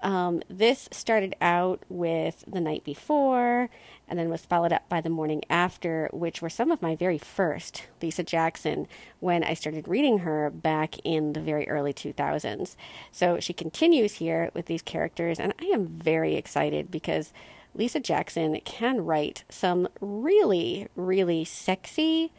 Um, 0.02 0.42
this 0.48 0.88
started 0.90 1.36
out 1.40 1.82
with 1.88 2.44
The 2.46 2.60
Night 2.60 2.84
Before 2.84 3.70
and 4.12 4.18
then 4.18 4.28
was 4.28 4.44
followed 4.44 4.74
up 4.74 4.86
by 4.90 5.00
The 5.00 5.08
Morning 5.08 5.40
After, 5.48 6.10
which 6.12 6.42
were 6.42 6.50
some 6.50 6.70
of 6.70 6.82
my 6.82 6.94
very 6.94 7.16
first 7.16 7.86
Lisa 8.02 8.22
Jackson 8.22 8.86
when 9.20 9.42
I 9.42 9.54
started 9.54 9.88
reading 9.88 10.18
her 10.18 10.50
back 10.50 10.98
in 11.02 11.32
the 11.32 11.40
very 11.40 11.66
early 11.66 11.94
2000s. 11.94 12.76
So 13.10 13.40
she 13.40 13.54
continues 13.54 14.16
here 14.16 14.50
with 14.52 14.66
these 14.66 14.82
characters, 14.82 15.40
and 15.40 15.54
I 15.58 15.64
am 15.64 15.86
very 15.86 16.34
excited 16.34 16.90
because 16.90 17.32
Lisa 17.74 18.00
Jackson 18.00 18.60
can 18.66 19.02
write 19.02 19.44
some 19.48 19.88
really, 20.02 20.88
really 20.94 21.42
sexy 21.42 22.32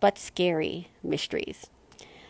but 0.00 0.18
scary 0.18 0.88
mysteries. 1.00 1.70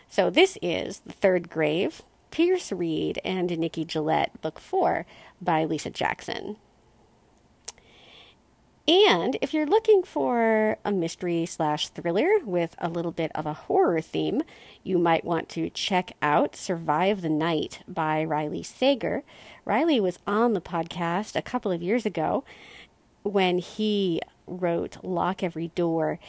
So 0.07 0.29
this 0.29 0.59
is 0.61 0.99
The 1.07 1.13
Third 1.13 1.49
Grave 1.49 2.03
Pierce 2.29 2.71
Reed 2.71 3.19
and 3.25 3.57
Nikki 3.57 3.83
Gillette, 3.83 4.39
Book 4.43 4.59
Four 4.59 5.07
by 5.41 5.65
Lisa 5.65 5.89
Jackson. 5.89 6.57
And 8.87 9.35
if 9.41 9.51
you're 9.51 9.65
looking 9.65 10.03
for 10.03 10.77
a 10.85 10.91
mystery 10.91 11.47
slash 11.47 11.89
thriller 11.89 12.37
with 12.43 12.75
a 12.77 12.87
little 12.87 13.11
bit 13.11 13.31
of 13.33 13.47
a 13.47 13.53
horror 13.53 13.99
theme, 13.99 14.43
you 14.83 14.99
might 14.99 15.25
want 15.25 15.49
to 15.49 15.71
check 15.71 16.11
out 16.21 16.55
Survive 16.55 17.21
the 17.23 17.29
Night 17.29 17.79
by 17.87 18.23
Riley 18.23 18.61
Sager. 18.61 19.23
Riley 19.65 19.99
was 19.99 20.19
on 20.27 20.53
the 20.53 20.61
podcast 20.61 21.35
a 21.35 21.41
couple 21.41 21.71
of 21.71 21.81
years 21.81 22.05
ago 22.05 22.43
when 23.23 23.57
he 23.57 24.21
wrote 24.45 25.03
Lock 25.03 25.41
Every 25.41 25.69
Door, 25.69 26.19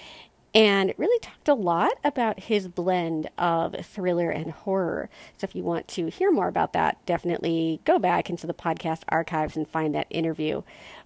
and 0.57 0.95
really 0.97 1.19
talked 1.19 1.49
a 1.49 1.55
lot 1.55 1.93
about 2.03 2.41
his 2.41 2.67
blend 2.67 3.29
of 3.37 3.77
thriller 3.85 4.31
and 4.31 4.53
horror. 4.53 5.11
So 5.37 5.45
if 5.45 5.55
you 5.55 5.63
want 5.63 5.87
to 5.89 6.07
hear 6.07 6.33
more 6.33 6.49
about 6.49 6.73
that, 6.73 7.05
definitely 7.05 7.83
go 7.85 7.99
back 7.99 8.31
into 8.31 8.47
the 8.47 8.55
podcast 8.55 9.03
archives 9.11 9.55
and 9.55 9.69
find 9.69 9.95
that 9.95 10.07
interview. 10.09 10.63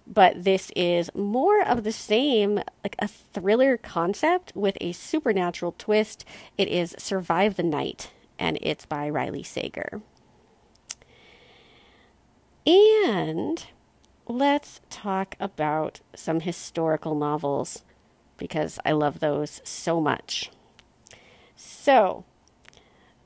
But 0.07 0.45
this 0.45 0.71
is 0.73 1.13
more 1.13 1.61
of 1.61 1.83
the 1.83 1.91
same, 1.91 2.61
like 2.81 2.95
a 2.97 3.09
thriller 3.09 3.75
concept 3.75 4.53
with 4.55 4.77
a 4.79 4.93
supernatural 4.93 5.75
twist. 5.77 6.23
It 6.57 6.69
is 6.69 6.95
Survive 6.97 7.57
the 7.57 7.63
Night, 7.63 8.09
and 8.39 8.57
it's 8.61 8.85
by 8.85 9.09
Riley 9.09 9.43
Sager. 9.43 10.01
And 12.65 13.65
let's 14.29 14.79
talk 14.89 15.35
about 15.41 15.99
some 16.15 16.39
historical 16.39 17.15
novels 17.15 17.83
because 18.41 18.79
I 18.83 18.91
love 18.93 19.19
those 19.19 19.61
so 19.63 20.01
much. 20.01 20.49
So, 21.55 22.25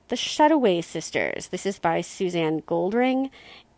The 0.09 0.17
Shutaway 0.17 0.83
Sisters. 0.83 1.47
This 1.47 1.65
is 1.65 1.79
by 1.79 2.01
Suzanne 2.01 2.61
Goldring. 2.63 3.29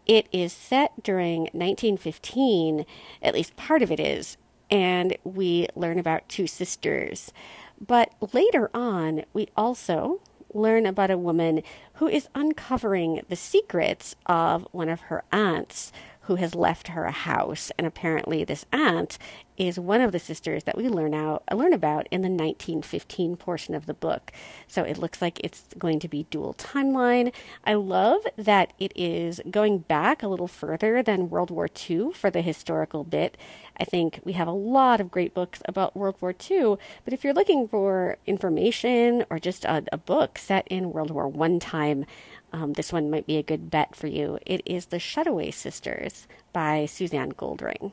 It 0.08 0.28
is 0.32 0.52
set 0.52 1.04
during 1.04 1.42
1915, 1.54 2.88
at 3.22 3.36
least 3.36 3.56
part 3.56 3.84
of 3.84 3.92
it 3.92 4.00
is, 4.00 4.38
and 4.72 5.16
we 5.24 5.68
learn 5.76 6.00
about 6.00 6.28
two 6.28 6.48
sisters. 6.48 7.32
But 7.80 8.14
later 8.34 8.72
on, 8.74 9.24
we 9.32 9.50
also 9.56 10.22
learn 10.56 10.88
about 10.88 11.12
a 11.12 11.20
woman 11.20 11.62
who 11.96 12.08
is 12.08 12.30
uncovering 12.34 13.22
the 13.30 13.36
secrets 13.36 14.16
of 14.26 14.68
one 14.72 14.90
of 14.90 15.02
her 15.02 15.24
aunts 15.32 15.92
who 16.28 16.36
has 16.36 16.54
left 16.54 16.90
her 16.90 17.06
a 17.06 17.12
house. 17.12 17.72
And 17.78 17.88
apparently, 17.88 18.44
this 18.44 18.66
aunt 18.72 19.18
is 19.58 19.80
one 19.80 20.02
of 20.02 20.12
the 20.12 20.20
sisters 20.20 20.66
that 20.66 20.78
we 20.78 20.88
learn 20.88 21.14
out 21.14 21.44
learn 21.52 21.74
about 21.74 22.08
in 22.12 22.22
the 22.22 22.30
1915 22.30 23.36
portion 23.38 23.74
of 23.74 23.86
the 23.88 23.94
book. 23.94 24.32
So 24.68 24.84
it 24.84 24.98
looks 24.98 25.22
like 25.22 25.40
it's 25.44 25.66
going 25.78 26.00
to 26.00 26.08
be 26.08 26.28
dual 26.30 26.54
timeline. 26.54 27.34
I 27.66 27.74
love 27.74 28.22
that 28.36 28.74
it 28.78 28.92
is 28.96 29.42
going 29.50 29.80
back 29.80 30.22
a 30.22 30.28
little 30.28 30.48
further 30.48 31.02
than 31.02 31.30
World 31.30 31.50
War 31.50 31.68
II 31.90 32.12
for 32.14 32.30
the 32.30 32.42
historical 32.42 33.04
bit. 33.04 33.38
I 33.80 33.84
think 33.84 34.20
we 34.24 34.34
have 34.34 34.48
a 34.48 34.52
lot 34.52 35.02
of 35.02 35.12
great 35.12 35.34
books 35.34 35.62
about 35.66 35.96
World 35.96 36.16
War 36.20 36.34
II, 36.50 36.78
but 37.04 37.14
if 37.14 37.24
you're 37.24 37.34
looking 37.34 37.68
for 37.68 38.18
information 38.26 39.24
or 39.30 39.40
just 39.40 39.66
a, 39.66 39.84
a 39.92 39.98
book 39.98 40.38
set 40.38 40.68
in 40.68 40.92
World 40.92 41.12
War 41.12 41.28
One 41.28 41.60
time, 41.60 42.06
um, 42.54 42.74
this 42.74 42.94
one 42.94 43.10
might 43.10 43.28
be 43.28 43.38
a 43.38 43.44
good 43.44 43.70
bet 43.70 43.96
for 43.96 44.08
you. 44.08 44.40
It 44.46 44.62
is 44.66 44.88
The 44.88 44.98
Shutaway 44.98 45.54
Sisters 45.54 46.28
by 46.54 46.86
Suzanne 46.86 47.34
Goldring. 47.34 47.92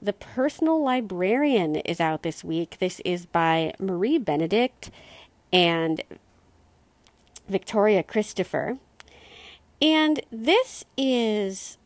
The 0.00 0.12
Personal 0.12 0.82
Librarian 0.82 1.76
is 1.76 2.00
out 2.00 2.22
this 2.22 2.44
week. 2.44 2.78
This 2.78 3.00
is 3.04 3.26
by 3.26 3.74
Marie 3.78 4.18
Benedict 4.18 4.90
and 5.52 6.02
Victoria 7.48 8.02
Christopher. 8.02 8.78
And 9.80 10.20
this 10.30 10.84
is 10.96 11.78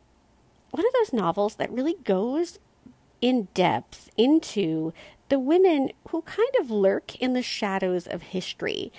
one 0.71 0.87
of 0.87 0.93
those 0.95 1.13
novels 1.13 1.57
that 1.57 1.71
really 1.71 1.97
goes 2.05 2.59
in 3.21 3.49
depth 3.55 4.11
into 4.17 4.93
the 5.29 5.39
women 5.39 5.91
who 6.09 6.23
kind 6.23 6.51
of 6.61 6.71
lurk 6.71 7.17
in 7.17 7.33
the 7.35 7.43
shadows 7.43 8.07
of 8.07 8.23
history. 8.23 8.93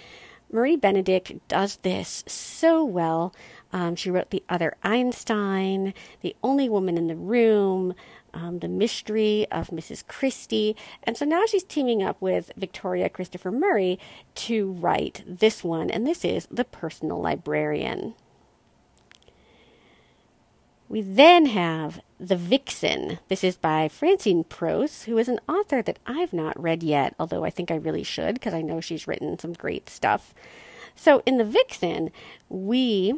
Marie 0.52 0.76
Benedict 0.76 1.47
does 1.47 1.78
this 1.78 2.24
so 2.28 2.84
well. 2.84 3.34
Um, 3.72 3.95
she 3.95 4.10
wrote 4.10 4.32
The 4.32 4.43
Other 4.50 4.76
Einstein, 4.84 5.93
The 6.22 6.36
Only 6.43 6.68
Woman 6.68 6.97
in 6.97 7.08
the 7.08 7.16
Room, 7.16 7.93
um, 8.34 8.60
The 8.60 8.68
Mystery 8.68 9.45
of 9.52 9.70
Mrs. 9.70 10.06
Christie. 10.08 10.76
And 11.04 11.16
so 11.16 11.26
now 11.26 11.45
she's 11.45 11.64
teaming 11.64 12.02
up 12.02 12.20
with 12.22 12.52
Victoria 12.58 13.10
Christopher 13.10 13.52
Murray 13.52 14.00
to 14.36 14.72
write 14.72 15.24
this 15.28 15.64
one, 15.64 15.89
and 15.89 16.08
this 16.08 16.26
is 16.26 16.47
The 16.50 16.66
Personal 16.66 17.22
Librarian. 17.22 18.16
We 20.90 21.04
then 21.04 21.46
have 21.46 22.02
The 22.20 22.36
Vixen. 22.36 23.20
This 23.28 23.44
is 23.44 23.58
by 23.58 23.88
Francine 23.90 24.44
Prose, 24.44 25.04
who 25.04 25.20
is 25.20 25.28
an 25.28 25.40
author 25.48 25.84
that 25.84 26.00
I've 26.08 26.34
not 26.34 26.60
read 26.60 26.82
yet, 26.82 27.14
although 27.20 27.46
I 27.46 27.52
think 27.52 27.70
I 27.70 27.76
really 27.76 28.02
should 28.02 28.34
because 28.34 28.56
I 28.56 28.64
know 28.64 28.82
she's 28.82 29.08
written 29.08 29.38
some 29.38 29.54
great 29.54 29.88
stuff. 29.88 30.34
So 30.96 31.22
in 31.28 31.38
The 31.38 31.44
Vixen, 31.44 32.10
we 32.50 33.14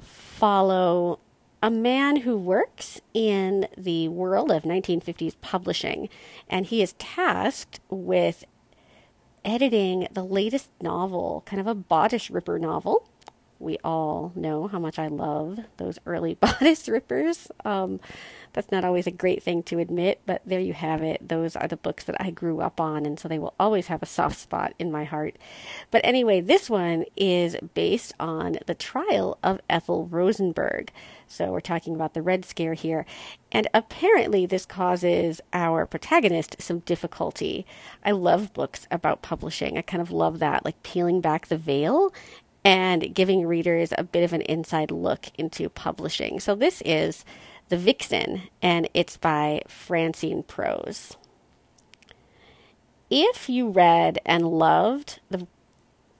follow 0.00 1.18
a 1.60 1.68
man 1.68 2.18
who 2.18 2.36
works 2.36 3.00
in 3.12 3.66
the 3.76 4.06
world 4.06 4.52
of 4.52 4.62
1950s 4.62 5.34
publishing, 5.40 6.08
and 6.48 6.64
he 6.64 6.80
is 6.80 6.92
tasked 6.92 7.80
with 7.90 8.44
editing 9.44 10.06
the 10.12 10.24
latest 10.24 10.70
novel, 10.80 11.42
kind 11.44 11.60
of 11.60 11.66
a 11.66 11.74
bodice 11.74 12.30
ripper 12.30 12.60
novel. 12.60 13.08
We 13.64 13.78
all 13.82 14.32
know 14.34 14.68
how 14.68 14.78
much 14.78 14.98
I 14.98 15.08
love 15.08 15.58
those 15.78 15.98
early 16.06 16.34
bodice 16.40 16.88
rippers. 16.88 17.48
Um, 17.64 17.98
that's 18.52 18.70
not 18.70 18.84
always 18.84 19.06
a 19.06 19.10
great 19.10 19.42
thing 19.42 19.62
to 19.64 19.80
admit, 19.80 20.20
but 20.26 20.42
there 20.46 20.60
you 20.60 20.74
have 20.74 21.02
it. 21.02 21.28
Those 21.28 21.56
are 21.56 21.66
the 21.66 21.76
books 21.76 22.04
that 22.04 22.16
I 22.20 22.30
grew 22.30 22.60
up 22.60 22.80
on, 22.80 23.04
and 23.04 23.18
so 23.18 23.26
they 23.26 23.38
will 23.38 23.54
always 23.58 23.88
have 23.88 24.02
a 24.02 24.06
soft 24.06 24.38
spot 24.38 24.74
in 24.78 24.92
my 24.92 25.04
heart. 25.04 25.36
But 25.90 26.02
anyway, 26.04 26.40
this 26.40 26.70
one 26.70 27.04
is 27.16 27.56
based 27.74 28.14
on 28.20 28.58
the 28.66 28.74
trial 28.74 29.38
of 29.42 29.60
Ethel 29.68 30.06
Rosenberg. 30.06 30.92
So 31.26 31.50
we're 31.50 31.60
talking 31.60 31.94
about 31.94 32.14
the 32.14 32.22
Red 32.22 32.44
Scare 32.44 32.74
here. 32.74 33.06
And 33.50 33.68
apparently, 33.74 34.46
this 34.46 34.66
causes 34.66 35.40
our 35.52 35.86
protagonist 35.86 36.56
some 36.60 36.80
difficulty. 36.80 37.66
I 38.04 38.12
love 38.12 38.52
books 38.52 38.86
about 38.90 39.22
publishing. 39.22 39.78
I 39.78 39.82
kind 39.82 40.00
of 40.00 40.10
love 40.10 40.38
that, 40.40 40.64
like 40.64 40.82
peeling 40.82 41.20
back 41.20 41.48
the 41.48 41.56
veil 41.56 42.12
and 42.64 43.14
giving 43.14 43.46
readers 43.46 43.92
a 43.96 44.04
bit 44.04 44.24
of 44.24 44.32
an 44.32 44.40
inside 44.42 44.90
look 44.90 45.26
into 45.36 45.68
publishing. 45.68 46.40
So 46.40 46.54
this 46.54 46.82
is 46.84 47.24
the 47.68 47.76
Vixen, 47.76 48.42
and 48.62 48.88
it's 48.94 49.16
by 49.16 49.62
Francine 49.68 50.42
Prose. 50.42 51.16
If 53.10 53.48
you 53.48 53.68
read 53.68 54.18
and 54.24 54.48
loved 54.48 55.20
The 55.30 55.46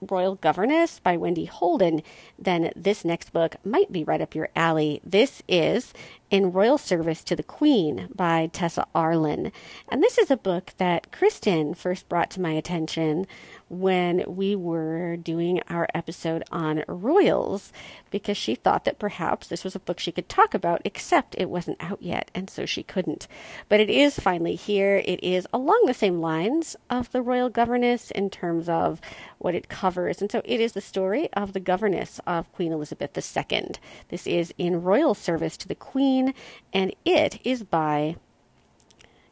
Royal 0.01 0.35
Governess 0.35 0.99
by 0.99 1.17
Wendy 1.17 1.45
Holden, 1.45 2.03
then 2.37 2.71
this 2.75 3.03
next 3.03 3.33
book 3.33 3.55
might 3.63 3.91
be 3.91 4.03
right 4.03 4.21
up 4.21 4.35
your 4.35 4.49
alley. 4.55 5.01
This 5.03 5.41
is 5.47 5.93
In 6.29 6.51
Royal 6.51 6.77
Service 6.77 7.23
to 7.23 7.35
the 7.35 7.43
Queen 7.43 8.07
by 8.13 8.49
Tessa 8.53 8.85
Arlen. 8.93 9.51
And 9.89 10.03
this 10.03 10.17
is 10.17 10.29
a 10.29 10.37
book 10.37 10.73
that 10.77 11.11
Kristen 11.11 11.73
first 11.73 12.07
brought 12.07 12.29
to 12.31 12.41
my 12.41 12.51
attention 12.51 13.25
when 13.69 14.23
we 14.27 14.55
were 14.55 15.17
doing 15.17 15.61
our 15.69 15.87
episode 15.93 16.43
on 16.51 16.83
royals 16.87 17.73
because 18.11 18.37
she 18.37 18.55
thought 18.55 18.85
that 18.85 18.99
perhaps 18.99 19.47
this 19.47 19.63
was 19.63 19.75
a 19.75 19.79
book 19.79 19.99
she 19.99 20.11
could 20.11 20.29
talk 20.29 20.53
about, 20.53 20.81
except 20.85 21.35
it 21.37 21.49
wasn't 21.49 21.81
out 21.81 22.01
yet, 22.01 22.29
and 22.35 22.49
so 22.49 22.65
she 22.65 22.83
couldn't. 22.83 23.27
But 23.67 23.79
it 23.79 23.89
is 23.89 24.19
finally 24.19 24.55
here. 24.55 25.01
It 25.05 25.23
is 25.23 25.47
along 25.51 25.83
the 25.85 25.93
same 25.93 26.21
lines 26.21 26.75
of 26.89 27.11
The 27.11 27.21
Royal 27.21 27.49
Governess 27.49 28.11
in 28.11 28.29
terms 28.29 28.69
of 28.69 29.01
what 29.39 29.55
it 29.55 29.69
covers. 29.69 30.21
And 30.21 30.31
so 30.31 30.41
it 30.45 30.59
is 30.59 30.73
the 30.73 30.81
story 30.81 31.29
of 31.33 31.53
the 31.53 31.59
governess 31.59 32.19
of 32.27 32.51
Queen 32.51 32.71
Elizabeth 32.71 33.17
II. 33.17 33.71
This 34.09 34.27
is 34.27 34.53
in 34.57 34.83
royal 34.83 35.13
service 35.13 35.57
to 35.57 35.67
the 35.67 35.75
Queen, 35.75 36.33
and 36.71 36.95
it 37.03 37.39
is 37.43 37.63
by 37.63 38.15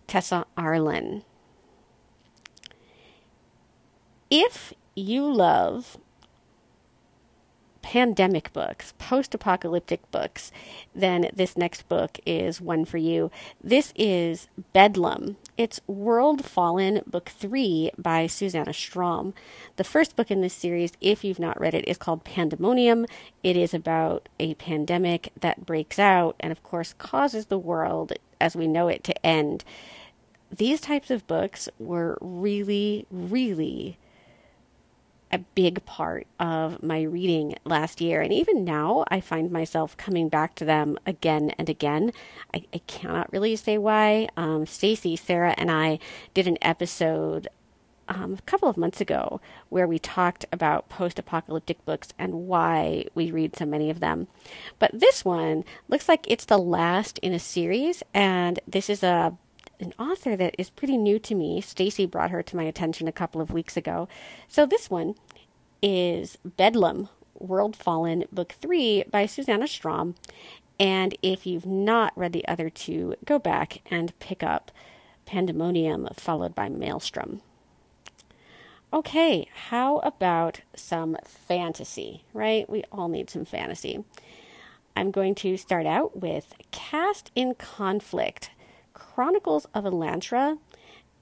Tessa 0.08 0.46
Arlen 0.58 1.24
if 4.34 4.74
you 4.96 5.32
love 5.32 6.00
pandemic 7.84 8.52
books, 8.52 8.96
post 8.98 9.36
apocalyptic 9.36 10.10
books, 10.10 10.52
then 10.96 11.30
this 11.36 11.56
next 11.56 11.88
book 11.88 12.18
is 12.26 12.60
one 12.60 12.84
for 12.84 12.98
you. 12.98 13.30
This 13.64 13.94
is 13.96 14.48
Bedlam. 14.74 15.38
It's 15.56 15.82
World 15.86 16.44
Fallen, 16.44 17.04
Book 17.06 17.30
3 17.30 17.92
by 17.96 18.26
Susanna 18.26 18.74
Strom. 18.74 19.36
The 19.76 19.84
first 19.84 20.16
book 20.16 20.32
in 20.32 20.42
this 20.42 20.56
series, 20.56 20.94
if 21.00 21.24
you've 21.24 21.38
not 21.38 21.62
read 21.62 21.76
it, 21.76 21.88
is 21.88 22.00
called 22.00 22.24
Pandemonium. 22.24 23.06
It 23.44 23.56
is 23.56 23.72
about 23.76 24.30
a 24.40 24.56
pandemic 24.56 25.32
that 25.40 25.64
breaks 25.64 26.00
out 26.00 26.36
and, 26.40 26.52
of 26.52 26.64
course, 26.64 26.96
causes 26.98 27.46
the 27.46 27.60
world 27.60 28.14
as 28.42 28.56
we 28.56 28.66
know 28.66 28.88
it 28.88 29.04
to 29.04 29.24
end. 29.26 29.64
These 30.50 30.82
types 30.82 31.12
of 31.12 31.28
books 31.28 31.70
were 31.78 32.18
really, 32.20 33.06
really 33.12 34.00
a 35.34 35.40
big 35.40 35.84
part 35.86 36.28
of 36.40 36.82
my 36.84 37.02
reading 37.02 37.56
last 37.66 38.00
year. 38.00 38.22
And 38.22 38.32
even 38.32 38.64
now, 38.64 39.04
I 39.10 39.20
find 39.20 39.52
myself 39.52 39.98
coming 39.98 40.30
back 40.30 40.54
to 40.56 40.66
them 40.66 40.98
again 41.08 41.50
and 41.58 41.68
again. 41.68 42.14
I, 42.54 42.64
I 42.72 42.78
cannot 42.86 43.34
really 43.34 43.56
say 43.56 43.80
why. 43.80 44.30
Um, 44.38 44.68
Stacy, 44.68 45.16
Sarah, 45.16 45.56
and 45.58 45.72
I 45.72 45.98
did 46.36 46.48
an 46.48 46.60
episode 46.62 47.48
um, 48.08 48.34
a 48.38 48.42
couple 48.44 48.70
of 48.70 48.78
months 48.78 49.02
ago 49.02 49.42
where 49.70 49.88
we 49.88 49.98
talked 49.98 50.46
about 50.52 50.90
post 50.90 51.18
apocalyptic 51.18 51.84
books 51.86 52.10
and 52.20 52.48
why 52.48 53.06
we 53.16 53.32
read 53.32 53.56
so 53.56 53.66
many 53.66 53.90
of 53.90 54.02
them. 54.02 54.28
But 54.78 54.92
this 55.00 55.26
one 55.26 55.64
looks 55.88 56.08
like 56.08 56.26
it's 56.28 56.46
the 56.46 56.60
last 56.60 57.18
in 57.20 57.34
a 57.34 57.40
series, 57.40 58.04
and 58.14 58.60
this 58.68 58.90
is 58.90 59.04
a 59.04 59.36
an 59.84 59.94
author 60.00 60.36
that 60.36 60.56
is 60.58 60.70
pretty 60.70 60.98
new 60.98 61.20
to 61.20 61.36
me. 61.36 61.62
Stacy 61.62 62.06
brought 62.06 62.32
her 62.32 62.42
to 62.42 62.56
my 62.56 62.64
attention 62.64 63.08
a 63.08 63.12
couple 63.12 63.42
of 63.42 63.52
weeks 63.52 63.78
ago. 63.78 64.08
So 64.48 64.66
this 64.66 64.90
one 64.90 65.16
is 65.82 66.38
Bedlam, 66.46 67.10
World 67.38 67.76
Fallen, 67.76 68.26
Book 68.32 68.56
3 68.62 69.04
by 69.12 69.26
Susanna 69.26 69.68
Strom. 69.68 70.16
And 70.80 71.16
if 71.22 71.46
you've 71.46 71.66
not 71.66 72.18
read 72.18 72.34
the 72.34 72.48
other 72.48 72.70
two, 72.70 73.16
go 73.26 73.38
back 73.38 73.82
and 73.92 74.18
pick 74.20 74.42
up 74.42 74.72
Pandemonium, 75.26 76.08
followed 76.16 76.56
by 76.56 76.70
Maelstrom. 76.70 77.42
Okay, 78.92 79.48
how 79.70 79.98
about 80.00 80.62
some 80.76 81.18
fantasy, 81.26 82.24
right? 82.34 82.70
We 82.70 82.84
all 82.92 83.08
need 83.08 83.30
some 83.30 83.46
fantasy. 83.46 84.04
I'm 84.96 85.12
going 85.12 85.36
to 85.36 85.58
start 85.58 85.86
out 85.86 86.22
with 86.22 86.54
Cast 86.72 87.32
in 87.36 87.56
Conflict 87.56 88.52
Chronicles 88.94 89.66
of 89.74 89.84
Elantra 89.86 90.58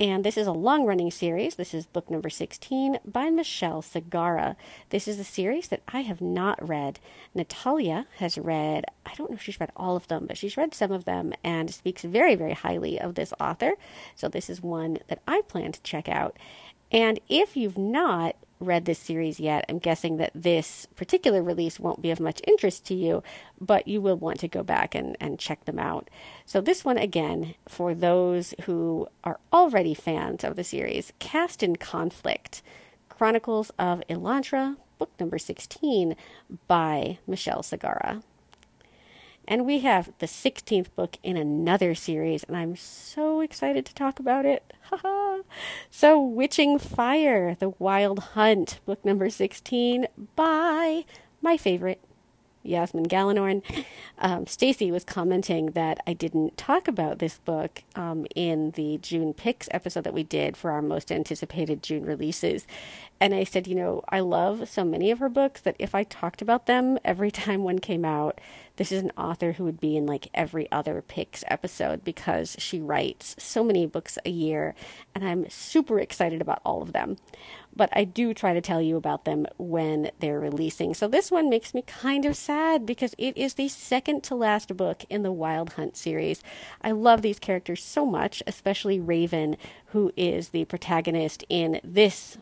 and 0.02 0.24
this 0.24 0.36
is 0.36 0.48
a 0.48 0.52
long 0.52 0.86
running 0.86 1.12
series. 1.12 1.58
This 1.58 1.76
is 1.76 1.86
book 1.86 2.10
number 2.10 2.28
16 2.28 2.98
by 3.06 3.30
Michelle 3.30 3.84
Sagara. 3.84 4.56
This 4.90 5.08
is 5.08 5.20
a 5.20 5.24
series 5.24 5.68
that 5.68 5.84
I 5.90 6.02
have 6.02 6.20
not 6.20 6.68
read. 6.68 7.00
Natalia 7.36 8.08
has 8.18 8.36
read, 8.36 8.86
I 9.06 9.14
don't 9.14 9.30
know 9.30 9.36
if 9.36 9.44
she's 9.44 9.60
read 9.60 9.72
all 9.76 9.96
of 9.96 10.08
them, 10.08 10.26
but 10.26 10.40
she's 10.40 10.58
read 10.58 10.74
some 10.74 10.92
of 10.92 11.06
them 11.06 11.34
and 11.44 11.72
speaks 11.72 12.02
very, 12.02 12.34
very 12.34 12.54
highly 12.54 13.00
of 13.00 13.14
this 13.14 13.32
author. 13.40 13.74
So 14.16 14.28
this 14.28 14.50
is 14.50 14.60
one 14.60 14.98
that 15.08 15.22
I 15.28 15.42
plan 15.42 15.72
to 15.72 15.84
check 15.84 16.10
out. 16.10 16.36
And 16.92 17.20
if 17.30 17.56
you've 17.56 17.78
not 17.78 18.36
read 18.62 18.86
this 18.86 18.99
series 18.99 19.39
yet, 19.39 19.66
I'm 19.68 19.80
guessing 19.80 20.18
that 20.18 20.32
this 20.36 20.88
particular 20.95 21.41
release 21.41 21.80
won't 21.80 22.01
be 22.01 22.12
of 22.12 22.20
much 22.20 22.41
interest 22.47 22.86
to 22.86 22.95
you, 22.95 23.24
but 23.59 23.88
you 23.88 24.01
will 24.01 24.18
want 24.18 24.39
to 24.41 24.47
go 24.47 24.64
back 24.64 24.95
and, 24.95 25.18
and 25.20 25.39
check 25.39 25.66
them 25.66 25.80
out. 25.80 26.09
So, 26.45 26.62
this 26.62 26.86
one, 26.86 26.97
again, 26.97 27.55
for 27.68 27.93
those 27.93 28.53
who 28.64 29.07
are 29.24 29.39
already 29.51 29.93
fans 29.93 30.43
of 30.43 30.55
the 30.55 30.64
series, 30.64 31.12
Cast 31.20 31.64
in 31.64 31.76
Conflict 31.76 32.62
Chronicles 33.09 33.72
of 33.78 34.01
Elantra, 34.09 34.78
book 34.97 35.12
number 35.20 35.38
16 35.38 36.16
by 36.68 37.18
Michelle 37.28 37.64
Sagara. 37.64 38.24
And 39.48 39.66
we 39.66 39.80
have 39.80 40.12
the 40.20 40.28
16th 40.28 40.94
book 40.96 41.18
in 41.24 41.36
another 41.36 41.96
series, 41.96 42.44
and 42.44 42.56
I'm 42.56 42.76
so 42.76 43.42
excited 43.42 43.86
to 43.86 43.94
talk 43.94 44.20
about 44.20 44.46
it. 44.46 44.74
so, 45.89 46.22
Witching 46.22 46.78
Fire, 46.80 47.56
The 47.56 47.70
Wild 47.80 48.20
Hunt, 48.20 48.80
book 48.86 49.04
number 49.04 49.30
16 49.30 50.08
by 50.36 51.06
my 51.42 51.58
favorite, 51.58 52.02
Yasmine 52.64 53.07
Galenorn. 53.07 53.64
Um, 54.20 54.45
Stacy 54.45 54.91
was 54.91 55.03
commenting 55.03 55.68
that 55.72 55.99
I 56.05 56.14
didn't 56.14 56.57
talk 56.57 56.88
about 56.88 57.20
this 57.20 57.39
book 57.39 57.84
um, 57.95 58.26
in 58.36 58.72
the 58.72 58.99
June 58.99 59.34
picks 59.34 59.68
episode 59.72 60.03
that 60.03 60.14
we 60.14 60.24
did 60.24 60.55
for 60.55 60.72
our 60.72 60.82
most 60.82 61.12
anticipated 61.12 61.84
June 61.84 62.05
releases. 62.05 62.68
And 63.20 63.34
I 63.36 63.43
said, 63.43 63.68
you 63.68 63.76
know, 63.76 64.03
I 64.09 64.20
love 64.20 64.68
so 64.68 64.84
many 64.84 65.12
of 65.12 65.20
her 65.20 65.30
books 65.30 65.62
that 65.62 65.76
if 65.78 65.93
I 65.93 66.03
talked 66.03 66.41
about 66.41 66.66
them 66.66 66.97
every 67.03 67.32
time 67.32 67.64
one 67.64 67.80
came 67.80 68.05
out, 68.05 68.39
this 68.78 68.91
is 68.91 69.03
an 69.03 69.12
author 69.18 69.51
who 69.51 69.64
would 69.66 69.80
be 69.80 69.95
in 69.95 70.05
like 70.05 70.30
every 70.34 70.72
other 70.72 71.01
picks 71.01 71.43
episode 71.47 72.03
because 72.03 72.55
she 72.57 72.80
writes 72.80 73.36
so 73.38 73.64
many 73.64 73.86
books 73.86 74.18
a 74.26 74.30
year. 74.30 74.74
And 75.14 75.24
I'm 75.24 75.49
super 75.49 75.99
excited 75.99 76.41
about 76.41 76.62
all 76.66 76.82
of 76.82 76.93
them 76.93 77.18
but 77.76 77.90
I 77.94 78.04
do 78.04 78.34
try 78.34 78.54
to 78.54 78.62
tell 78.62 78.82
you 78.82 78.98
about 78.98 79.26
them 79.26 79.46
when 79.58 80.12
they're 80.20 80.40
releasing. 80.40 80.94
So 80.94 81.08
this 81.08 81.32
one 81.32 81.50
makes 81.50 81.74
me 81.74 81.84
kind 81.84 82.26
of 82.26 82.36
sad 82.36 82.86
because 82.86 83.16
it 83.18 83.38
is 83.38 83.56
the 83.56 83.68
second 83.68 84.24
to 84.24 84.36
last 84.36 84.76
book 84.76 85.06
in 85.10 85.24
the 85.24 85.32
Wild 85.32 85.74
Hunt 85.74 85.98
series. 85.98 86.44
I 86.82 86.92
love 86.92 87.22
these 87.22 87.40
characters 87.40 87.84
so 87.84 88.06
much, 88.06 88.44
especially 88.46 89.00
Raven, 89.00 89.58
who 89.88 90.12
is 90.16 90.50
the 90.50 90.66
protagonist 90.66 91.44
in 91.50 91.80
this 91.84 92.38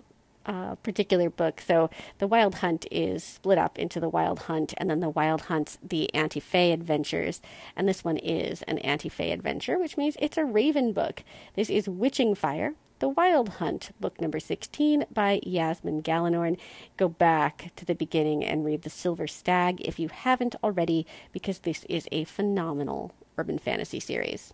uh, 0.45 0.75
particular 0.75 1.29
book. 1.29 1.61
So 1.61 1.89
the 2.17 2.27
Wild 2.27 2.55
Hunt 2.55 2.85
is 2.91 3.23
split 3.23 3.57
up 3.57 3.77
into 3.77 3.99
the 3.99 4.09
Wild 4.09 4.39
Hunt 4.39 4.73
and 4.77 4.89
then 4.89 4.99
the 4.99 5.09
Wild 5.09 5.41
Hunt's 5.41 5.77
the 5.81 6.13
Ante 6.13 6.39
Fae 6.39 6.71
Adventures. 6.71 7.41
And 7.75 7.87
this 7.87 8.03
one 8.03 8.17
is 8.17 8.61
an 8.63 8.79
Ante 8.79 9.09
Fae 9.09 9.25
adventure, 9.25 9.77
which 9.77 9.97
means 9.97 10.17
it's 10.19 10.37
a 10.37 10.45
Raven 10.45 10.93
book. 10.93 11.23
This 11.55 11.69
is 11.69 11.87
Witching 11.87 12.35
Fire, 12.35 12.73
the 12.99 13.09
Wild 13.09 13.49
Hunt, 13.49 13.91
book 13.99 14.19
number 14.19 14.39
16 14.39 15.05
by 15.13 15.39
Yasmine 15.43 16.03
Galenorn. 16.03 16.57
Go 16.97 17.07
back 17.07 17.71
to 17.77 17.85
the 17.85 17.95
beginning 17.95 18.43
and 18.43 18.65
read 18.65 18.81
The 18.81 18.89
Silver 18.89 19.27
Stag 19.27 19.79
if 19.81 19.99
you 19.99 20.09
haven't 20.09 20.55
already, 20.63 21.07
because 21.31 21.59
this 21.59 21.85
is 21.87 22.07
a 22.11 22.25
phenomenal 22.25 23.13
urban 23.37 23.57
fantasy 23.57 24.01
series. 24.01 24.53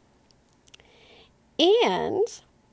And 1.58 2.28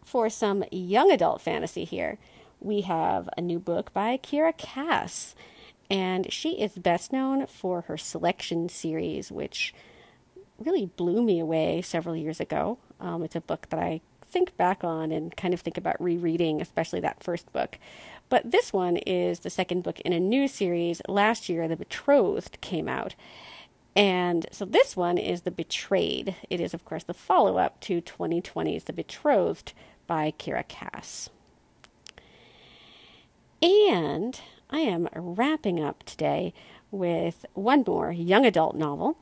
for 0.04 0.28
some 0.28 0.64
young 0.70 1.10
adult 1.10 1.40
fantasy 1.40 1.84
here, 1.84 2.18
we 2.64 2.82
have 2.82 3.28
a 3.36 3.40
new 3.40 3.58
book 3.58 3.92
by 3.92 4.16
Kiera 4.16 4.56
Cass, 4.56 5.34
and 5.90 6.32
she 6.32 6.60
is 6.60 6.72
best 6.72 7.12
known 7.12 7.46
for 7.46 7.82
her 7.82 7.96
selection 7.96 8.68
series, 8.68 9.30
which 9.30 9.74
really 10.58 10.86
blew 10.86 11.22
me 11.22 11.40
away 11.40 11.82
several 11.82 12.16
years 12.16 12.40
ago. 12.40 12.78
Um, 13.00 13.22
it's 13.22 13.36
a 13.36 13.40
book 13.40 13.66
that 13.70 13.80
I 13.80 14.00
think 14.30 14.56
back 14.56 14.82
on 14.82 15.12
and 15.12 15.36
kind 15.36 15.52
of 15.52 15.60
think 15.60 15.76
about 15.76 16.02
rereading, 16.02 16.60
especially 16.60 17.00
that 17.00 17.22
first 17.22 17.52
book. 17.52 17.78
But 18.28 18.50
this 18.50 18.72
one 18.72 18.96
is 18.96 19.40
the 19.40 19.50
second 19.50 19.82
book 19.82 20.00
in 20.00 20.12
a 20.12 20.20
new 20.20 20.48
series. 20.48 21.02
Last 21.08 21.48
year, 21.48 21.68
The 21.68 21.76
Betrothed 21.76 22.60
came 22.60 22.88
out. 22.88 23.14
And 23.94 24.46
so 24.50 24.64
this 24.64 24.96
one 24.96 25.18
is 25.18 25.42
The 25.42 25.50
Betrayed. 25.50 26.34
It 26.48 26.60
is, 26.60 26.72
of 26.72 26.84
course, 26.84 27.04
the 27.04 27.12
follow 27.12 27.58
up 27.58 27.80
to 27.82 28.00
2020's 28.00 28.84
The 28.84 28.94
Betrothed 28.94 29.74
by 30.06 30.32
Kiera 30.38 30.66
Cass. 30.66 31.28
And 33.62 34.40
I 34.70 34.80
am 34.80 35.08
wrapping 35.14 35.80
up 35.80 36.02
today 36.02 36.52
with 36.90 37.46
one 37.54 37.84
more 37.86 38.10
young 38.10 38.44
adult 38.44 38.74
novel. 38.74 39.16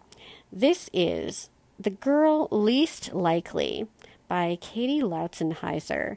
This 0.51 0.88
is 0.95 1.51
The 1.78 1.91
Girl 1.91 2.49
Least 2.51 3.12
Likely 3.12 3.86
by 4.28 4.57
Katy 4.59 5.03
Loutzenhiser. 5.03 6.16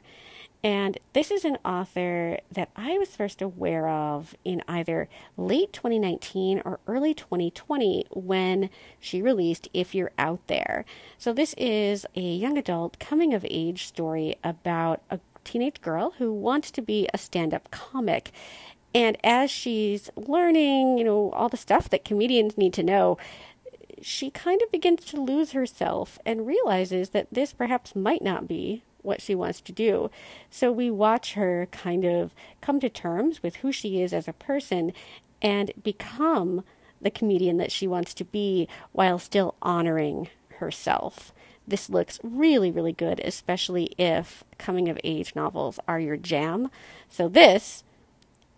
And 0.62 0.96
this 1.12 1.30
is 1.30 1.44
an 1.44 1.58
author 1.66 2.38
that 2.50 2.70
I 2.74 2.96
was 2.96 3.14
first 3.14 3.42
aware 3.42 3.90
of 3.90 4.34
in 4.42 4.62
either 4.66 5.10
late 5.36 5.74
2019 5.74 6.62
or 6.64 6.80
early 6.86 7.12
2020 7.12 8.06
when 8.10 8.70
she 8.98 9.20
released 9.20 9.68
If 9.74 9.94
You're 9.94 10.12
Out 10.16 10.40
There. 10.46 10.86
So, 11.18 11.34
this 11.34 11.54
is 11.58 12.06
a 12.16 12.22
young 12.22 12.56
adult 12.56 12.98
coming 12.98 13.34
of 13.34 13.44
age 13.50 13.86
story 13.86 14.36
about 14.42 15.02
a 15.10 15.18
teenage 15.44 15.80
girl 15.80 16.14
who 16.18 16.32
wants 16.32 16.70
to 16.72 16.82
be 16.82 17.08
a 17.12 17.18
stand 17.18 17.54
up 17.54 17.70
comic. 17.70 18.32
And 18.94 19.16
as 19.24 19.50
she's 19.50 20.10
learning, 20.16 20.98
you 20.98 21.04
know, 21.04 21.30
all 21.32 21.48
the 21.48 21.56
stuff 21.56 21.90
that 21.90 22.04
comedians 22.04 22.56
need 22.56 22.72
to 22.74 22.82
know, 22.82 23.18
she 24.00 24.30
kind 24.30 24.62
of 24.62 24.70
begins 24.70 25.04
to 25.06 25.20
lose 25.20 25.52
herself 25.52 26.18
and 26.24 26.46
realizes 26.46 27.10
that 27.10 27.28
this 27.32 27.52
perhaps 27.52 27.96
might 27.96 28.22
not 28.22 28.46
be 28.46 28.82
what 29.02 29.20
she 29.20 29.34
wants 29.34 29.60
to 29.60 29.72
do. 29.72 30.10
So 30.50 30.72
we 30.72 30.90
watch 30.90 31.34
her 31.34 31.68
kind 31.70 32.04
of 32.04 32.34
come 32.60 32.80
to 32.80 32.88
terms 32.88 33.42
with 33.42 33.56
who 33.56 33.70
she 33.70 34.00
is 34.00 34.12
as 34.12 34.26
a 34.26 34.32
person 34.32 34.92
and 35.42 35.72
become 35.82 36.64
the 37.00 37.10
comedian 37.10 37.58
that 37.58 37.70
she 37.70 37.86
wants 37.86 38.14
to 38.14 38.24
be 38.24 38.66
while 38.92 39.18
still 39.18 39.54
honoring 39.60 40.28
herself. 40.58 41.32
This 41.66 41.88
looks 41.88 42.20
really, 42.22 42.70
really 42.70 42.92
good, 42.92 43.20
especially 43.24 43.90
if 43.96 44.44
coming 44.58 44.88
of 44.88 44.98
age 45.02 45.34
novels 45.34 45.78
are 45.88 45.98
your 45.98 46.16
jam. 46.16 46.70
So, 47.08 47.28
this 47.28 47.84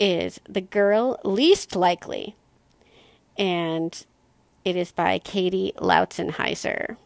is 0.01 0.41
The 0.49 0.61
Girl 0.61 1.19
Least 1.25 1.77
Likely, 1.77 2.35
and 3.39 4.05
it 4.65 4.75
is 4.77 4.91
by 4.91 5.19
Katy 5.19 5.73
Loutzenhiser. 5.79 6.97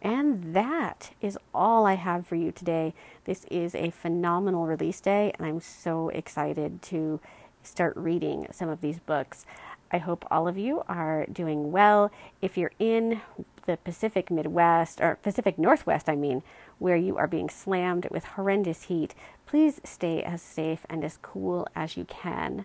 And 0.00 0.54
that 0.54 1.10
is 1.20 1.38
all 1.52 1.84
I 1.84 1.94
have 1.94 2.26
for 2.26 2.36
you 2.36 2.52
today. 2.52 2.94
This 3.24 3.44
is 3.50 3.74
a 3.74 3.90
phenomenal 3.90 4.66
release 4.66 5.00
day, 5.00 5.32
and 5.36 5.46
I'm 5.46 5.60
so 5.60 6.08
excited 6.10 6.80
to 6.82 7.20
start 7.62 7.96
reading 7.96 8.46
some 8.52 8.68
of 8.68 8.80
these 8.80 9.00
books. 9.00 9.44
I 9.90 9.98
hope 9.98 10.24
all 10.30 10.48
of 10.48 10.56
you 10.56 10.84
are 10.88 11.26
doing 11.26 11.72
well. 11.72 12.10
If 12.40 12.56
you're 12.56 12.72
in 12.78 13.20
the 13.66 13.76
Pacific 13.76 14.30
Midwest, 14.30 15.00
or 15.00 15.16
Pacific 15.16 15.58
Northwest, 15.58 16.08
I 16.08 16.16
mean, 16.16 16.42
where 16.78 16.96
you 16.96 17.16
are 17.16 17.26
being 17.26 17.50
slammed 17.50 18.06
with 18.10 18.24
horrendous 18.24 18.84
heat, 18.84 19.14
please 19.44 19.80
stay 19.84 20.22
as 20.22 20.40
safe 20.40 20.86
and 20.88 21.04
as 21.04 21.18
cool 21.20 21.68
as 21.74 21.96
you 21.96 22.04
can. 22.04 22.64